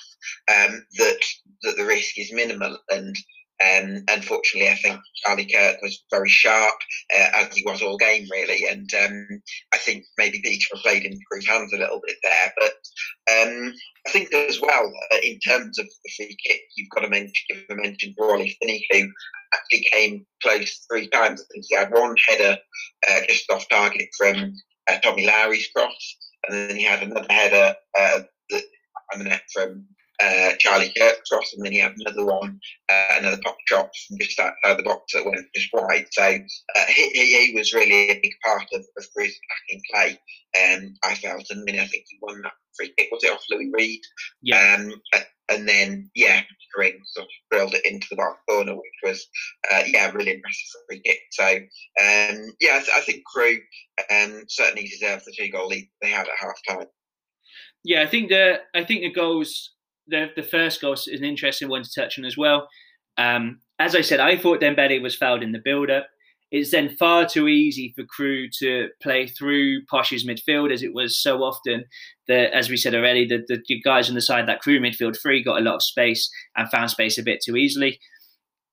um, 0.50 0.84
that 0.98 1.20
that 1.62 1.76
the 1.76 1.84
risk 1.84 2.18
is 2.18 2.32
minimal. 2.32 2.78
And 2.90 3.14
um, 3.60 4.04
unfortunately, 4.08 4.70
I 4.70 4.76
think 4.76 5.00
Charlie 5.16 5.50
Kirk 5.52 5.82
was 5.82 6.04
very 6.10 6.28
sharp, 6.28 6.76
uh, 7.16 7.28
as 7.34 7.54
he 7.54 7.64
was 7.66 7.82
all 7.82 7.96
game, 7.96 8.26
really. 8.30 8.66
And 8.68 8.88
um, 9.02 9.26
I 9.74 9.78
think 9.78 10.04
maybe 10.16 10.40
Peter 10.42 10.76
played 10.76 11.04
in 11.04 11.18
Crewe's 11.30 11.46
hands 11.46 11.72
a 11.72 11.78
little 11.78 12.00
bit 12.06 12.16
there. 12.22 12.52
But 12.56 12.72
um, 13.32 13.74
I 14.06 14.10
think 14.10 14.32
as 14.32 14.60
well, 14.60 14.92
uh, 15.12 15.18
in 15.24 15.40
terms 15.40 15.78
of 15.78 15.86
the 15.86 16.10
free 16.16 16.36
kick, 16.44 16.60
you've 16.76 16.90
got 16.90 17.00
to 17.00 17.08
mention, 17.08 17.32
give 17.48 17.64
a 17.70 17.74
mention 17.74 18.14
Rawley 18.18 18.56
Finney, 18.60 18.86
who 18.92 19.08
actually 19.54 19.86
came 19.92 20.26
close 20.42 20.84
three 20.90 21.08
times. 21.08 21.40
I 21.40 21.44
think 21.52 21.64
he 21.68 21.76
had 21.76 21.92
one 21.92 22.16
header 22.26 22.58
uh, 23.08 23.20
just 23.28 23.50
off 23.50 23.68
target 23.68 24.08
from 24.16 24.54
uh, 24.90 24.98
Tommy 24.98 25.26
Lowery's 25.26 25.68
cross, 25.74 26.16
and 26.48 26.70
then 26.70 26.76
he 26.76 26.84
had 26.84 27.02
another 27.02 27.26
header 27.30 27.74
uh, 27.98 28.20
on 29.12 29.18
the 29.18 29.24
net 29.24 29.42
from 29.52 29.86
uh, 30.20 30.50
Charlie 30.58 30.92
Kirkcross, 30.98 31.54
and 31.54 31.64
then 31.64 31.72
he 31.72 31.78
had 31.78 31.94
another 31.98 32.24
one, 32.24 32.58
uh, 32.90 33.16
another 33.18 33.40
pop 33.44 33.56
shot 33.66 33.88
from 34.06 34.18
just 34.20 34.38
outside 34.38 34.78
the 34.78 34.82
box 34.82 35.12
that 35.14 35.24
went 35.24 35.46
just 35.54 35.68
wide. 35.72 36.06
So 36.10 36.22
uh, 36.24 36.84
he, 36.88 37.10
he, 37.10 37.54
was 37.56 37.72
really 37.72 38.10
a 38.10 38.20
big 38.20 38.32
part 38.44 38.64
of, 38.72 38.80
of 38.80 39.04
Bruce's 39.14 39.38
attacking 39.70 39.82
play, 39.92 40.18
um, 40.74 40.94
I 41.04 41.14
felt. 41.14 41.46
And 41.50 41.66
then 41.66 41.76
I 41.76 41.86
think 41.86 42.04
he 42.08 42.18
won 42.20 42.42
that 42.42 42.52
free 42.76 42.92
kick. 42.98 43.08
Was 43.12 43.22
it 43.22 43.32
off 43.32 43.44
Louis 43.50 43.70
Reed? 43.72 44.00
Yeah. 44.42 44.76
Um, 44.78 44.92
and 45.50 45.68
then, 45.68 46.10
yeah, 46.14 46.42
Green 46.74 47.00
sort 47.06 47.24
of 47.24 47.30
drilled 47.50 47.74
it 47.74 47.84
into 47.84 48.06
the 48.10 48.16
back 48.16 48.36
corner, 48.48 48.74
which 48.74 48.84
was, 49.02 49.26
uh, 49.72 49.82
yeah, 49.86 50.10
really 50.10 50.32
impressive 50.32 50.80
free 50.88 51.00
kick. 51.04 51.18
So, 51.32 51.44
um, 51.46 52.52
yeah, 52.60 52.76
I, 52.76 52.80
th- 52.80 52.90
I 52.94 53.00
think 53.00 53.24
Crewe 53.24 53.60
um, 54.10 54.44
certainly 54.48 54.86
deserved 54.86 55.24
the 55.24 55.34
two 55.36 55.50
goal 55.50 55.68
lead 55.68 55.88
they 56.02 56.10
had 56.10 56.28
at 56.28 56.38
half 56.38 56.58
time. 56.68 56.86
Yeah, 57.84 58.02
I 58.02 58.06
think 58.06 58.28
the 58.28 58.60
I 58.74 58.84
think 58.84 59.02
the 59.02 59.12
goals 59.12 59.70
the 60.06 60.30
the 60.36 60.42
first 60.42 60.80
goal 60.80 60.92
is 60.94 61.06
an 61.06 61.24
interesting 61.24 61.68
one 61.68 61.82
to 61.82 61.90
touch 61.94 62.18
on 62.18 62.24
as 62.24 62.36
well. 62.36 62.68
Um, 63.16 63.60
as 63.78 63.94
I 63.94 64.00
said, 64.00 64.20
I 64.20 64.36
thought 64.36 64.60
Dembele 64.60 65.02
was 65.02 65.16
fouled 65.16 65.42
in 65.42 65.52
the 65.52 65.62
build-up. 65.64 66.08
It's 66.50 66.70
then 66.70 66.96
far 66.96 67.26
too 67.26 67.46
easy 67.46 67.92
for 67.94 68.04
Crewe 68.04 68.48
to 68.58 68.88
play 69.02 69.26
through 69.26 69.84
Posh's 69.86 70.26
midfield, 70.26 70.72
as 70.72 70.82
it 70.82 70.94
was 70.94 71.18
so 71.18 71.42
often 71.42 71.84
that, 72.26 72.52
as 72.54 72.70
we 72.70 72.76
said 72.76 72.94
already, 72.94 73.26
the, 73.26 73.44
the 73.46 73.80
guys 73.82 74.08
on 74.08 74.14
the 74.14 74.22
side 74.22 74.48
that 74.48 74.60
Crewe 74.60 74.80
midfield 74.80 75.20
three 75.20 75.42
got 75.42 75.60
a 75.60 75.64
lot 75.64 75.74
of 75.74 75.82
space 75.82 76.30
and 76.56 76.70
found 76.70 76.90
space 76.90 77.18
a 77.18 77.22
bit 77.22 77.42
too 77.44 77.56
easily. 77.56 78.00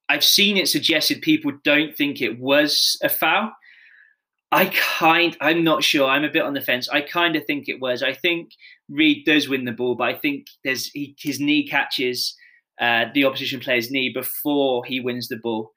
I've 0.07 0.23
seen 0.23 0.55
it 0.55 0.69
suggested 0.69 1.21
people 1.21 1.51
don't 1.63 1.95
think 1.95 2.21
it 2.21 2.39
was 2.39 2.97
a 3.03 3.09
foul. 3.09 3.51
I 4.51 4.67
kind, 4.67 5.35
I'm 5.41 5.63
not 5.63 5.83
sure. 5.83 6.07
I'm 6.07 6.23
a 6.23 6.29
bit 6.29 6.43
on 6.43 6.53
the 6.53 6.61
fence. 6.61 6.87
I 6.87 7.01
kind 7.01 7.35
of 7.35 7.45
think 7.45 7.67
it 7.67 7.81
was. 7.81 8.01
I 8.03 8.13
think 8.13 8.51
Reed 8.87 9.25
does 9.25 9.49
win 9.49 9.65
the 9.65 9.71
ball, 9.71 9.95
but 9.95 10.07
I 10.07 10.13
think 10.13 10.47
there's 10.63 10.87
he, 10.91 11.15
his 11.19 11.41
knee 11.41 11.67
catches 11.67 12.35
uh, 12.79 13.05
the 13.13 13.25
opposition 13.25 13.59
player's 13.59 13.91
knee 13.91 14.11
before 14.13 14.85
he 14.85 15.01
wins 15.01 15.27
the 15.27 15.37
ball. 15.37 15.71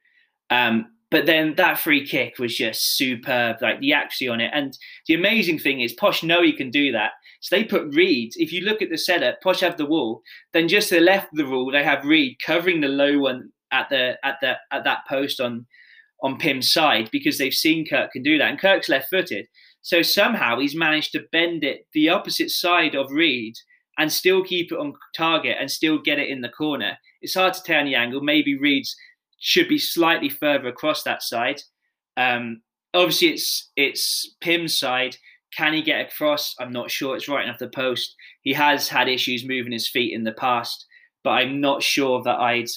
Um, 0.51 0.87
but 1.11 1.27
then 1.27 1.55
that 1.57 1.81
free 1.81 2.07
kick 2.07 2.39
was 2.39 2.55
just 2.55 2.97
superb, 2.97 3.57
like 3.63 3.81
the 3.81 3.93
accuracy 3.93 4.29
on 4.29 4.41
it. 4.41 4.51
And 4.53 4.77
the 5.07 5.15
amazing 5.15 5.59
thing 5.59 5.81
is, 5.81 5.93
Posh 5.95 6.23
know 6.23 6.43
he 6.43 6.53
can 6.53 6.71
do 6.71 6.93
that. 6.93 7.13
So 7.41 7.57
they 7.57 7.65
put 7.65 7.95
Reed. 7.95 8.33
If 8.37 8.53
you 8.53 8.63
look 8.63 8.83
at 8.83 8.91
the 8.91 8.99
setup, 8.99 9.41
Posh 9.43 9.61
have 9.61 9.79
the 9.79 9.87
wall. 9.87 10.23
Then 10.53 10.69
just 10.69 10.91
to 10.91 10.97
the 10.97 11.01
left 11.01 11.33
of 11.33 11.39
the 11.39 11.49
wall, 11.49 11.71
they 11.71 11.85
have 11.85 12.05
Reed 12.05 12.37
covering 12.45 12.81
the 12.81 12.89
low 12.89 13.19
one 13.19 13.51
at 13.71 13.89
the 13.91 14.19
at 14.25 14.37
the 14.41 14.57
at 14.71 14.85
that 14.85 15.01
post 15.09 15.41
on 15.41 15.67
on 16.23 16.37
Pym's 16.37 16.73
side 16.73 17.09
because 17.13 17.39
they've 17.39 17.55
seen 17.55 17.87
Kirk 17.87 18.13
can 18.13 18.23
do 18.23 18.39
that. 18.39 18.51
And 18.51 18.59
Kirk's 18.59 18.89
left 18.89 19.09
footed. 19.09 19.47
So 19.83 20.03
somehow 20.03 20.59
he's 20.59 20.75
managed 20.75 21.13
to 21.13 21.27
bend 21.33 21.65
it 21.65 21.87
the 21.95 22.09
opposite 22.11 22.51
side 22.51 22.95
of 22.95 23.11
Reed 23.11 23.55
and 23.99 24.13
still 24.13 24.45
keep 24.45 24.73
it 24.73 24.79
on 24.79 24.95
target 25.17 25.57
and 25.59 25.71
still 25.71 25.99
get 25.99 26.19
it 26.19 26.29
in 26.29 26.41
the 26.41 26.49
corner. 26.49 26.99
It's 27.23 27.35
hard 27.35 27.55
to 27.55 27.63
tell 27.63 27.85
the 27.85 27.95
angle. 27.95 28.21
Maybe 28.21 28.59
Reed's 28.59 28.97
should 29.39 29.69
be 29.69 29.79
slightly 29.79 30.29
further 30.29 30.69
across 30.69 31.03
that 31.03 31.23
side. 31.23 31.63
Um, 32.17 32.63
obviously, 32.95 33.29
it's 33.29 33.71
it's 33.77 34.37
Pym's 34.41 34.79
side. 34.79 35.17
Can 35.57 35.73
he 35.73 35.83
get 35.83 36.07
across? 36.07 36.55
I'm 36.61 36.73
not 36.73 36.91
sure. 36.91 37.17
It's 37.17 37.29
right 37.29 37.45
enough 37.45 37.59
the 37.59 37.69
post. 37.69 38.15
He 38.43 38.53
has 38.53 38.89
had 38.89 39.09
issues 39.09 39.47
moving 39.47 39.73
his 39.73 39.89
feet 39.89 40.13
in 40.13 40.25
the 40.25 40.33
past, 40.33 40.87
but 41.25 41.31
I'm 41.31 41.61
not 41.61 41.83
sure 41.83 42.23
that 42.23 42.39
I'd 42.39 42.69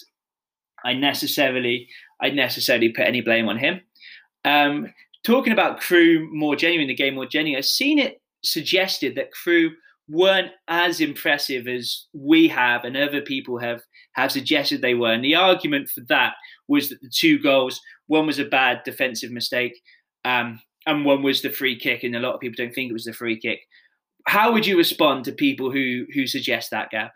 I 0.83 0.93
necessarily 0.93 1.87
I'd 2.21 2.35
necessarily 2.35 2.89
put 2.89 3.07
any 3.07 3.21
blame 3.21 3.49
on 3.49 3.57
him. 3.57 3.81
Um, 4.45 4.93
talking 5.25 5.53
about 5.53 5.79
Crewe 5.79 6.27
more 6.31 6.55
genuine, 6.55 6.87
the 6.87 6.95
game 6.95 7.15
more 7.15 7.25
genuine, 7.25 7.57
I've 7.57 7.65
seen 7.65 7.99
it 7.99 8.21
suggested 8.43 9.15
that 9.15 9.31
Crewe 9.31 9.71
weren't 10.11 10.51
as 10.67 10.99
impressive 10.99 11.67
as 11.67 12.07
we 12.13 12.47
have 12.49 12.83
and 12.83 12.97
other 12.97 13.21
people 13.21 13.57
have 13.57 13.81
have 14.13 14.31
suggested 14.31 14.81
they 14.81 14.93
were. 14.93 15.13
And 15.13 15.23
the 15.23 15.35
argument 15.35 15.89
for 15.89 16.01
that 16.09 16.33
was 16.67 16.89
that 16.89 17.01
the 17.01 17.09
two 17.09 17.39
goals, 17.39 17.79
one 18.07 18.27
was 18.27 18.37
a 18.37 18.45
bad 18.45 18.81
defensive 18.83 19.31
mistake, 19.31 19.81
um, 20.25 20.59
and 20.85 21.05
one 21.05 21.23
was 21.23 21.41
the 21.41 21.49
free 21.49 21.79
kick. 21.79 22.03
And 22.03 22.15
a 22.15 22.19
lot 22.19 22.33
of 22.33 22.41
people 22.41 22.55
don't 22.57 22.75
think 22.75 22.89
it 22.89 22.93
was 22.93 23.05
the 23.05 23.13
free 23.13 23.39
kick. 23.39 23.61
How 24.27 24.51
would 24.51 24.65
you 24.65 24.77
respond 24.77 25.25
to 25.25 25.31
people 25.31 25.71
who 25.71 26.05
who 26.13 26.27
suggest 26.27 26.71
that 26.71 26.89
gap? 26.89 27.13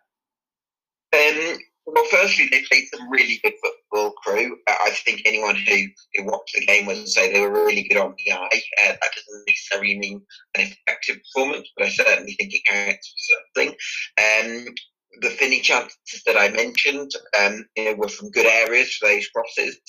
Um, 1.14 1.58
well, 1.86 2.06
firstly, 2.10 2.48
they 2.50 2.64
played 2.70 2.86
some 2.94 3.10
really 3.10 3.40
good 3.44 3.54
football 3.62 4.12
Crewe. 4.24 4.58
Uh, 4.68 4.76
I 4.86 4.90
think 4.92 5.22
anyone 5.26 5.56
who, 5.56 5.76
who 6.14 6.26
watched 6.26 6.56
the 6.56 6.66
game 6.66 6.86
would 6.88 7.08
say 7.08 7.32
they 7.32 7.42
were 7.42 7.66
really 7.66 7.84
good 7.84 7.98
on 7.98 8.16
the 8.18 8.34
eye. 8.34 8.62
Uh, 8.84 8.88
that 8.88 9.12
doesn't 9.16 9.48
necessarily 9.48 9.98
mean 10.00 10.22
an 10.58 10.68
effective 10.68 11.18
performance, 11.24 11.70
but 11.78 11.86
I 11.86 11.90
certainly 11.90 12.34
think 12.34 12.54
it 12.54 12.66
counts 12.66 13.14
for 13.56 13.64
something. 13.64 13.76
Um, 14.18 14.74
the 15.22 15.30
Finney 15.30 15.62
chances 15.62 16.24
that 16.26 16.38
I 16.38 16.50
mentioned 16.50 17.12
um, 17.40 17.66
you 17.76 17.86
know, 17.86 17.94
were 17.96 18.10
from 18.10 18.32
good 18.32 18.48
areas 18.48 18.96
for 18.96 19.08
those 19.08 19.28
crosses. 19.28 19.80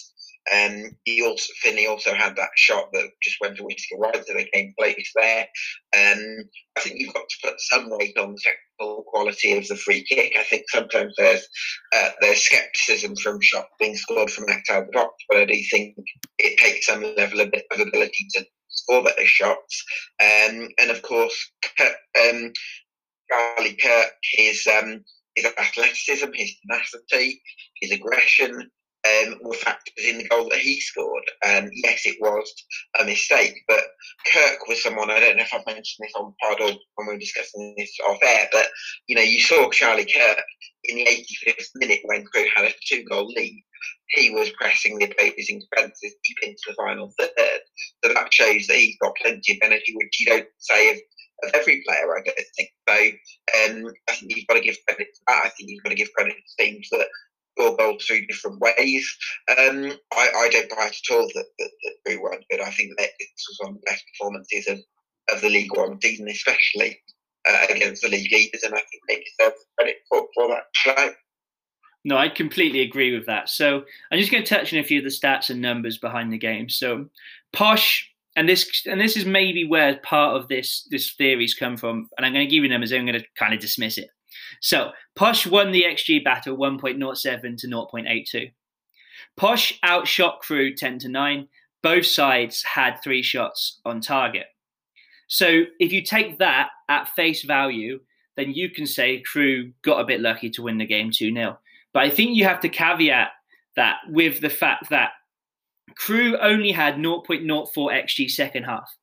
Um, 0.54 0.96
he 1.04 1.22
also 1.24 1.52
Finney 1.60 1.86
also 1.86 2.14
had 2.14 2.36
that 2.36 2.50
shot 2.54 2.92
that 2.92 3.10
just 3.22 3.36
went 3.40 3.56
to 3.56 3.64
Whittaker 3.64 3.96
wide, 3.96 4.24
so 4.26 4.34
they 4.34 4.48
came 4.52 4.74
place 4.78 5.10
there. 5.14 5.46
Um, 5.96 6.48
I 6.76 6.80
think 6.80 6.96
you've 6.98 7.14
got 7.14 7.28
to 7.28 7.48
put 7.48 7.60
some 7.60 7.90
weight 7.90 8.16
on 8.16 8.32
the 8.32 8.40
technical 8.42 9.04
quality 9.04 9.56
of 9.56 9.66
the 9.66 9.76
free 9.76 10.04
kick. 10.04 10.34
I 10.38 10.44
think 10.44 10.64
sometimes 10.68 11.14
there's 11.16 11.46
uh, 11.94 12.10
there's 12.20 12.48
scepticism 12.48 13.16
from 13.16 13.40
shots 13.40 13.68
being 13.80 13.96
scored 13.96 14.30
from 14.30 14.48
outside 14.48 14.86
the 14.86 14.92
box, 14.92 15.14
but 15.28 15.38
I 15.38 15.44
do 15.46 15.60
think 15.70 15.96
it 16.38 16.58
takes 16.58 16.86
some 16.86 17.02
level 17.16 17.40
of, 17.40 17.52
of 17.72 17.80
ability 17.80 18.26
to 18.34 18.46
score 18.68 19.02
those 19.02 19.26
shots. 19.26 19.84
Um, 20.20 20.68
and 20.78 20.90
of 20.90 21.02
course, 21.02 21.50
um, 21.80 22.52
Charlie 23.30 23.76
Kirk, 23.82 24.12
his 24.22 24.66
um, 24.66 25.04
his 25.34 25.46
athleticism, 25.58 26.32
his 26.34 26.54
tenacity, 26.60 27.42
his 27.80 27.92
aggression, 27.92 28.70
um, 29.06 29.52
factors 29.54 30.04
in 30.04 30.18
the 30.18 30.28
goal 30.28 30.48
that 30.50 30.58
he 30.58 30.80
scored. 30.80 31.24
Um, 31.44 31.68
yes, 31.72 32.02
it 32.04 32.16
was 32.20 32.52
a 33.00 33.04
mistake, 33.04 33.54
but 33.68 33.82
Kirk 34.32 34.66
was 34.68 34.82
someone, 34.82 35.10
I 35.10 35.20
don't 35.20 35.36
know 35.36 35.42
if 35.42 35.54
I've 35.54 35.66
mentioned 35.66 36.00
this 36.00 36.12
on 36.16 36.34
pod 36.42 36.60
or 36.60 36.72
when 36.94 37.08
we 37.08 37.14
were 37.14 37.18
discussing 37.18 37.74
this 37.76 37.96
off 38.08 38.18
air, 38.22 38.48
but, 38.52 38.66
you 39.06 39.16
know, 39.16 39.22
you 39.22 39.40
saw 39.40 39.70
Charlie 39.70 40.06
Kirk 40.06 40.42
in 40.84 40.96
the 40.96 41.06
85th 41.06 41.68
minute 41.74 42.00
when 42.04 42.24
Crewe 42.24 42.48
had 42.54 42.66
a 42.66 42.74
two 42.86 43.04
goal 43.04 43.26
lead. 43.26 43.62
He 44.08 44.30
was 44.30 44.50
pressing 44.58 44.98
the 44.98 45.06
opposing 45.06 45.60
defences 45.60 46.14
deep 46.24 46.36
into 46.42 46.62
the 46.68 46.74
final 46.74 47.12
third. 47.18 47.60
So 48.04 48.12
that 48.12 48.32
shows 48.32 48.66
that 48.66 48.76
he's 48.76 48.96
got 49.02 49.16
plenty 49.20 49.52
of 49.52 49.58
energy, 49.62 49.94
which 49.94 50.20
you 50.20 50.26
don't 50.26 50.46
say 50.58 50.90
of, 50.90 50.96
of 51.44 51.50
every 51.54 51.82
player, 51.86 52.16
I 52.16 52.22
don't 52.22 52.46
think. 52.56 52.70
So 52.88 52.94
um, 52.94 53.92
I 54.08 54.12
think 54.12 54.36
you've 54.36 54.46
got 54.46 54.54
to 54.54 54.60
give 54.60 54.76
credit 54.86 55.08
to 55.12 55.20
that. 55.28 55.42
I 55.44 55.48
think 55.50 55.70
you've 55.70 55.82
got 55.82 55.90
to 55.90 55.96
give 55.96 56.12
credit 56.12 56.36
to 56.36 56.64
teams 56.64 56.88
that 56.90 57.08
score 57.56 57.76
goals 57.76 58.04
through 58.04 58.26
different 58.26 58.60
ways. 58.60 59.16
Um, 59.50 59.92
I, 60.12 60.28
I, 60.36 60.48
don't 60.50 60.70
buy 60.70 60.86
it 60.86 60.96
at 61.10 61.14
all 61.14 61.28
that, 61.34 61.46
that, 61.58 61.70
that 61.82 61.94
Crewe 62.04 62.22
weren't. 62.22 62.44
I 62.52 62.70
think 62.70 62.92
that 62.98 63.10
this 63.18 63.46
was 63.48 63.58
one 63.60 63.70
of 63.70 63.76
the 63.76 63.86
best 63.86 64.04
performances 64.12 64.68
of, 64.68 64.78
of 65.34 65.42
the 65.42 65.48
League 65.48 65.76
One 65.76 65.98
season, 66.00 66.28
especially 66.28 66.98
uh, 67.48 67.66
against 67.70 68.02
the 68.02 68.08
league 68.08 68.32
leaders, 68.32 68.62
and 68.62 68.74
I 68.74 68.78
think 68.78 69.02
they 69.08 69.24
deserve 69.38 69.54
credit 69.78 69.96
for, 70.08 70.26
for 70.34 70.48
that. 70.48 71.14
No, 72.04 72.16
I 72.16 72.28
completely 72.28 72.82
agree 72.82 73.16
with 73.16 73.26
that. 73.26 73.48
So 73.48 73.82
I'm 74.10 74.18
just 74.18 74.30
going 74.30 74.44
to 74.44 74.48
touch 74.48 74.72
on 74.72 74.78
a 74.78 74.84
few 74.84 74.98
of 74.98 75.04
the 75.04 75.10
stats 75.10 75.50
and 75.50 75.60
numbers 75.60 75.98
behind 75.98 76.32
the 76.32 76.38
game. 76.38 76.68
So 76.68 77.06
Posh, 77.52 78.08
and 78.36 78.48
this 78.48 78.82
and 78.86 79.00
this 79.00 79.16
is 79.16 79.24
maybe 79.24 79.66
where 79.66 79.98
part 79.98 80.36
of 80.36 80.48
this 80.48 80.86
this 80.90 81.12
theories 81.14 81.54
come 81.54 81.76
from, 81.76 82.08
and 82.16 82.24
I'm 82.24 82.32
going 82.32 82.46
to 82.46 82.50
give 82.50 82.62
you 82.62 82.68
numbers. 82.68 82.92
I'm 82.92 83.06
going 83.06 83.18
to 83.18 83.26
kind 83.38 83.54
of 83.54 83.60
dismiss 83.60 83.98
it. 83.98 84.08
So 84.60 84.92
Posh 85.14 85.46
won 85.46 85.72
the 85.72 85.84
XG 85.84 86.22
battle 86.22 86.56
1.07 86.56 87.58
to 87.58 87.68
0.82. 87.68 88.52
Posh 89.36 89.78
outshot 89.82 90.40
Crewe 90.40 90.74
10 90.74 90.98
to 91.00 91.08
9, 91.08 91.48
both 91.82 92.06
sides 92.06 92.62
had 92.62 92.96
three 92.96 93.22
shots 93.22 93.80
on 93.84 94.00
target. 94.00 94.46
So 95.28 95.64
if 95.78 95.92
you 95.92 96.02
take 96.02 96.38
that 96.38 96.70
at 96.88 97.08
face 97.08 97.42
value, 97.42 98.00
then 98.36 98.52
you 98.52 98.70
can 98.70 98.86
say 98.86 99.20
Crewe 99.20 99.72
got 99.82 100.00
a 100.00 100.06
bit 100.06 100.20
lucky 100.20 100.50
to 100.50 100.62
win 100.62 100.78
the 100.78 100.86
game 100.86 101.10
2 101.10 101.32
0. 101.32 101.58
But 101.92 102.02
I 102.04 102.10
think 102.10 102.36
you 102.36 102.44
have 102.44 102.60
to 102.60 102.68
caveat 102.68 103.30
that 103.76 103.96
with 104.08 104.40
the 104.40 104.50
fact 104.50 104.90
that 104.90 105.12
Crewe 105.96 106.36
only 106.38 106.72
had 106.72 106.96
0.04 106.96 107.46
xg 107.46 108.30
second 108.30 108.64
half. 108.64 108.94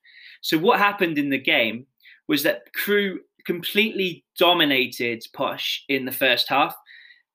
So 0.41 0.57
what 0.57 0.79
happened 0.79 1.17
in 1.17 1.29
the 1.29 1.39
game 1.39 1.87
was 2.27 2.43
that 2.43 2.73
Crewe 2.73 3.21
completely 3.45 4.23
dominated 4.37 5.23
Posh 5.33 5.83
in 5.89 6.05
the 6.05 6.11
first 6.11 6.49
half, 6.49 6.75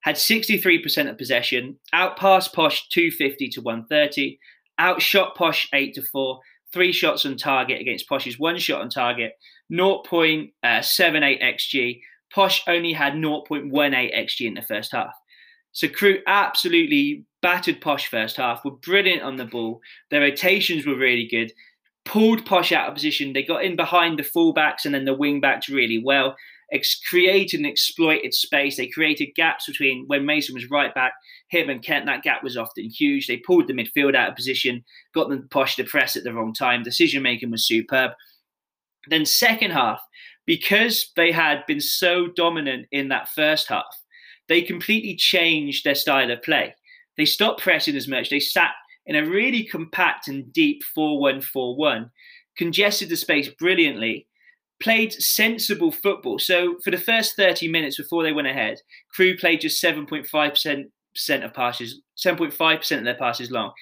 had 0.01 0.17
63% 0.17 1.11
of 1.11 1.19
possession, 1.19 1.79
outpassed 1.93 2.53
Posh 2.55 2.89
250 2.89 3.49
to 3.51 3.61
130, 3.61 4.39
outshot 4.79 5.37
Posh 5.37 5.69
8 5.73 5.95
to 5.95 6.03
4, 6.03 6.41
three 6.73 6.93
shots 6.93 7.27
on 7.27 7.37
target 7.37 7.81
against 7.81 8.09
Posh's 8.09 8.39
one 8.39 8.59
shot 8.59 8.81
on 8.81 8.91
target, 8.91 9.33
0.78 9.73 10.53
xg. 11.43 12.01
Posh 12.33 12.63
only 12.69 12.93
had 12.93 13.15
0.18 13.15 13.71
xg 13.73 14.41
in 14.47 14.55
the 14.55 14.63
first 14.63 14.93
half. 14.93 15.15
So 15.73 15.89
Crewe 15.89 16.23
absolutely 16.27 17.25
battered 17.41 17.81
Posh 17.81 18.09
first 18.09 18.37
half, 18.37 18.65
were 18.65 18.73
brilliant 18.73 19.23
on 19.23 19.37
the 19.37 19.45
ball. 19.45 19.81
Their 20.11 20.21
rotations 20.21 20.87
were 20.87 20.97
really 20.97 21.27
good, 21.27 21.53
pulled 22.05 22.47
Posh 22.47 22.73
out 22.73 22.89
of 22.89 22.95
position. 22.95 23.33
They 23.33 23.43
got 23.43 23.65
in 23.65 23.77
behind 23.77 24.19
the 24.19 24.23
fullbacks 24.23 24.85
and 24.85 24.95
then 24.95 25.05
the 25.05 25.15
wing 25.15 25.41
backs 25.41 25.69
really 25.69 26.03
well. 26.03 26.37
Ex- 26.71 27.01
created 27.01 27.61
and 27.61 27.67
exploited 27.67 28.35
space. 28.35 28.77
They 28.77 28.89
created 28.89 29.35
gaps 29.35 29.67
between 29.67 30.05
when 30.07 30.27
Mason 30.27 30.55
was 30.55 30.71
right 30.71 30.95
back, 30.95 31.13
him 31.49 31.71
and 31.71 31.83
Kent. 31.83 32.07
That 32.07 32.23
gap 32.23 32.43
was 32.43 32.57
often 32.57 32.85
huge. 32.85 33.27
They 33.27 33.39
pulled 33.39 33.69
the 33.69 33.73
midfield 33.73 34.15
out 34.15 34.29
of 34.29 34.37
position, 34.37 34.85
got 35.15 35.29
them 35.29 35.49
Posh 35.51 35.77
to 35.77 35.85
press 35.85 36.17
at 36.17 36.25
the 36.25 36.33
wrong 36.33 36.53
time. 36.53 36.83
Decision 36.83 37.23
making 37.23 37.51
was 37.51 37.67
superb. 37.67 38.13
Then 39.09 39.25
second 39.25 39.71
half, 39.71 40.01
because 40.45 41.11
they 41.17 41.33
had 41.33 41.65
been 41.67 41.81
so 41.81 42.29
dominant 42.29 42.87
in 42.93 43.09
that 43.09 43.29
first 43.31 43.69
half, 43.69 43.85
they 44.49 44.63
completely 44.63 45.15
changed 45.17 45.85
their 45.85 45.95
style 45.95 46.31
of 46.31 46.43
play. 46.43 46.75
They 47.17 47.25
stopped 47.25 47.61
pressing 47.61 47.97
as 47.97 48.09
much. 48.09 48.31
They 48.31 48.41
sat 48.41 48.73
in 49.09 49.17
a 49.17 49.27
really 49.27 49.65
compact 49.65 50.29
and 50.29 50.53
deep 50.53 50.85
4 50.85 51.19
1 51.19 51.41
4 51.41 51.77
1, 51.77 52.11
congested 52.57 53.09
the 53.09 53.17
space 53.17 53.49
brilliantly, 53.49 54.27
played 54.81 55.13
sensible 55.13 55.91
football. 55.91 56.39
So 56.39 56.77
for 56.85 56.91
the 56.91 56.99
first 56.99 57.35
30 57.35 57.69
minutes 57.69 57.97
before 57.97 58.23
they 58.23 58.33
went 58.33 58.47
ahead, 58.47 58.79
Crewe 59.11 59.37
played 59.37 59.63
just 59.63 59.83
7.5% 59.83 61.45
of 61.45 61.55
passes, 61.55 62.01
7.5% 62.17 62.99
of 62.99 63.05
their 63.05 63.15
passes 63.15 63.51
long. 63.51 63.73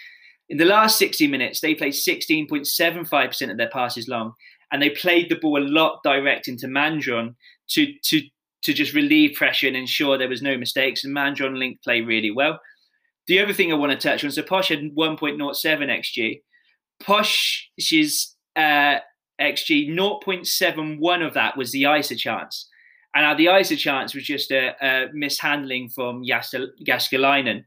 In 0.49 0.59
the 0.59 0.65
last 0.65 0.97
60 0.99 1.27
minutes, 1.27 1.61
they 1.61 1.75
played 1.75 1.93
16.75% 1.93 3.51
of 3.51 3.57
their 3.57 3.69
passes 3.69 4.07
long, 4.07 4.33
and 4.71 4.81
they 4.81 4.91
played 4.91 5.29
the 5.29 5.37
ball 5.37 5.61
a 5.61 5.67
lot 5.67 6.01
direct 6.05 6.47
into 6.47 6.69
Mandron 6.69 7.35
to 7.71 7.93
to 8.05 8.23
to 8.63 8.73
just 8.73 8.95
relieve 8.95 9.37
pressure 9.37 9.69
and 9.69 9.77
ensure 9.77 10.17
there 10.17 10.29
was 10.29 10.43
no 10.43 10.57
mistakes. 10.57 11.05
And 11.05 11.15
Mandron 11.15 11.59
linked 11.59 11.85
play 11.85 12.01
really 12.01 12.31
well. 12.31 12.61
The 13.29 13.41
other 13.41 13.53
thing 13.53 13.73
I 13.73 13.77
want 13.77 13.93
to 13.93 14.09
touch 14.09 14.25
on, 14.25 14.31
so 14.31 14.43
Posh 14.43 14.69
had 14.69 14.81
1.07 14.81 15.57
xg. 15.59 16.41
Posh's 17.01 18.37
uh, 18.55 18.99
xg 19.41 19.89
0.71 19.91 21.27
of 21.27 21.35
that 21.35 21.57
was 21.57 21.73
the 21.73 21.83
Eisa 21.83 22.17
chance, 22.17 22.69
and 23.15 23.25
now 23.25 23.35
the 23.35 23.47
Eisa 23.47 23.77
chance 23.77 24.15
was 24.15 24.25
just 24.25 24.51
a, 24.51 24.75
a 24.81 25.09
mishandling 25.13 25.89
from 25.89 26.23
Jääskeläinen, 26.23 27.65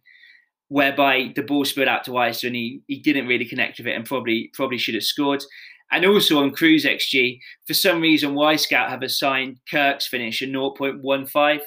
whereby 0.69 1.33
the 1.35 1.43
ball 1.43 1.65
spilled 1.65 1.87
out 1.87 2.03
to 2.05 2.11
Eisa 2.11 2.47
and 2.47 2.55
he, 2.55 2.81
he 2.87 2.99
didn't 2.99 3.27
really 3.27 3.45
connect 3.45 3.79
with 3.79 3.87
it 3.87 3.95
and 3.95 4.05
probably 4.05 4.49
probably 4.53 4.77
should 4.77 4.95
have 4.95 5.03
scored. 5.03 5.43
And 5.91 6.05
also 6.05 6.39
on 6.39 6.51
Crewe's 6.51 6.85
XG, 6.85 7.39
for 7.65 7.73
some 7.73 7.99
reason, 7.99 8.35
Wyscout 8.35 8.89
have 8.89 9.01
assigned 9.01 9.57
Kirk's 9.69 10.05
finish 10.05 10.41
a 10.41 10.45
0.15. 10.45 11.59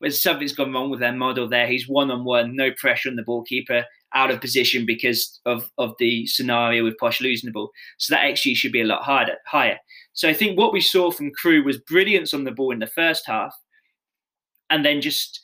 But 0.00 0.14
something's 0.14 0.52
gone 0.52 0.72
wrong 0.72 0.90
with 0.90 1.00
their 1.00 1.12
model 1.12 1.48
there. 1.48 1.66
He's 1.66 1.88
one 1.88 2.10
on 2.10 2.24
one, 2.24 2.56
no 2.56 2.70
pressure 2.72 3.10
on 3.10 3.16
the 3.16 3.22
ball 3.22 3.42
keeper, 3.42 3.84
out 4.14 4.30
of 4.30 4.40
position 4.40 4.86
because 4.86 5.40
of, 5.44 5.70
of 5.78 5.94
the 5.98 6.26
scenario 6.26 6.84
with 6.84 6.98
Posh 6.98 7.20
losing 7.20 7.48
the 7.48 7.52
ball. 7.52 7.70
So 7.98 8.14
that 8.14 8.24
XG 8.24 8.56
should 8.56 8.72
be 8.72 8.80
a 8.80 8.86
lot 8.86 9.02
harder, 9.02 9.36
higher. 9.46 9.78
So 10.12 10.28
I 10.28 10.32
think 10.32 10.58
what 10.58 10.72
we 10.72 10.80
saw 10.80 11.10
from 11.10 11.30
Crewe 11.32 11.64
was 11.64 11.78
brilliance 11.78 12.34
on 12.34 12.44
the 12.44 12.50
ball 12.50 12.72
in 12.72 12.78
the 12.78 12.86
first 12.86 13.26
half, 13.26 13.54
and 14.70 14.84
then 14.84 15.00
just 15.00 15.40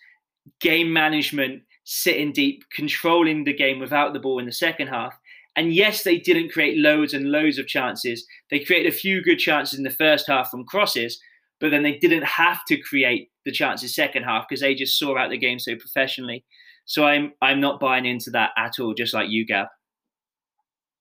game 0.60 0.92
management, 0.92 1.62
sitting 1.84 2.32
deep, 2.32 2.64
controlling 2.74 3.44
the 3.44 3.52
game 3.52 3.78
without 3.78 4.12
the 4.12 4.20
ball 4.20 4.38
in 4.38 4.46
the 4.46 4.52
second 4.52 4.88
half, 4.88 5.14
and 5.56 5.74
yes, 5.74 6.04
they 6.04 6.18
didn't 6.18 6.52
create 6.52 6.78
loads 6.78 7.14
and 7.14 7.32
loads 7.32 7.58
of 7.58 7.66
chances. 7.66 8.26
They 8.50 8.60
created 8.60 8.92
a 8.92 8.96
few 8.96 9.22
good 9.22 9.38
chances 9.38 9.78
in 9.78 9.84
the 9.84 9.90
first 9.90 10.26
half 10.26 10.50
from 10.50 10.66
crosses, 10.66 11.18
but 11.60 11.70
then 11.70 11.82
they 11.82 11.96
didn't 11.96 12.24
have 12.24 12.64
to 12.66 12.76
create 12.76 13.30
the 13.46 13.52
chances 13.52 13.94
second 13.94 14.24
half 14.24 14.44
because 14.46 14.60
they 14.60 14.74
just 14.74 14.98
saw 14.98 15.16
out 15.16 15.30
the 15.30 15.38
game 15.38 15.58
so 15.58 15.74
professionally. 15.76 16.44
So 16.84 17.06
I'm 17.06 17.32
I'm 17.40 17.60
not 17.60 17.80
buying 17.80 18.04
into 18.04 18.30
that 18.30 18.50
at 18.58 18.78
all, 18.78 18.92
just 18.92 19.14
like 19.14 19.30
you, 19.30 19.46
Gab. 19.46 19.68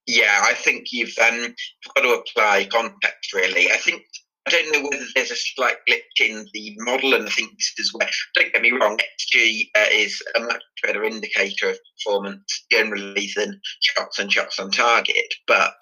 Yeah, 0.07 0.41
I 0.43 0.53
think 0.53 0.85
you've 0.91 1.17
um, 1.17 1.53
got 1.95 2.01
to 2.03 2.21
apply 2.21 2.67
context 2.71 3.33
really. 3.33 3.71
I 3.71 3.77
think 3.77 4.03
I 4.47 4.51
don't 4.51 4.71
know 4.71 4.87
whether 4.87 5.05
there's 5.15 5.31
a 5.31 5.35
slight 5.35 5.77
glitch 5.89 6.01
in 6.19 6.45
the 6.53 6.75
model, 6.77 7.15
and 7.15 7.25
I 7.25 7.31
think 7.31 7.51
this 7.53 7.73
is 7.79 7.91
where, 7.93 8.07
don't 8.35 8.53
get 8.53 8.61
me 8.61 8.71
wrong, 8.71 8.99
XG 8.99 9.69
uh, 9.75 9.87
is 9.91 10.21
a 10.35 10.39
much 10.41 10.61
better 10.83 11.03
indicator 11.03 11.71
of 11.71 11.79
performance 11.97 12.65
generally 12.71 13.31
than 13.35 13.59
shots 13.81 14.19
and 14.19 14.31
shots 14.31 14.59
on 14.59 14.69
target. 14.69 15.33
But 15.47 15.73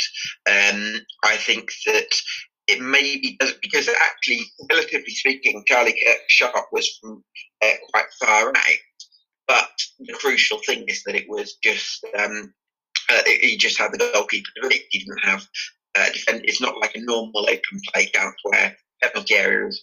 um, 0.50 1.02
I 1.26 1.36
think 1.36 1.74
that 1.88 2.16
it 2.68 2.82
maybe 2.82 3.38
does 3.40 3.54
because 3.62 3.90
actually, 3.90 4.42
relatively 4.70 5.14
speaking, 5.14 5.64
Charlie 5.68 6.00
Kirk's 6.04 6.24
shot 6.28 6.54
was 6.72 6.98
from 7.00 7.24
uh, 7.64 7.74
quite 7.92 8.06
far 8.20 8.50
out. 8.50 8.56
But 9.48 9.70
the 10.00 10.14
crucial 10.14 10.60
thing 10.66 10.86
is 10.88 11.04
that 11.04 11.16
it 11.16 11.26
was 11.28 11.56
just 11.62 12.06
um, 12.18 12.54
uh, 13.10 13.22
he 13.26 13.58
just 13.58 13.78
had 13.78 13.92
the 13.92 13.98
goalkeeper 14.14 14.50
to. 14.62 14.80
He 14.90 15.00
didn't 15.00 15.24
have 15.24 15.46
uh, 15.96 16.10
defend. 16.14 16.46
It's 16.46 16.62
not 16.62 16.80
like 16.80 16.96
a 16.96 17.02
normal 17.02 17.50
open 17.50 17.82
play 17.92 18.10
dance 18.14 18.36
where 18.44 18.76
penalty 19.04 19.36
area 19.36 19.68
is 19.68 19.82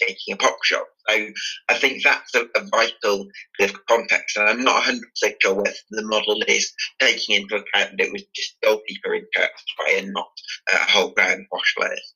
taking 0.00 0.34
a 0.34 0.36
pop 0.36 0.56
shot. 0.62 0.84
So 1.08 1.26
I 1.68 1.74
think 1.74 2.02
that's 2.02 2.34
a, 2.34 2.42
a, 2.56 2.66
vital 2.70 3.26
bit 3.58 3.74
of 3.74 3.86
context. 3.86 4.36
And 4.36 4.48
I'm 4.48 4.64
not 4.64 4.82
100% 4.82 4.98
sure 5.40 5.54
whether 5.54 5.70
the 5.90 6.02
model 6.02 6.42
is 6.48 6.72
taking 6.98 7.36
into 7.36 7.56
account 7.56 7.96
that 7.96 8.06
it 8.06 8.12
was 8.12 8.24
just 8.34 8.56
goalkeeper 8.62 9.14
in 9.14 9.26
Kirk's 9.34 9.64
play 9.78 9.98
and 9.98 10.12
not 10.12 10.28
uh, 10.72 10.78
whole 10.88 11.10
ground 11.10 11.46
wash 11.52 11.74
players. 11.76 12.14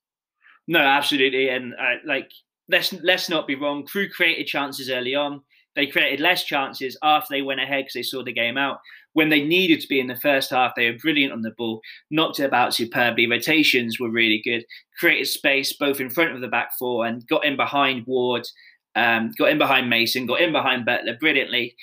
No, 0.67 0.81
absolutely. 0.81 1.49
And 1.49 1.75
uh, 1.75 1.97
like, 2.05 2.31
let's 2.69 2.93
let's 3.03 3.29
not 3.29 3.47
be 3.47 3.55
wrong. 3.55 3.87
Crewe 3.87 4.11
created 4.11 4.47
chances 4.47 4.91
early 4.91 5.15
on. 5.15 5.43
They 5.77 5.87
created 5.87 6.21
less 6.21 6.45
chances 6.45 6.97
after 7.03 7.29
they 7.31 7.43
went 7.43 7.61
ahead 7.61 7.85
because 7.85 7.95
they 7.95 8.03
saw 8.03 8.25
the 8.25 8.33
game 8.33 8.59
out 8.59 8.81
when 9.13 9.29
they 9.29 9.43
needed 9.43 9.81
to 9.81 9.89
be 9.89 10.01
in 10.01 10.07
the 10.07 10.17
first 10.17 10.51
half, 10.51 10.75
they 10.75 10.91
were 10.91 10.99
brilliant 10.99 11.33
on 11.33 11.43
the 11.43 11.51
ball, 11.53 11.81
knocked 12.11 12.41
it 12.41 12.45
about 12.45 12.75
superbly. 12.75 13.27
Rotations 13.27 13.99
were 13.99 14.11
really 14.11 14.41
good, 14.45 14.65
created 14.99 15.27
space 15.27 15.73
both 15.73 16.01
in 16.01 16.11
front 16.11 16.33
of 16.33 16.41
the 16.41 16.49
back 16.49 16.71
four 16.79 17.07
and 17.07 17.27
got 17.27 17.45
in 17.45 17.57
behind 17.57 18.07
Ward, 18.07 18.47
um, 18.95 19.33
got 19.37 19.51
in 19.51 19.59
behind 19.59 19.91
Mason, 19.91 20.27
got 20.27 20.41
in 20.41 20.53
behind 20.53 20.85
Butler 20.85 21.17
brilliantly. 21.19 21.75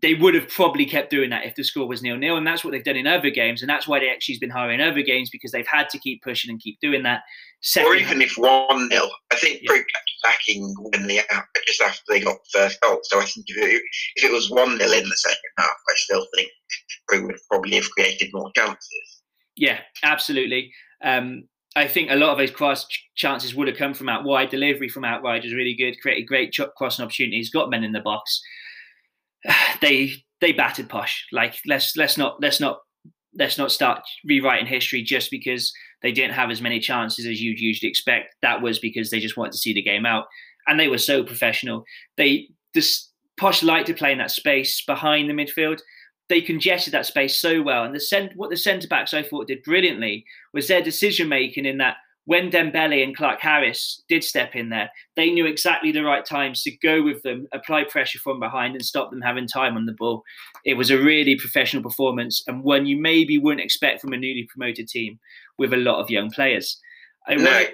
They 0.00 0.14
would 0.14 0.34
have 0.34 0.48
probably 0.48 0.86
kept 0.86 1.10
doing 1.10 1.30
that 1.30 1.44
if 1.44 1.56
the 1.56 1.64
score 1.64 1.88
was 1.88 2.02
nil 2.02 2.16
nil, 2.16 2.36
and 2.36 2.46
that's 2.46 2.64
what 2.64 2.70
they've 2.70 2.84
done 2.84 2.96
in 2.96 3.06
other 3.06 3.30
games, 3.30 3.62
and 3.62 3.68
that's 3.68 3.88
why 3.88 3.98
they 3.98 4.10
actually's 4.10 4.38
been 4.38 4.50
higher 4.50 4.70
in 4.70 4.80
other 4.80 5.02
games 5.02 5.28
because 5.30 5.50
they've 5.50 5.66
had 5.66 5.88
to 5.90 5.98
keep 5.98 6.22
pushing 6.22 6.50
and 6.50 6.60
keep 6.60 6.78
doing 6.80 7.02
that. 7.02 7.22
Second 7.60 7.90
or 7.90 7.96
even 7.96 8.22
if 8.22 8.34
one 8.36 8.88
nil, 8.88 9.10
I 9.32 9.36
think 9.36 9.60
yeah. 9.62 9.82
backing 10.22 10.74
when 10.78 11.08
they 11.08 11.20
just 11.66 11.82
after 11.82 12.02
they 12.08 12.20
got 12.20 12.36
the 12.36 12.58
first 12.58 12.80
goal. 12.80 13.00
So 13.02 13.18
I 13.18 13.24
think 13.24 13.46
if 13.48 13.56
it, 13.56 13.82
if 14.16 14.24
it 14.24 14.32
was 14.32 14.50
one 14.50 14.78
nil 14.78 14.92
in 14.92 15.08
the 15.08 15.16
second 15.16 15.50
half, 15.58 15.68
I 15.68 15.94
still 15.96 16.26
think 16.36 16.50
Crewe 17.08 17.26
would 17.26 17.36
probably 17.50 17.74
have 17.74 17.90
created 17.90 18.30
more 18.32 18.52
chances. 18.54 19.22
Yeah, 19.56 19.80
absolutely. 20.04 20.72
Um, 21.02 21.48
I 21.74 21.86
think 21.86 22.10
a 22.10 22.16
lot 22.16 22.30
of 22.30 22.38
those 22.38 22.50
cross 22.50 22.86
chances 23.16 23.54
would 23.54 23.68
have 23.68 23.76
come 23.76 23.94
from 23.94 24.08
out 24.08 24.24
wide. 24.24 24.50
Delivery 24.50 24.88
from 24.88 25.04
out 25.04 25.22
wide 25.22 25.44
was 25.44 25.54
really 25.54 25.74
good. 25.74 26.00
Created 26.00 26.26
great 26.26 26.56
crossing 26.76 27.04
opportunities. 27.04 27.50
Got 27.50 27.70
men 27.70 27.84
in 27.84 27.92
the 27.92 28.00
box. 28.00 28.40
They 29.80 30.12
they 30.40 30.52
battered 30.52 30.88
Posh. 30.88 31.26
Like 31.32 31.54
let's 31.66 31.96
let's 31.96 32.18
not 32.18 32.40
let's 32.40 32.60
not 32.60 32.80
let's 33.38 33.58
not 33.58 33.70
start 33.70 34.00
rewriting 34.24 34.66
history 34.66 35.02
just 35.02 35.30
because 35.30 35.72
they 36.02 36.12
didn't 36.12 36.34
have 36.34 36.50
as 36.50 36.60
many 36.60 36.80
chances 36.80 37.26
as 37.26 37.40
you'd 37.40 37.60
usually 37.60 37.88
expect. 37.88 38.34
That 38.42 38.62
was 38.62 38.78
because 38.78 39.10
they 39.10 39.20
just 39.20 39.36
wanted 39.36 39.52
to 39.52 39.58
see 39.58 39.72
the 39.72 39.82
game 39.82 40.06
out, 40.06 40.26
and 40.66 40.78
they 40.78 40.88
were 40.88 40.98
so 40.98 41.22
professional. 41.22 41.84
They 42.16 42.48
just 42.74 43.12
Posh 43.38 43.62
liked 43.62 43.86
to 43.86 43.94
play 43.94 44.12
in 44.12 44.18
that 44.18 44.32
space 44.32 44.82
behind 44.84 45.30
the 45.30 45.34
midfield. 45.34 45.80
They 46.28 46.40
congested 46.40 46.92
that 46.92 47.06
space 47.06 47.40
so 47.40 47.62
well, 47.62 47.84
and 47.84 47.94
the 47.94 48.00
cent- 48.00 48.36
what 48.36 48.50
the 48.50 48.56
centre 48.56 48.88
backs 48.88 49.14
I 49.14 49.22
thought 49.22 49.48
did 49.48 49.62
brilliantly 49.62 50.24
was 50.52 50.68
their 50.68 50.82
decision 50.82 51.28
making 51.28 51.64
in 51.64 51.78
that 51.78 51.96
when 52.28 52.50
Dembele 52.50 53.02
and 53.02 53.16
Clarke 53.16 53.40
Harris 53.40 54.02
did 54.06 54.22
step 54.22 54.54
in 54.54 54.68
there, 54.68 54.90
they 55.16 55.30
knew 55.30 55.46
exactly 55.46 55.92
the 55.92 56.04
right 56.04 56.26
times 56.26 56.62
to 56.62 56.76
go 56.82 57.02
with 57.02 57.22
them, 57.22 57.46
apply 57.54 57.84
pressure 57.84 58.18
from 58.18 58.38
behind, 58.38 58.74
and 58.74 58.84
stop 58.84 59.10
them 59.10 59.22
having 59.22 59.48
time 59.48 59.78
on 59.78 59.86
the 59.86 59.94
ball. 59.94 60.22
It 60.62 60.74
was 60.74 60.90
a 60.90 61.02
really 61.02 61.38
professional 61.38 61.82
performance 61.82 62.42
and 62.46 62.62
one 62.62 62.84
you 62.84 63.00
maybe 63.00 63.38
wouldn't 63.38 63.64
expect 63.64 64.02
from 64.02 64.12
a 64.12 64.18
newly 64.18 64.46
promoted 64.54 64.88
team 64.88 65.18
with 65.56 65.72
a 65.72 65.78
lot 65.78 66.02
of 66.02 66.10
young 66.10 66.30
players. 66.30 66.78
I 67.26 67.36
no, 67.36 67.64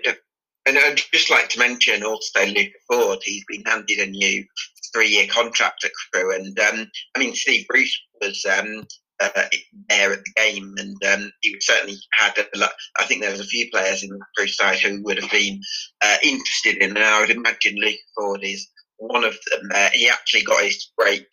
and 0.67 0.79
I'd 0.79 1.03
just 1.13 1.31
like 1.31 1.49
to 1.49 1.59
mention 1.59 2.05
also 2.05 2.47
Luke 2.47 2.75
Offord. 2.93 3.25
He's 3.25 3.45
been 3.49 3.65
handed 3.65 3.99
a 3.99 4.07
new 4.07 4.45
three-year 4.93 5.27
contract 5.27 5.85
at 5.85 5.91
Crewe, 6.13 6.33
and 6.33 6.57
um, 6.61 6.89
I 7.17 7.19
mean 7.19 7.35
Steve 7.35 7.67
Bruce 7.69 8.01
was 8.21 8.47
um, 8.57 8.87
uh, 9.21 9.45
there 9.89 10.13
at 10.13 10.25
the 10.25 10.33
game, 10.37 10.75
and 10.79 10.97
um, 11.13 11.33
he 11.41 11.57
certainly 11.61 11.97
had 12.13 12.37
a 12.39 12.59
lot. 12.59 12.73
I 12.99 13.05
think 13.05 13.21
there 13.21 13.31
was 13.31 13.41
a 13.41 13.45
few 13.45 13.71
players 13.71 14.03
in 14.03 14.11
the 14.11 14.21
Crewe 14.37 14.49
side 14.49 14.79
who 14.81 15.03
would 15.03 15.21
have 15.21 15.31
been 15.31 15.61
uh, 16.03 16.17
interested 16.23 16.79
in, 16.79 16.97
and 16.97 16.99
I 16.99 17.21
would 17.21 17.31
imagine 17.31 17.77
Luke 17.77 17.99
Offord 18.19 18.41
is 18.43 18.69
one 18.97 19.25
of 19.25 19.37
them. 19.51 19.71
Uh, 19.75 19.91
he 19.93 20.09
actually 20.09 20.43
got 20.43 20.65
his 20.65 20.91
break 20.97 21.27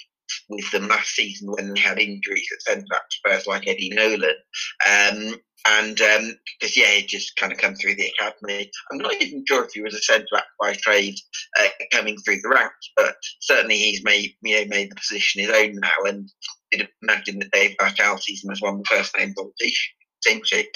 with 0.50 0.70
them 0.72 0.88
last 0.88 1.10
season 1.10 1.52
when 1.52 1.74
they 1.74 1.80
had 1.80 2.00
injuries 2.00 2.48
at 2.54 2.62
centre 2.62 2.86
back 2.90 3.04
Spurs 3.12 3.48
like 3.48 3.68
Eddie 3.68 3.92
Nolan. 3.94 4.36
Um, 4.88 5.36
and 5.68 5.96
because 5.96 6.18
um, 6.20 6.74
yeah, 6.76 6.88
he 6.88 7.06
just 7.06 7.36
kind 7.36 7.52
of 7.52 7.60
come 7.60 7.76
through 7.76 7.96
the 7.96 8.12
academy. 8.20 8.72
I'm 8.92 8.98
not 8.98 9.22
even 9.22 9.44
sure 9.48 9.66
if 9.66 9.72
he 9.74 9.82
was 9.82 9.94
a 9.94 10.02
centre 10.02 10.26
back 10.32 10.46
by 10.60 10.74
trade 10.74 11.16
uh, 11.60 11.68
coming 11.92 12.18
through 12.18 12.38
the 12.42 12.50
ranks, 12.50 12.92
but 12.96 13.16
certainly 13.42 13.78
he's 13.78 14.04
made 14.04 14.32
you 14.42 14.60
know 14.60 14.66
made 14.68 14.92
the 14.92 14.96
position 14.96 15.42
his 15.42 15.52
own 15.52 15.76
now. 15.76 16.06
And 16.06 16.30
imagine 17.02 17.40
that 17.40 17.52
Dave 17.52 17.76
Artell 17.80 18.20
sees 18.20 18.44
him 18.44 18.52
as 18.52 18.62
one 18.62 18.76
of 18.76 18.80
the 18.80 18.96
first 18.96 19.16
names 19.18 19.36
on 19.38 19.52
the 19.60 19.72
team 20.24 20.42
sheet. 20.44 20.76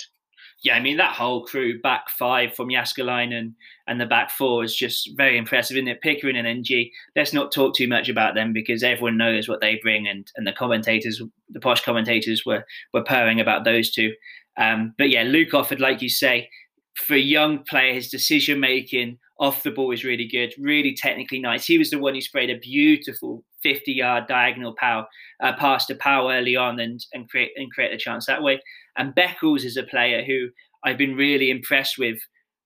Yeah, 0.66 0.76
I 0.76 0.80
mean 0.80 0.98
that 0.98 1.14
whole 1.14 1.46
Crewe 1.46 1.80
back 1.80 2.10
five 2.10 2.56
from 2.56 2.70
Jääskeläinen 2.70 3.54
and 3.88 4.02
the 4.02 4.06
back 4.08 4.32
four 4.32 4.64
is 4.64 4.76
just 4.76 5.12
very 5.16 5.38
impressive, 5.38 5.78
isn't 5.78 5.88
it? 5.88 6.02
Pickering 6.02 6.36
and 6.36 6.48
Ng. 6.48 6.90
Let's 7.16 7.34
not 7.34 7.52
talk 7.52 7.76
too 7.76 7.88
much 7.88 8.10
about 8.10 8.34
them 8.34 8.52
because 8.52 8.82
everyone 8.82 9.16
knows 9.16 9.48
what 9.48 9.62
they 9.62 9.80
bring, 9.84 10.08
and 10.08 10.28
and 10.36 10.48
the 10.48 10.52
commentators, 10.52 11.22
the 11.52 11.60
posh 11.60 11.84
commentators, 11.84 12.48
were 12.48 12.66
were 12.96 13.04
purring 13.04 13.40
about 13.40 13.64
those 13.64 13.92
two. 13.92 14.14
Um, 14.58 14.96
but 14.98 15.12
yeah, 15.12 15.22
Luke 15.22 15.52
Offord, 15.52 15.80
like 15.80 16.02
you 16.02 16.10
say, 16.10 16.50
for 16.96 17.14
a 17.14 17.20
young 17.20 17.64
player, 17.64 17.94
his 17.94 18.10
decision 18.10 18.60
making 18.60 19.20
off 19.40 19.62
the 19.62 19.70
ball 19.70 19.92
is 19.92 20.04
really 20.04 20.28
good, 20.28 20.52
really 20.58 20.96
technically 20.96 21.40
nice. 21.40 21.68
He 21.68 21.78
was 21.78 21.92
the 21.92 22.00
one 22.00 22.16
who 22.16 22.22
sprayed 22.22 22.50
a 22.50 22.58
beautiful 22.58 23.44
50 23.66 23.92
yard 23.92 24.28
diagonal 24.28 24.76
power 24.76 25.08
uh, 25.42 25.54
pass 25.58 25.88
to 25.88 25.96
Powell 25.96 26.30
early 26.30 26.56
on 26.56 26.80
and 26.80 27.04
and 27.14 27.28
create 27.28 27.52
and 27.56 27.72
create 27.72 27.92
a 27.92 27.98
chance 27.98 28.28
that 28.28 28.44
way. 28.44 28.62
And 28.96 29.16
Beckles 29.16 29.66
is 29.66 29.76
a 29.76 29.84
player 29.84 30.24
who 30.24 30.50
I've 30.84 31.00
been 31.00 31.16
really 31.16 31.50
impressed 31.50 31.98
with. 31.98 32.20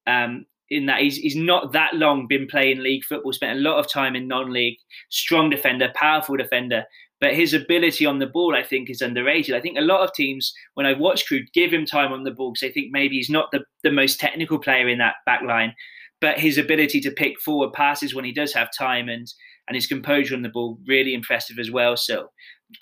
Um, 0.06 0.46
in 0.72 0.86
that 0.86 1.02
he's, 1.02 1.18
he's 1.18 1.36
not 1.36 1.72
that 1.72 1.96
long 1.96 2.28
been 2.28 2.46
playing 2.46 2.84
league 2.84 3.04
football, 3.04 3.34
spent 3.34 3.58
a 3.58 3.62
lot 3.62 3.80
of 3.80 3.92
time 3.92 4.16
in 4.16 4.28
non-league, 4.28 4.78
strong 5.10 5.50
defender, 5.50 5.92
powerful 5.96 6.38
defender, 6.38 6.84
but 7.20 7.34
his 7.34 7.56
ability 7.56 8.06
on 8.06 8.20
the 8.20 8.28
ball, 8.28 8.56
I 8.56 8.62
think, 8.64 8.90
is 8.90 9.02
underrated. 9.02 9.56
I 9.56 9.62
think 9.62 9.80
a 9.80 9.82
lot 9.82 10.02
of 10.02 10.14
teams, 10.14 10.54
when 10.76 10.86
I 10.86 10.94
watch 10.94 11.26
Crewe, 11.26 11.46
give 11.56 11.74
him 11.74 11.86
time 11.86 12.14
on 12.14 12.24
the 12.24 12.32
ball 12.32 12.52
because 12.52 12.62
they 12.62 12.72
think 12.72 12.92
maybe 12.92 13.16
he's 13.16 13.32
not 13.32 13.50
the, 13.52 13.62
the 13.84 13.92
most 13.92 14.20
technical 14.20 14.60
player 14.60 14.88
in 14.88 15.00
that 15.00 15.16
back 15.26 15.42
line. 15.42 15.74
But 16.22 16.40
his 16.40 16.58
ability 16.58 17.02
to 17.02 17.12
pick 17.12 17.40
forward 17.40 17.74
passes 17.74 18.14
when 18.14 18.26
he 18.26 18.32
does 18.32 18.54
have 18.54 18.70
time 18.78 19.10
and 19.10 19.28
and 19.70 19.76
his 19.76 19.88
composure 19.88 20.36
on 20.36 20.42
the 20.42 20.50
ball 20.50 20.78
really 20.88 21.14
impressive 21.14 21.58
as 21.60 21.72
well. 21.72 21.96
So 21.96 22.30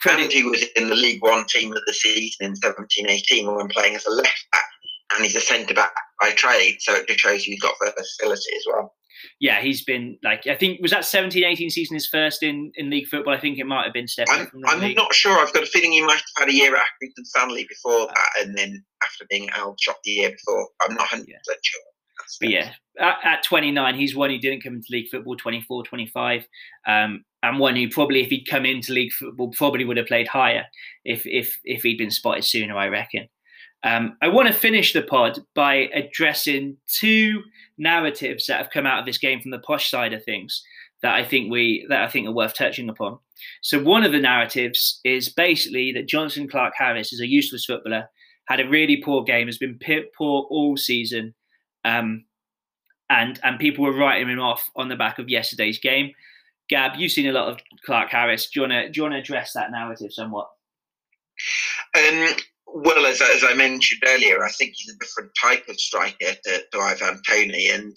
credit. 0.02 0.32
He 0.32 0.44
was 0.44 0.66
in 0.76 0.90
the 0.90 0.96
League 0.96 1.22
One 1.22 1.46
team 1.46 1.72
of 1.72 1.82
the 1.86 1.94
season 1.94 2.48
in 2.48 2.54
17-18 2.56 3.56
when 3.56 3.68
playing 3.68 3.96
as 3.96 4.06
a 4.06 4.12
left 4.12 4.46
back, 4.52 4.64
and 5.14 5.24
he's 5.24 5.36
a 5.36 5.42
centre 5.42 5.74
back 5.74 5.94
by 6.20 6.32
trade. 6.32 6.78
So 6.80 6.96
it 6.96 7.08
just 7.08 7.20
shows 7.20 7.46
you 7.46 7.52
he's 7.54 7.62
got 7.62 7.76
versatility 7.80 8.56
as 8.56 8.64
well 8.68 8.94
yeah, 9.40 9.62
he's 9.62 9.84
been 9.84 10.18
like 10.24 10.48
I 10.48 10.56
think 10.56 10.82
was 10.82 10.92
that 10.92 11.04
17-18 11.04 11.72
season 11.72 11.96
his 11.96 12.08
first 12.08 12.44
in, 12.44 12.72
in 12.76 12.90
league 12.90 13.08
football. 13.08 13.34
I 13.34 13.40
think 13.40 13.60
it 13.60 13.66
might 13.66 13.86
have 13.86 13.94
been 13.94 14.08
Stefan. 14.08 14.48
I'm, 14.68 14.82
I'm 14.84 14.94
not 14.94 15.14
sure. 15.14 15.38
I've 15.40 15.54
got 15.54 15.64
a 15.64 15.68
feeling 15.68 15.92
he 15.92 16.02
might 16.02 16.14
have 16.14 16.24
had 16.38 16.50
a 16.50 16.54
year 16.54 16.76
at 16.76 16.82
Accrington 16.82 17.26
Stanley 17.26 17.66
before 17.68 18.08
that, 18.08 18.30
and 18.42 18.58
then 18.58 18.84
after 19.04 19.26
being 19.30 19.50
out 19.52 19.80
shot 19.80 19.98
the 20.04 20.12
year 20.12 20.32
before. 20.32 20.68
I'm 20.82 20.96
not 20.96 21.12
100 21.12 21.28
yeah. 21.28 21.38
sure. 21.62 21.82
But 22.40 22.50
yeah, 22.50 22.72
at, 23.00 23.18
at, 23.24 23.44
29, 23.44 23.96
he's 23.96 24.16
one 24.16 24.30
who 24.30 24.38
didn't 24.38 24.64
come 24.64 24.76
into 24.76 24.88
league 24.92 25.10
football. 25.10 25.36
24, 25.36 25.84
25, 25.84 26.48
um, 26.88 27.24
and 27.44 27.60
one 27.60 27.76
who 27.76 27.90
probably, 27.90 28.22
if 28.22 28.30
he'd 28.30 28.46
come 28.46 28.66
into 28.66 28.94
league 28.94 29.14
football, 29.14 29.50
probably 29.50 29.86
would 29.86 29.98
have 29.98 30.08
played 30.08 30.28
higher 30.28 30.66
if 31.06 31.26
if 31.26 31.58
if 31.64 31.84
he'd 31.84 31.98
been 31.98 32.12
spotted 32.12 32.44
sooner. 32.44 32.78
I 32.78 32.88
reckon. 32.88 33.28
Um, 33.84 34.18
I 34.22 34.28
want 34.28 34.48
to 34.48 34.54
finish 34.54 34.92
the 34.92 35.04
pod 35.04 35.40
by 35.54 35.90
addressing 35.94 36.78
two 36.88 37.44
narratives 37.78 38.48
that 38.48 38.58
have 38.58 38.72
come 38.72 38.88
out 38.88 39.00
of 39.00 39.06
this 39.06 39.20
game 39.20 39.40
from 39.40 39.52
the 39.52 39.60
posh 39.60 39.92
side 39.92 40.14
of 40.14 40.24
things 40.24 40.64
that 41.04 41.14
I 41.14 41.24
think 41.24 41.52
we 41.52 41.86
that 41.90 42.04
I 42.04 42.08
think 42.08 42.28
are 42.28 42.34
worth 42.34 42.56
touching 42.56 42.90
upon. 42.90 43.20
So 43.62 43.82
one 43.82 44.04
of 44.04 44.12
the 44.12 44.20
narratives 44.20 45.00
is 45.04 45.30
basically 45.30 45.92
that 45.94 46.08
Jonson 46.08 46.50
Clarke 46.50 46.74
Harris 46.76 47.14
is 47.14 47.22
a 47.22 47.28
useless 47.28 47.66
footballer, 47.66 48.10
had 48.48 48.60
a 48.60 48.68
really 48.68 48.98
poor 48.98 49.24
game, 49.24 49.48
has 49.48 49.60
been 49.60 49.80
poor 50.18 50.48
all 50.50 50.76
season, 50.76 51.36
um, 51.88 52.26
and 53.10 53.40
and 53.44 53.60
people 53.60 53.86
were 53.86 53.98
writing 53.98 54.30
him 54.30 54.40
off 54.40 54.70
on 54.76 54.90
the 54.90 54.96
back 54.96 55.20
of 55.20 55.30
yesterday's 55.30 55.80
game. 55.80 56.14
Gab, 56.70 56.98
you've 56.98 57.12
seen 57.14 57.28
a 57.28 57.32
lot 57.32 57.48
of 57.48 57.60
Clarke 57.86 58.12
Harris. 58.12 58.50
Do 58.50 58.60
you 58.60 58.68
want 58.68 58.94
to 58.94 59.20
address 59.20 59.54
that 59.54 59.72
narrative 59.72 60.12
somewhat? 60.12 60.50
Um, 61.96 62.28
well, 62.68 63.06
as, 63.06 63.22
as 63.22 63.44
I 63.44 63.54
mentioned 63.54 64.02
earlier, 64.06 64.44
I 64.44 64.50
think 64.50 64.74
he's 64.76 64.94
a 64.94 65.00
different 65.00 65.32
type 65.42 65.64
of 65.70 65.80
striker 65.80 66.34
to, 66.44 66.64
to 66.72 66.80
Ivan 66.80 67.22
Toney. 67.28 67.70
And, 67.70 67.96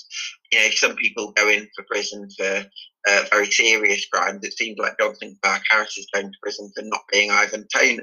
you 0.53 0.61
know, 0.61 0.69
some 0.71 0.95
people 0.95 1.33
go 1.33 1.49
in 1.49 1.69
for 1.75 1.85
prison 1.91 2.29
for 2.39 2.65
uh, 3.09 3.25
very 3.33 3.51
serious 3.51 4.07
crimes. 4.07 4.45
It 4.45 4.57
seems 4.57 4.79
like 4.79 4.97
Jonson 4.99 5.37
Clarke 5.43 5.65
Harris 5.69 5.99
is 5.99 6.07
going 6.15 6.31
to 6.31 6.39
prison 6.41 6.71
for 6.77 6.85
not 6.85 7.03
being 7.11 7.33
Ivan 7.33 7.67
Toney. 7.75 7.99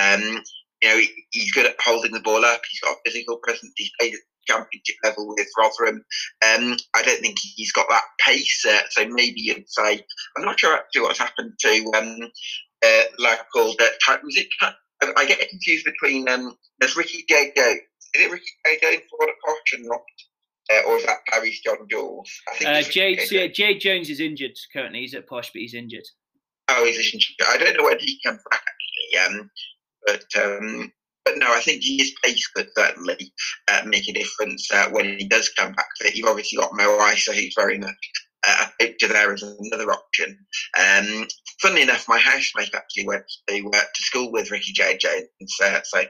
Um, 0.00 0.42
you 0.82 0.88
know, 0.88 0.96
he, 0.96 1.10
he's 1.30 1.52
good 1.52 1.66
at 1.66 1.76
holding 1.84 2.12
the 2.12 2.20
ball 2.20 2.44
up. 2.44 2.62
He's 2.70 2.80
got 2.80 2.96
a 2.96 3.00
physical 3.04 3.36
presence. 3.42 3.72
He's 3.76 3.90
played 4.00 4.14
championship 4.48 4.96
level 5.04 5.28
with 5.28 5.48
Rotherham. 5.58 6.04
Um, 6.42 6.76
I 6.94 7.02
don't 7.02 7.20
think 7.20 7.38
he's 7.40 7.72
got 7.72 7.88
that 7.90 8.04
pace. 8.24 8.64
Uh, 8.68 8.80
so 8.90 9.08
maybe 9.08 9.40
you'd 9.40 9.68
say, 9.68 10.04
I'm 10.36 10.44
not 10.44 10.58
sure 10.58 10.74
actually 10.74 11.02
what's 11.02 11.18
happened 11.18 11.52
to 11.60 11.92
um, 11.96 12.30
uh, 12.84 13.02
like 13.18 13.40
called 13.52 13.80
uh, 13.80 14.18
was 14.24 14.36
it 14.36 14.48
I 15.16 15.26
get 15.26 15.48
confused 15.48 15.84
between 15.84 16.28
um, 16.28 16.56
there's 16.80 16.96
Ricky. 16.96 17.24
Jones. 17.28 17.52
Is 18.14 18.22
it 18.22 18.30
Ricky. 18.30 18.80
Jones 18.82 19.02
for 19.10 19.26
the 19.26 19.32
coach 19.46 19.72
and 19.74 19.84
not? 19.86 20.00
Uh, 20.70 20.82
or 20.86 20.96
is 20.96 21.06
that 21.06 21.18
Paris 21.28 21.60
John 21.60 21.78
Jules? 21.90 22.30
Uh, 22.66 22.82
Jay, 22.82 23.16
Jay, 23.16 23.48
Jay 23.48 23.78
Jones 23.78 24.10
is 24.10 24.20
injured 24.20 24.56
currently. 24.72 25.00
He's 25.00 25.14
at 25.14 25.26
Posh, 25.26 25.50
but 25.52 25.60
he's 25.60 25.74
injured. 25.74 26.04
Oh, 26.68 26.84
he's 26.84 27.14
injured. 27.14 27.36
I 27.48 27.56
don't 27.56 27.76
know 27.76 27.84
when 27.84 27.98
he 27.98 28.20
comes 28.24 28.40
back 28.50 28.62
actually. 28.62 29.38
Um, 29.38 29.50
but 30.06 30.42
um, 30.42 30.92
but 31.28 31.38
no, 31.38 31.52
I 31.52 31.60
think 31.60 31.82
his 31.82 32.14
pace 32.22 32.46
could 32.48 32.68
certainly 32.76 33.32
uh, 33.70 33.82
make 33.84 34.08
a 34.08 34.12
difference 34.12 34.70
uh, 34.72 34.88
when 34.90 35.18
he 35.18 35.26
does 35.26 35.50
come 35.50 35.72
back. 35.72 35.88
But 36.00 36.14
you've 36.14 36.28
obviously 36.28 36.58
got 36.58 36.74
Mo 36.74 36.98
Eisa, 36.98 37.34
who's 37.34 37.54
very 37.54 37.78
much 37.78 37.96
uh, 38.46 38.66
a 38.66 38.82
picture 38.82 39.08
there 39.08 39.32
as 39.32 39.42
another 39.42 39.90
option. 39.90 40.38
Um, 40.78 41.26
funnily 41.60 41.82
enough, 41.82 42.08
my 42.08 42.18
housemate 42.18 42.74
actually 42.74 43.06
went 43.06 43.24
to, 43.48 43.70
uh, 43.74 43.80
to 43.80 44.02
school 44.02 44.32
with 44.32 44.50
Ricky 44.50 44.72
J. 44.72 44.96
Jones, 44.96 45.56
uh, 45.62 45.80
so 45.84 46.02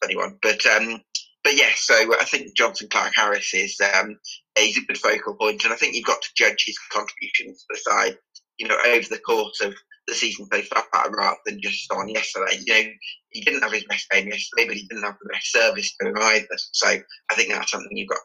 funny 0.00 0.16
one. 0.16 0.38
But 0.42 0.64
um, 0.66 1.00
but 1.42 1.56
yes, 1.56 1.88
yeah, 1.90 1.96
so 2.04 2.14
I 2.20 2.24
think 2.24 2.56
Jonson 2.56 2.88
Clarke 2.88 3.14
Harris 3.16 3.52
is 3.54 3.80
um, 3.96 4.16
a 4.56 4.72
good 4.72 4.98
focal 4.98 5.34
point, 5.34 5.64
and 5.64 5.72
I 5.72 5.76
think 5.76 5.96
you've 5.96 6.04
got 6.06 6.22
to 6.22 6.34
judge 6.36 6.64
his 6.66 6.78
contributions 6.92 7.62
to 7.62 7.66
the 7.70 7.90
side, 7.90 8.18
you 8.58 8.68
know, 8.68 8.78
over 8.86 9.08
the 9.10 9.18
course 9.18 9.60
of 9.60 9.74
the 10.06 10.14
season 10.14 10.46
so 10.52 10.62
far, 10.62 11.10
rather 11.10 11.36
than 11.46 11.60
just 11.60 11.90
on 11.92 12.08
yesterday. 12.08 12.58
You 12.64 12.74
know, 12.74 12.90
he 13.30 13.40
didn't 13.40 13.62
have 13.62 13.72
his 13.72 13.84
best 13.84 14.10
game 14.10 14.28
yesterday, 14.28 14.66
but 14.66 14.76
he 14.76 14.86
didn't 14.88 15.04
have 15.04 15.16
the 15.22 15.30
best 15.32 15.52
service 15.52 15.94
to 16.00 16.08
him 16.08 16.16
either. 16.16 16.46
So 16.72 16.88
I 16.88 17.34
think 17.34 17.50
that's 17.50 17.70
something 17.70 17.96
you've 17.96 18.08
got. 18.08 18.18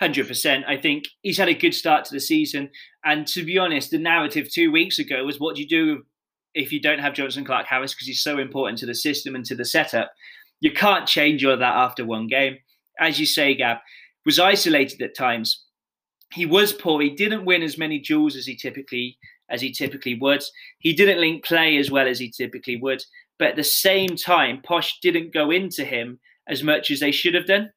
Hundred 0.00 0.26
percent. 0.26 0.64
I 0.66 0.76
think 0.76 1.04
he's 1.22 1.38
had 1.38 1.48
a 1.48 1.54
good 1.54 1.72
start 1.72 2.04
to 2.06 2.12
the 2.12 2.20
season, 2.20 2.68
and 3.04 3.28
to 3.28 3.44
be 3.44 3.58
honest, 3.58 3.92
the 3.92 3.98
narrative 3.98 4.48
two 4.52 4.72
weeks 4.72 4.98
ago 4.98 5.24
was, 5.24 5.38
"What 5.38 5.54
do 5.54 5.62
you 5.62 5.68
do 5.68 6.02
if 6.52 6.72
you 6.72 6.80
don't 6.80 6.98
have 6.98 7.14
Jonson 7.14 7.46
Clarke 7.46 7.66
Harris 7.66 7.94
because 7.94 8.08
he's 8.08 8.22
so 8.22 8.38
important 8.38 8.78
to 8.78 8.86
the 8.86 8.94
system 8.94 9.36
and 9.36 9.44
to 9.44 9.54
the 9.54 9.64
setup?" 9.64 10.12
You 10.60 10.72
can't 10.72 11.06
change 11.06 11.44
all 11.44 11.56
that 11.56 11.76
after 11.76 12.04
one 12.04 12.26
game, 12.26 12.58
as 12.98 13.20
you 13.20 13.26
say. 13.26 13.54
Gab 13.54 13.78
was 14.26 14.40
isolated 14.40 15.00
at 15.00 15.16
times. 15.16 15.64
He 16.32 16.44
was 16.44 16.72
poor. 16.72 17.00
He 17.00 17.10
didn't 17.10 17.44
win 17.44 17.62
as 17.62 17.78
many 17.78 18.00
duels 18.00 18.34
as 18.34 18.46
he 18.46 18.56
typically 18.56 19.16
as 19.50 19.60
he 19.60 19.72
typically 19.72 20.16
would. 20.16 20.42
He 20.78 20.92
didn't 20.92 21.20
link 21.20 21.44
play 21.44 21.76
as 21.76 21.90
well 21.90 22.06
as 22.06 22.18
he 22.18 22.30
typically 22.30 22.76
would. 22.76 23.02
But 23.38 23.48
at 23.48 23.56
the 23.56 23.64
same 23.64 24.16
time, 24.16 24.62
Posh 24.62 24.98
didn't 25.00 25.34
go 25.34 25.50
into 25.50 25.84
him 25.84 26.20
as 26.48 26.62
much 26.62 26.90
as 26.90 27.00
they 27.00 27.12
should 27.12 27.34
have 27.34 27.46
done. 27.46 27.70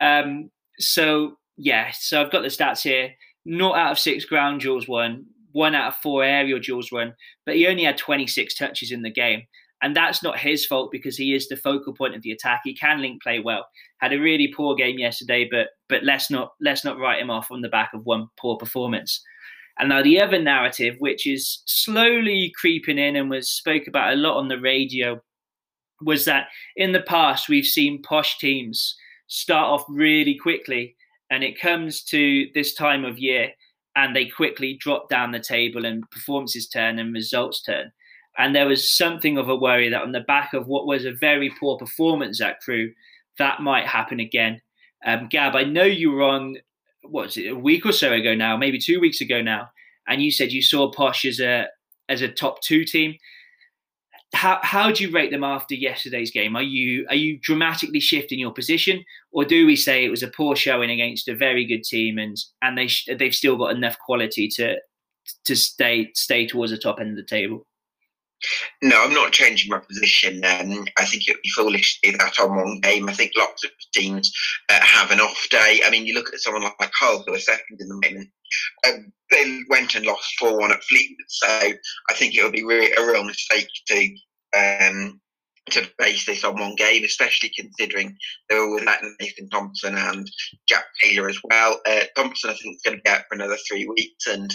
Um, 0.00 0.50
so 0.78 1.36
yeah, 1.56 1.90
so 1.92 2.20
I've 2.20 2.32
got 2.32 2.42
the 2.42 2.48
stats 2.48 2.82
here. 2.82 3.10
Not 3.44 3.76
out 3.76 3.92
of 3.92 3.98
six 3.98 4.24
ground 4.24 4.60
duels 4.60 4.88
won, 4.88 5.24
one 5.52 5.74
out 5.74 5.88
of 5.88 5.96
four 5.96 6.24
aerial 6.24 6.58
duels 6.58 6.92
won, 6.92 7.14
but 7.46 7.56
he 7.56 7.66
only 7.66 7.84
had 7.84 7.96
26 7.96 8.54
touches 8.54 8.92
in 8.92 9.02
the 9.02 9.10
game. 9.10 9.42
And 9.82 9.96
that's 9.96 10.22
not 10.22 10.38
his 10.38 10.66
fault 10.66 10.90
because 10.92 11.16
he 11.16 11.34
is 11.34 11.48
the 11.48 11.56
focal 11.56 11.94
point 11.94 12.14
of 12.14 12.20
the 12.22 12.32
attack. 12.32 12.60
He 12.64 12.74
can 12.74 13.00
link 13.00 13.22
play 13.22 13.40
well. 13.40 13.66
Had 13.98 14.12
a 14.12 14.20
really 14.20 14.52
poor 14.54 14.74
game 14.74 14.98
yesterday, 14.98 15.48
but 15.50 15.68
but 15.88 16.04
let's 16.04 16.30
not 16.30 16.52
let's 16.60 16.84
not 16.84 16.98
write 16.98 17.20
him 17.20 17.30
off 17.30 17.50
on 17.50 17.62
the 17.62 17.68
back 17.68 17.92
of 17.94 18.04
one 18.04 18.28
poor 18.38 18.58
performance. 18.58 19.22
And 19.80 19.88
now 19.88 20.02
the 20.02 20.20
other 20.20 20.40
narrative, 20.40 20.96
which 20.98 21.26
is 21.26 21.62
slowly 21.64 22.52
creeping 22.54 22.98
in 22.98 23.16
and 23.16 23.30
was 23.30 23.50
spoke 23.50 23.86
about 23.86 24.12
a 24.12 24.16
lot 24.16 24.36
on 24.36 24.48
the 24.48 24.60
radio, 24.60 25.20
was 26.02 26.26
that 26.26 26.48
in 26.76 26.92
the 26.92 27.00
past 27.00 27.48
we've 27.48 27.64
seen 27.66 28.02
posh 28.02 28.36
teams 28.38 28.94
start 29.26 29.70
off 29.70 29.86
really 29.88 30.34
quickly, 30.34 30.96
and 31.30 31.42
it 31.42 31.58
comes 31.58 32.02
to 32.04 32.48
this 32.54 32.74
time 32.74 33.06
of 33.06 33.18
year, 33.18 33.48
and 33.96 34.14
they 34.14 34.26
quickly 34.26 34.76
drop 34.78 35.08
down 35.08 35.30
the 35.30 35.40
table, 35.40 35.86
and 35.86 36.08
performances 36.10 36.68
turn 36.68 36.98
and 36.98 37.14
results 37.14 37.62
turn. 37.62 37.90
And 38.36 38.54
there 38.54 38.68
was 38.68 38.94
something 38.96 39.38
of 39.38 39.48
a 39.48 39.56
worry 39.56 39.88
that 39.88 40.02
on 40.02 40.12
the 40.12 40.20
back 40.20 40.52
of 40.52 40.66
what 40.66 40.86
was 40.86 41.06
a 41.06 41.12
very 41.12 41.50
poor 41.58 41.78
performance 41.78 42.40
at 42.42 42.60
Crewe, 42.60 42.92
that 43.38 43.60
might 43.62 43.86
happen 43.86 44.20
again. 44.20 44.60
Um, 45.06 45.28
Gab, 45.30 45.56
I 45.56 45.64
know 45.64 45.84
you 45.84 46.10
were 46.10 46.22
on 46.22 46.56
what 47.02 47.26
was 47.26 47.36
it 47.36 47.48
a 47.48 47.56
week 47.56 47.86
or 47.86 47.92
so 47.92 48.12
ago 48.12 48.34
now, 48.34 48.56
maybe 48.56 48.78
two 48.78 49.00
weeks 49.00 49.20
ago 49.20 49.42
now, 49.42 49.68
and 50.08 50.22
you 50.22 50.30
said 50.30 50.52
you 50.52 50.62
saw 50.62 50.90
Posh 50.90 51.24
as 51.24 51.40
a 51.40 51.66
as 52.08 52.22
a 52.22 52.28
top 52.28 52.60
two 52.62 52.84
team. 52.84 53.14
How 54.32 54.60
how 54.62 54.92
do 54.92 55.02
you 55.02 55.10
rate 55.10 55.30
them 55.30 55.44
after 55.44 55.74
yesterday's 55.74 56.30
game? 56.30 56.56
Are 56.56 56.62
you 56.62 57.06
are 57.08 57.16
you 57.16 57.38
dramatically 57.40 58.00
shifting 58.00 58.38
your 58.38 58.52
position, 58.52 59.04
or 59.32 59.44
do 59.44 59.66
we 59.66 59.76
say 59.76 60.04
it 60.04 60.10
was 60.10 60.22
a 60.22 60.28
poor 60.28 60.54
showing 60.54 60.90
against 60.90 61.28
a 61.28 61.34
very 61.34 61.64
good 61.66 61.82
team, 61.82 62.18
and 62.18 62.36
and 62.62 62.78
they 62.78 62.88
they've 63.14 63.34
still 63.34 63.56
got 63.56 63.74
enough 63.74 63.98
quality 63.98 64.48
to 64.56 64.76
to 65.44 65.56
stay 65.56 66.10
stay 66.14 66.46
towards 66.46 66.72
the 66.72 66.78
top 66.78 67.00
end 67.00 67.10
of 67.10 67.16
the 67.16 67.24
table? 67.24 67.66
No, 68.82 69.02
I'm 69.02 69.12
not 69.12 69.32
changing 69.32 69.70
my 69.70 69.78
position. 69.78 70.44
Um, 70.44 70.86
I 70.98 71.04
think 71.04 71.26
it 71.26 71.32
would 71.32 71.42
be 71.42 71.50
foolish 71.50 72.00
to 72.00 72.12
do 72.12 72.18
that 72.18 72.38
on 72.38 72.56
one 72.56 72.80
game. 72.80 73.08
I 73.08 73.12
think 73.12 73.32
lots 73.36 73.64
of 73.64 73.70
teams 73.92 74.32
uh, 74.68 74.80
have 74.80 75.10
an 75.10 75.20
off 75.20 75.46
day. 75.50 75.80
I 75.84 75.90
mean, 75.90 76.06
you 76.06 76.14
look 76.14 76.32
at 76.32 76.40
someone 76.40 76.62
like 76.62 76.92
Hull, 76.98 77.22
who 77.26 77.34
are 77.34 77.38
second 77.38 77.80
in 77.80 77.88
the 77.88 77.94
moment. 77.94 78.28
Um, 78.86 79.12
they 79.30 79.60
went 79.68 79.94
and 79.94 80.06
lost 80.06 80.38
4 80.38 80.58
1 80.58 80.72
at 80.72 80.82
Fleetwood. 80.84 81.26
So 81.28 81.46
I 81.48 82.14
think 82.14 82.34
it 82.34 82.42
would 82.42 82.52
be 82.52 82.64
really, 82.64 82.92
a 82.92 83.06
real 83.06 83.24
mistake 83.24 83.68
to 83.88 84.08
um, 84.56 85.20
to 85.70 85.88
base 85.98 86.26
this 86.26 86.44
on 86.44 86.58
one 86.58 86.74
game, 86.74 87.04
especially 87.04 87.52
considering 87.56 88.16
they 88.48 88.56
were 88.56 88.74
without 88.74 88.98
Nathan 89.20 89.48
Thompson 89.50 89.96
and 89.96 90.30
Jack 90.68 90.84
Taylor 91.00 91.28
as 91.28 91.38
well. 91.44 91.80
Uh, 91.86 92.04
Thompson, 92.16 92.50
I 92.50 92.54
think, 92.54 92.76
is 92.76 92.82
going 92.82 92.96
to 92.96 93.02
be 93.02 93.10
out 93.10 93.22
for 93.28 93.34
another 93.34 93.56
three 93.68 93.86
weeks, 93.86 94.26
and 94.26 94.52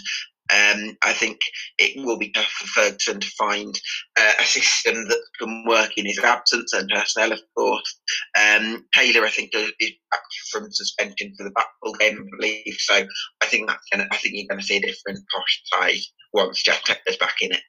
um, 0.54 0.96
I 1.04 1.14
think 1.14 1.40
it 1.80 2.06
will 2.06 2.18
be 2.18 2.32
tough 2.32 2.46
for 2.46 2.68
Ferguson 2.68 3.20
to 3.20 3.28
find 3.30 3.80
uh, 4.18 4.34
a 4.40 4.44
system 4.44 5.08
that 5.08 5.22
can 5.40 5.66
work 5.68 5.98
in 5.98 6.06
his 6.06 6.20
absence 6.20 6.72
and 6.74 6.90
personnel, 6.90 7.32
of 7.32 7.40
course. 7.58 8.00
Um, 8.40 8.86
Taylor, 8.94 9.26
I 9.26 9.32
think, 9.32 9.52
is 9.54 9.92
back 10.12 10.22
from 10.52 10.72
suspension 10.72 11.34
for 11.36 11.46
the 11.46 11.52
Blackpool 11.52 11.94
game, 12.00 12.28
I 12.28 12.38
believe. 12.38 12.76
So 12.78 13.08
I 13.42 13.46
think 13.46 13.68
that's 13.68 13.86
gonna, 13.92 14.08
I 14.12 14.18
think 14.18 14.36
you're 14.36 14.48
going 14.48 14.60
to 14.60 14.66
see 14.66 14.78
a 14.78 14.82
different 14.82 15.20
posh 15.34 15.62
side 15.66 16.02
once 16.34 16.62
Jack 16.62 16.84
Taylor's 16.84 17.18
back 17.20 17.38
in 17.42 17.52
it. 17.52 17.62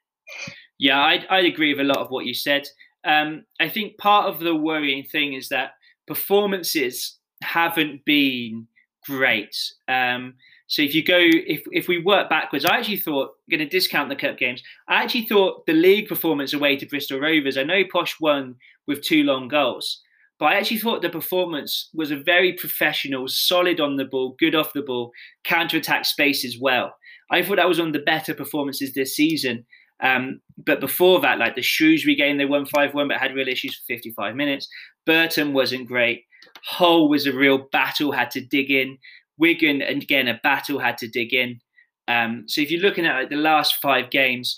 Yeah, 0.78 0.98
I 0.98 1.24
I 1.30 1.40
agree 1.40 1.72
with 1.72 1.80
a 1.80 1.88
lot 1.88 1.98
of 1.98 2.08
what 2.10 2.26
you 2.26 2.34
said. 2.34 2.66
Um, 3.06 3.44
I 3.60 3.68
think 3.68 3.98
part 3.98 4.26
of 4.26 4.40
the 4.40 4.54
worrying 4.54 5.04
thing 5.04 5.32
is 5.32 5.48
that 5.48 5.70
performances 6.06 7.18
haven't 7.42 8.04
been 8.04 8.66
great. 9.06 9.56
Um, 9.88 10.34
so 10.68 10.82
if 10.82 10.94
you 10.94 11.04
go, 11.04 11.18
if 11.18 11.62
if 11.70 11.86
we 11.86 12.02
work 12.02 12.28
backwards, 12.28 12.64
I 12.64 12.76
actually 12.76 12.96
thought 12.96 13.34
going 13.48 13.60
to 13.60 13.68
discount 13.68 14.08
the 14.08 14.16
cup 14.16 14.36
games. 14.36 14.62
I 14.88 15.02
actually 15.02 15.26
thought 15.26 15.64
the 15.66 15.72
league 15.72 16.08
performance 16.08 16.52
away 16.52 16.76
to 16.76 16.86
Bristol 16.86 17.20
Rovers. 17.20 17.56
I 17.56 17.62
know 17.62 17.82
Posh 17.90 18.16
won 18.20 18.56
with 18.86 19.02
two 19.02 19.22
long 19.22 19.46
goals, 19.46 20.02
but 20.38 20.46
I 20.46 20.56
actually 20.56 20.78
thought 20.78 21.02
the 21.02 21.08
performance 21.08 21.88
was 21.94 22.10
a 22.10 22.16
very 22.16 22.52
professional, 22.52 23.28
solid 23.28 23.80
on 23.80 23.96
the 23.96 24.04
ball, 24.04 24.34
good 24.38 24.56
off 24.56 24.72
the 24.72 24.82
ball, 24.82 25.12
counter 25.44 25.76
attack 25.76 26.04
space 26.04 26.44
as 26.44 26.58
well. 26.60 26.94
I 27.30 27.42
thought 27.42 27.56
that 27.56 27.68
was 27.68 27.78
one 27.78 27.88
of 27.88 27.92
the 27.92 28.00
better 28.00 28.34
performances 28.34 28.92
this 28.92 29.14
season. 29.14 29.64
Um, 30.00 30.40
but 30.58 30.80
before 30.80 31.20
that, 31.20 31.38
like 31.38 31.54
the 31.54 31.62
Shrewsbury 31.62 32.16
game, 32.16 32.36
they 32.36 32.44
won 32.44 32.66
5 32.66 32.92
1, 32.92 33.08
but 33.08 33.16
had 33.16 33.34
real 33.34 33.48
issues 33.48 33.76
for 33.76 33.94
55 33.94 34.34
minutes. 34.34 34.68
Burton 35.06 35.52
wasn't 35.52 35.88
great. 35.88 36.24
Hull 36.64 37.08
was 37.08 37.26
a 37.26 37.32
real 37.32 37.68
battle, 37.72 38.12
had 38.12 38.30
to 38.32 38.44
dig 38.44 38.70
in. 38.70 38.98
Wigan, 39.38 39.82
and 39.82 40.02
again, 40.02 40.28
a 40.28 40.40
battle 40.42 40.78
had 40.78 40.98
to 40.98 41.08
dig 41.08 41.32
in. 41.32 41.60
Um, 42.08 42.44
so 42.46 42.60
if 42.60 42.70
you're 42.70 42.82
looking 42.82 43.06
at 43.06 43.16
like, 43.16 43.30
the 43.30 43.36
last 43.36 43.76
five 43.82 44.10
games, 44.10 44.56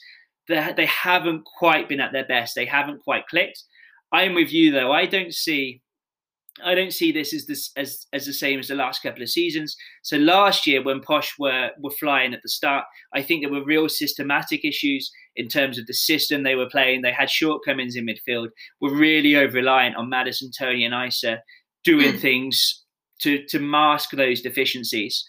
they, 0.48 0.72
they 0.76 0.86
haven't 0.86 1.44
quite 1.58 1.88
been 1.88 2.00
at 2.00 2.12
their 2.12 2.26
best. 2.26 2.54
They 2.54 2.66
haven't 2.66 3.02
quite 3.02 3.26
clicked. 3.26 3.62
I'm 4.12 4.34
with 4.34 4.52
you 4.52 4.70
though. 4.70 4.92
I 4.92 5.06
don't 5.06 5.34
see, 5.34 5.82
I 6.64 6.74
don't 6.74 6.92
see 6.92 7.12
this 7.12 7.32
as 7.34 7.46
this 7.46 7.70
as 7.76 8.06
as 8.12 8.26
the 8.26 8.32
same 8.32 8.58
as 8.58 8.68
the 8.68 8.74
last 8.74 9.02
couple 9.02 9.22
of 9.22 9.28
seasons. 9.28 9.76
So 10.02 10.16
last 10.16 10.66
year, 10.66 10.82
when 10.82 11.00
Posh 11.00 11.34
were 11.38 11.70
were 11.78 11.90
flying 11.90 12.34
at 12.34 12.40
the 12.42 12.48
start, 12.48 12.84
I 13.14 13.22
think 13.22 13.42
there 13.42 13.52
were 13.52 13.64
real 13.64 13.88
systematic 13.88 14.64
issues 14.64 15.10
in 15.36 15.48
terms 15.48 15.78
of 15.78 15.86
the 15.86 15.94
system 15.94 16.42
they 16.42 16.56
were 16.56 16.68
playing. 16.68 17.02
They 17.02 17.12
had 17.12 17.30
shortcomings 17.30 17.96
in 17.96 18.06
midfield. 18.06 18.48
Were 18.80 18.94
really 18.94 19.36
over 19.36 19.58
reliant 19.58 19.96
on 19.96 20.08
Maddison, 20.08 20.50
Toney, 20.58 20.84
and 20.84 20.94
Eisa 20.94 21.38
doing 21.84 22.18
things 22.18 22.84
to 23.20 23.44
to 23.46 23.58
mask 23.58 24.10
those 24.10 24.42
deficiencies. 24.42 25.24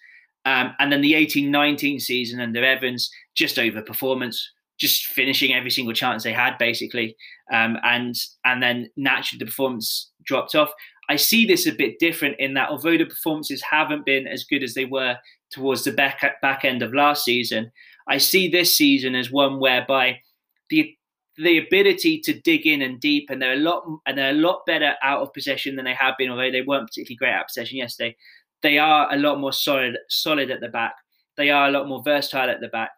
Um, 0.46 0.74
and 0.80 0.92
then 0.92 1.02
the 1.02 1.14
18-19 1.14 2.02
season 2.02 2.40
under 2.40 2.64
Evans, 2.64 3.12
just 3.36 3.60
over 3.60 3.82
performance, 3.82 4.52
just 4.80 5.06
finishing 5.08 5.54
every 5.54 5.70
single 5.70 5.94
chance 5.94 6.24
they 6.24 6.32
had, 6.32 6.58
basically. 6.58 7.16
Um, 7.52 7.78
and 7.84 8.16
and 8.46 8.64
then 8.64 8.90
naturally 8.96 9.40
the 9.40 9.46
performance 9.46 10.12
dropped 10.24 10.56
off. 10.56 10.72
I 11.10 11.16
see 11.16 11.46
this 11.46 11.66
a 11.66 11.74
bit 11.74 12.00
different 12.00 12.40
in 12.40 12.54
that 12.54 12.70
although 12.70 12.98
the 12.98 13.06
performances 13.06 13.64
haven't 13.70 14.06
been 14.06 14.28
as 14.28 14.44
good 14.44 14.64
as 14.64 14.76
they 14.76 14.86
were 14.86 15.18
towards 15.52 15.84
the 15.84 15.92
back 15.92 16.24
back 16.42 16.64
end 16.64 16.82
of 16.82 16.94
last 16.94 17.26
season, 17.26 17.72
I 18.08 18.18
see 18.18 18.48
this 18.48 18.76
season 18.76 19.16
as 19.16 19.32
one 19.32 19.60
whereby 19.60 20.22
the 20.70 20.96
the 21.44 21.58
ability 21.58 22.20
to 22.22 22.40
dig 22.42 22.66
in 22.66 22.82
and 22.82 23.00
deep, 23.00 23.30
and 23.30 23.42
they're 23.42 23.54
a 23.54 23.58
lot 23.58 23.84
and 24.06 24.18
they're 24.18 24.32
a 24.32 24.34
lot 24.34 24.66
better 24.66 24.96
out 25.02 25.22
of 25.22 25.34
possession 25.34 25.76
than 25.76 25.86
they 25.86 25.94
have 25.94 26.16
been. 26.18 26.30
Although 26.30 26.52
they 26.52 26.62
weren't 26.62 26.88
particularly 26.88 27.16
great 27.16 27.40
of 27.40 27.48
possession 27.48 27.78
yesterday, 27.78 28.16
they 28.62 28.78
are 28.78 29.12
a 29.14 29.18
lot 29.18 29.40
more 29.40 29.54
solid 29.54 29.98
solid 30.10 30.52
at 30.52 30.62
the 30.62 30.68
back. 30.68 30.96
They 31.38 31.50
are 31.50 31.68
a 31.68 31.72
lot 31.72 31.88
more 31.88 32.04
versatile 32.04 32.50
at 32.50 32.60
the 32.60 32.68
back, 32.68 32.92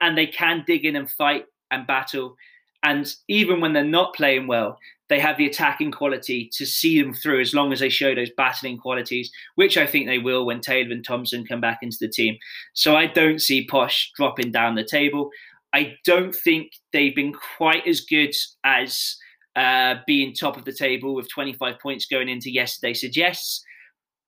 and 0.00 0.16
they 0.16 0.26
can 0.26 0.64
dig 0.66 0.84
in 0.84 0.96
and 0.96 1.10
fight 1.10 1.46
and 1.70 1.86
battle. 1.86 2.36
And 2.82 3.12
even 3.28 3.60
when 3.60 3.72
they're 3.72 3.82
not 3.82 4.14
playing 4.14 4.46
well, 4.46 4.78
they 5.08 5.18
have 5.20 5.38
the 5.38 5.46
attacking 5.46 5.92
quality 5.92 6.50
to 6.52 6.66
see 6.66 7.00
them 7.00 7.14
through 7.14 7.40
as 7.40 7.54
long 7.54 7.72
as 7.72 7.80
they 7.80 7.88
show 7.88 8.14
those 8.14 8.30
battling 8.36 8.76
qualities, 8.78 9.30
which 9.54 9.76
I 9.76 9.86
think 9.86 10.06
they 10.06 10.18
will 10.18 10.44
when 10.44 10.60
Taylor 10.60 10.92
and 10.92 11.04
Thompson 11.04 11.46
come 11.46 11.60
back 11.60 11.78
into 11.82 11.96
the 12.00 12.08
team. 12.08 12.36
So 12.74 12.96
I 12.96 13.06
don't 13.06 13.40
see 13.40 13.66
Posh 13.66 14.12
dropping 14.16 14.52
down 14.52 14.74
the 14.74 14.84
table. 14.84 15.30
I 15.76 15.98
don't 16.06 16.34
think 16.34 16.72
they've 16.94 17.14
been 17.14 17.34
quite 17.58 17.86
as 17.86 18.00
good 18.00 18.34
as 18.64 19.14
uh, 19.56 19.96
being 20.06 20.32
top 20.32 20.56
of 20.56 20.64
the 20.64 20.72
table 20.72 21.14
with 21.14 21.28
25 21.28 21.78
points 21.80 22.06
going 22.06 22.30
into 22.30 22.50
yesterday 22.50 22.94
suggests. 22.94 23.62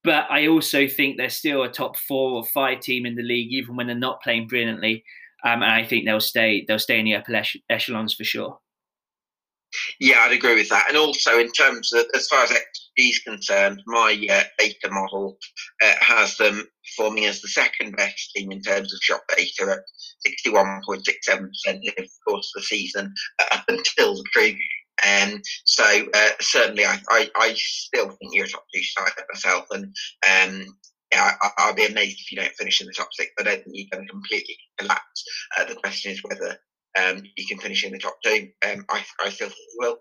But 0.04 0.26
I 0.30 0.48
also 0.48 0.86
think 0.86 1.16
they're 1.16 1.30
still 1.30 1.62
a 1.62 1.70
top 1.70 1.96
four 1.96 2.32
or 2.32 2.44
five 2.44 2.80
team 2.80 3.06
in 3.06 3.16
the 3.16 3.22
league, 3.22 3.50
even 3.50 3.76
when 3.76 3.86
they're 3.86 3.96
not 3.96 4.22
playing 4.22 4.46
brilliantly. 4.46 5.02
Um, 5.42 5.62
and 5.62 5.72
I 5.72 5.84
think 5.86 6.04
they'll 6.04 6.20
stay 6.20 6.66
they'll 6.68 6.78
stay 6.78 6.98
in 6.98 7.06
the 7.06 7.14
upper 7.14 7.42
echelons 7.70 8.12
for 8.12 8.24
sure. 8.24 8.58
Yeah, 10.00 10.20
I'd 10.20 10.32
agree 10.32 10.54
with 10.54 10.68
that. 10.68 10.86
And 10.88 10.98
also, 10.98 11.38
in 11.38 11.50
terms 11.52 11.94
of 11.94 12.04
as 12.14 12.28
far 12.28 12.44
as 12.44 12.50
XG 12.50 12.58
is 12.98 13.20
concerned, 13.20 13.82
my 13.86 14.26
uh, 14.30 14.42
data 14.58 14.90
model 14.90 15.38
uh, 15.82 15.94
has 16.00 16.36
them 16.36 16.64
performing 16.84 17.26
as 17.26 17.40
the 17.40 17.48
second 17.48 17.96
best 17.96 18.32
team 18.34 18.50
in 18.50 18.60
terms 18.60 18.92
of 18.92 19.00
shot 19.00 19.20
data 19.36 19.72
at 19.72 20.44
61.67% 20.46 20.98
of 20.98 21.52
the 21.66 22.08
course 22.26 22.52
of 22.54 22.62
the 22.62 22.66
season 22.66 23.14
uh, 23.38 23.56
up 23.56 23.64
until 23.68 24.14
the 24.14 24.24
preview. 24.36 24.58
Um, 25.06 25.40
so 25.64 25.84
uh, 26.12 26.30
certainly, 26.40 26.84
I, 26.84 26.98
I, 27.08 27.30
I, 27.36 27.54
still 27.54 28.08
think 28.08 28.34
you're 28.34 28.46
a 28.46 28.48
top 28.48 28.64
two 28.74 28.82
side 28.82 29.12
myself, 29.32 29.66
and 29.70 29.84
um, 29.84 30.66
yeah, 31.12 31.34
I, 31.40 31.68
will 31.68 31.76
be 31.76 31.86
amazed 31.86 32.18
if 32.20 32.32
you 32.32 32.38
don't 32.38 32.54
finish 32.54 32.80
in 32.80 32.88
the 32.88 32.92
top 32.92 33.08
six. 33.12 33.30
I 33.38 33.44
don't 33.44 33.62
think 33.62 33.68
you're 33.74 33.86
going 33.92 34.06
to 34.06 34.12
completely 34.12 34.56
collapse. 34.76 35.24
Uh, 35.56 35.66
the 35.66 35.76
question 35.76 36.10
is 36.10 36.22
whether 36.24 36.58
um, 37.00 37.22
you 37.36 37.46
can 37.46 37.58
finish 37.58 37.84
in 37.84 37.92
the 37.92 37.98
top 37.98 38.16
two. 38.24 38.48
Um, 38.68 38.84
I, 38.88 39.04
I 39.24 39.30
still 39.30 39.48
think 39.48 39.58
you 39.58 39.78
will. 39.78 39.98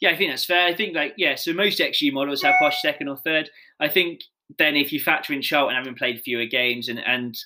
Yeah, 0.00 0.10
I 0.10 0.16
think 0.16 0.30
that's 0.30 0.44
fair. 0.44 0.66
I 0.66 0.74
think 0.74 0.94
like 0.94 1.14
yeah, 1.16 1.34
so 1.34 1.52
most 1.52 1.78
XG 1.78 2.12
models 2.12 2.42
have 2.42 2.54
Posh 2.58 2.80
second 2.82 3.08
or 3.08 3.16
third. 3.16 3.50
I 3.80 3.88
think 3.88 4.20
then 4.58 4.76
if 4.76 4.92
you 4.92 5.00
factor 5.00 5.32
in 5.32 5.42
Charlton 5.42 5.76
having 5.76 5.94
played 5.94 6.20
fewer 6.20 6.46
games 6.46 6.88
and 6.88 6.98
and 7.00 7.36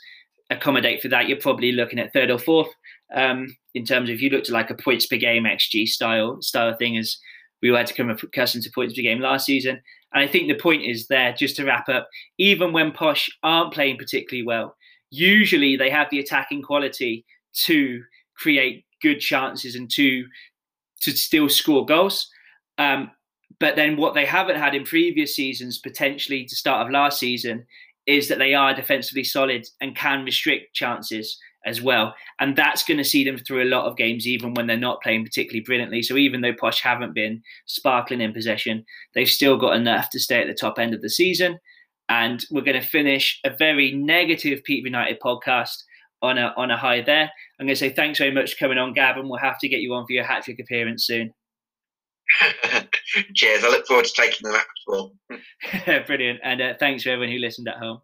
accommodate 0.50 1.00
for 1.00 1.08
that, 1.08 1.28
you're 1.28 1.38
probably 1.38 1.72
looking 1.72 1.98
at 1.98 2.12
third 2.12 2.30
or 2.30 2.38
fourth. 2.38 2.70
Um, 3.14 3.48
in 3.74 3.84
terms 3.84 4.08
of 4.08 4.14
if 4.14 4.22
you 4.22 4.30
looked 4.30 4.48
at 4.48 4.52
like 4.52 4.70
a 4.70 4.74
points 4.74 5.06
per 5.06 5.16
game 5.16 5.44
XG 5.44 5.86
style 5.86 6.38
style 6.42 6.74
thing, 6.76 6.96
as 6.96 7.18
we 7.62 7.68
had 7.68 7.86
to 7.86 7.94
come 7.94 8.10
accustomed 8.10 8.64
to 8.64 8.70
points 8.74 8.94
per 8.94 9.02
game 9.02 9.20
last 9.20 9.46
season. 9.46 9.80
And 10.12 10.24
I 10.24 10.26
think 10.26 10.48
the 10.48 10.54
point 10.54 10.82
is 10.82 11.06
there, 11.06 11.32
just 11.32 11.56
to 11.56 11.64
wrap 11.64 11.88
up, 11.88 12.08
even 12.38 12.72
when 12.72 12.90
Posh 12.90 13.30
aren't 13.42 13.72
playing 13.72 13.96
particularly 13.96 14.44
well, 14.44 14.76
usually 15.10 15.76
they 15.76 15.90
have 15.90 16.08
the 16.10 16.18
attacking 16.18 16.62
quality 16.62 17.24
to 17.64 18.02
create 18.36 18.84
good 19.02 19.20
chances 19.20 19.74
and 19.74 19.90
to 19.92 20.24
to 21.02 21.12
still 21.12 21.48
score 21.48 21.86
goals. 21.86 22.28
Um, 22.80 23.10
but 23.60 23.76
then 23.76 23.98
what 23.98 24.14
they 24.14 24.24
haven't 24.24 24.56
had 24.56 24.74
in 24.74 24.84
previous 24.84 25.36
seasons, 25.36 25.78
potentially 25.78 26.46
to 26.46 26.56
start 26.56 26.86
of 26.86 26.92
last 26.92 27.20
season, 27.20 27.66
is 28.06 28.28
that 28.28 28.38
they 28.38 28.54
are 28.54 28.74
defensively 28.74 29.22
solid 29.22 29.66
and 29.80 29.94
can 29.94 30.24
restrict 30.24 30.74
chances 30.74 31.38
as 31.66 31.82
well. 31.82 32.14
And 32.40 32.56
that's 32.56 32.82
going 32.82 32.96
to 32.96 33.04
see 33.04 33.22
them 33.22 33.36
through 33.36 33.62
a 33.62 33.68
lot 33.68 33.84
of 33.84 33.98
games, 33.98 34.26
even 34.26 34.54
when 34.54 34.66
they're 34.66 34.78
not 34.78 35.02
playing 35.02 35.24
particularly 35.24 35.60
brilliantly. 35.60 36.02
So 36.02 36.16
even 36.16 36.40
though 36.40 36.54
Posh 36.54 36.80
haven't 36.80 37.14
been 37.14 37.42
sparkling 37.66 38.22
in 38.22 38.32
possession, 38.32 38.84
they've 39.14 39.28
still 39.28 39.58
got 39.58 39.76
enough 39.76 40.08
to 40.10 40.18
stay 40.18 40.40
at 40.40 40.46
the 40.46 40.54
top 40.54 40.78
end 40.78 40.94
of 40.94 41.02
the 41.02 41.10
season. 41.10 41.58
And 42.08 42.42
we're 42.50 42.62
going 42.62 42.80
to 42.80 42.86
finish 42.86 43.38
a 43.44 43.50
very 43.50 43.92
negative 43.92 44.64
Peterborough 44.64 45.00
United 45.00 45.20
podcast 45.20 45.76
on 46.22 46.38
a 46.38 46.52
on 46.56 46.70
a 46.70 46.76
high 46.78 47.02
there. 47.02 47.30
I'm 47.58 47.66
going 47.66 47.74
to 47.74 47.78
say 47.78 47.90
thanks 47.90 48.18
very 48.18 48.32
much 48.32 48.54
for 48.54 48.64
coming 48.64 48.78
on, 48.78 48.94
Gavin. 48.94 49.28
We'll 49.28 49.38
have 49.38 49.58
to 49.58 49.68
get 49.68 49.80
you 49.80 49.92
on 49.92 50.06
for 50.06 50.12
your 50.12 50.24
hat 50.24 50.44
trick 50.44 50.58
appearance 50.58 51.06
soon. 51.06 51.32
Cheers. 53.34 53.64
I 53.64 53.68
look 53.68 53.86
forward 53.86 54.04
to 54.06 54.12
taking 54.12 54.40
the 54.42 54.52
lap 54.52 54.66
ball. 54.86 55.14
Brilliant. 56.06 56.40
And 56.42 56.62
uh, 56.62 56.74
thanks 56.78 57.02
for 57.02 57.10
everyone 57.10 57.32
who 57.32 57.38
listened 57.38 57.68
at 57.68 57.76
home. 57.76 58.00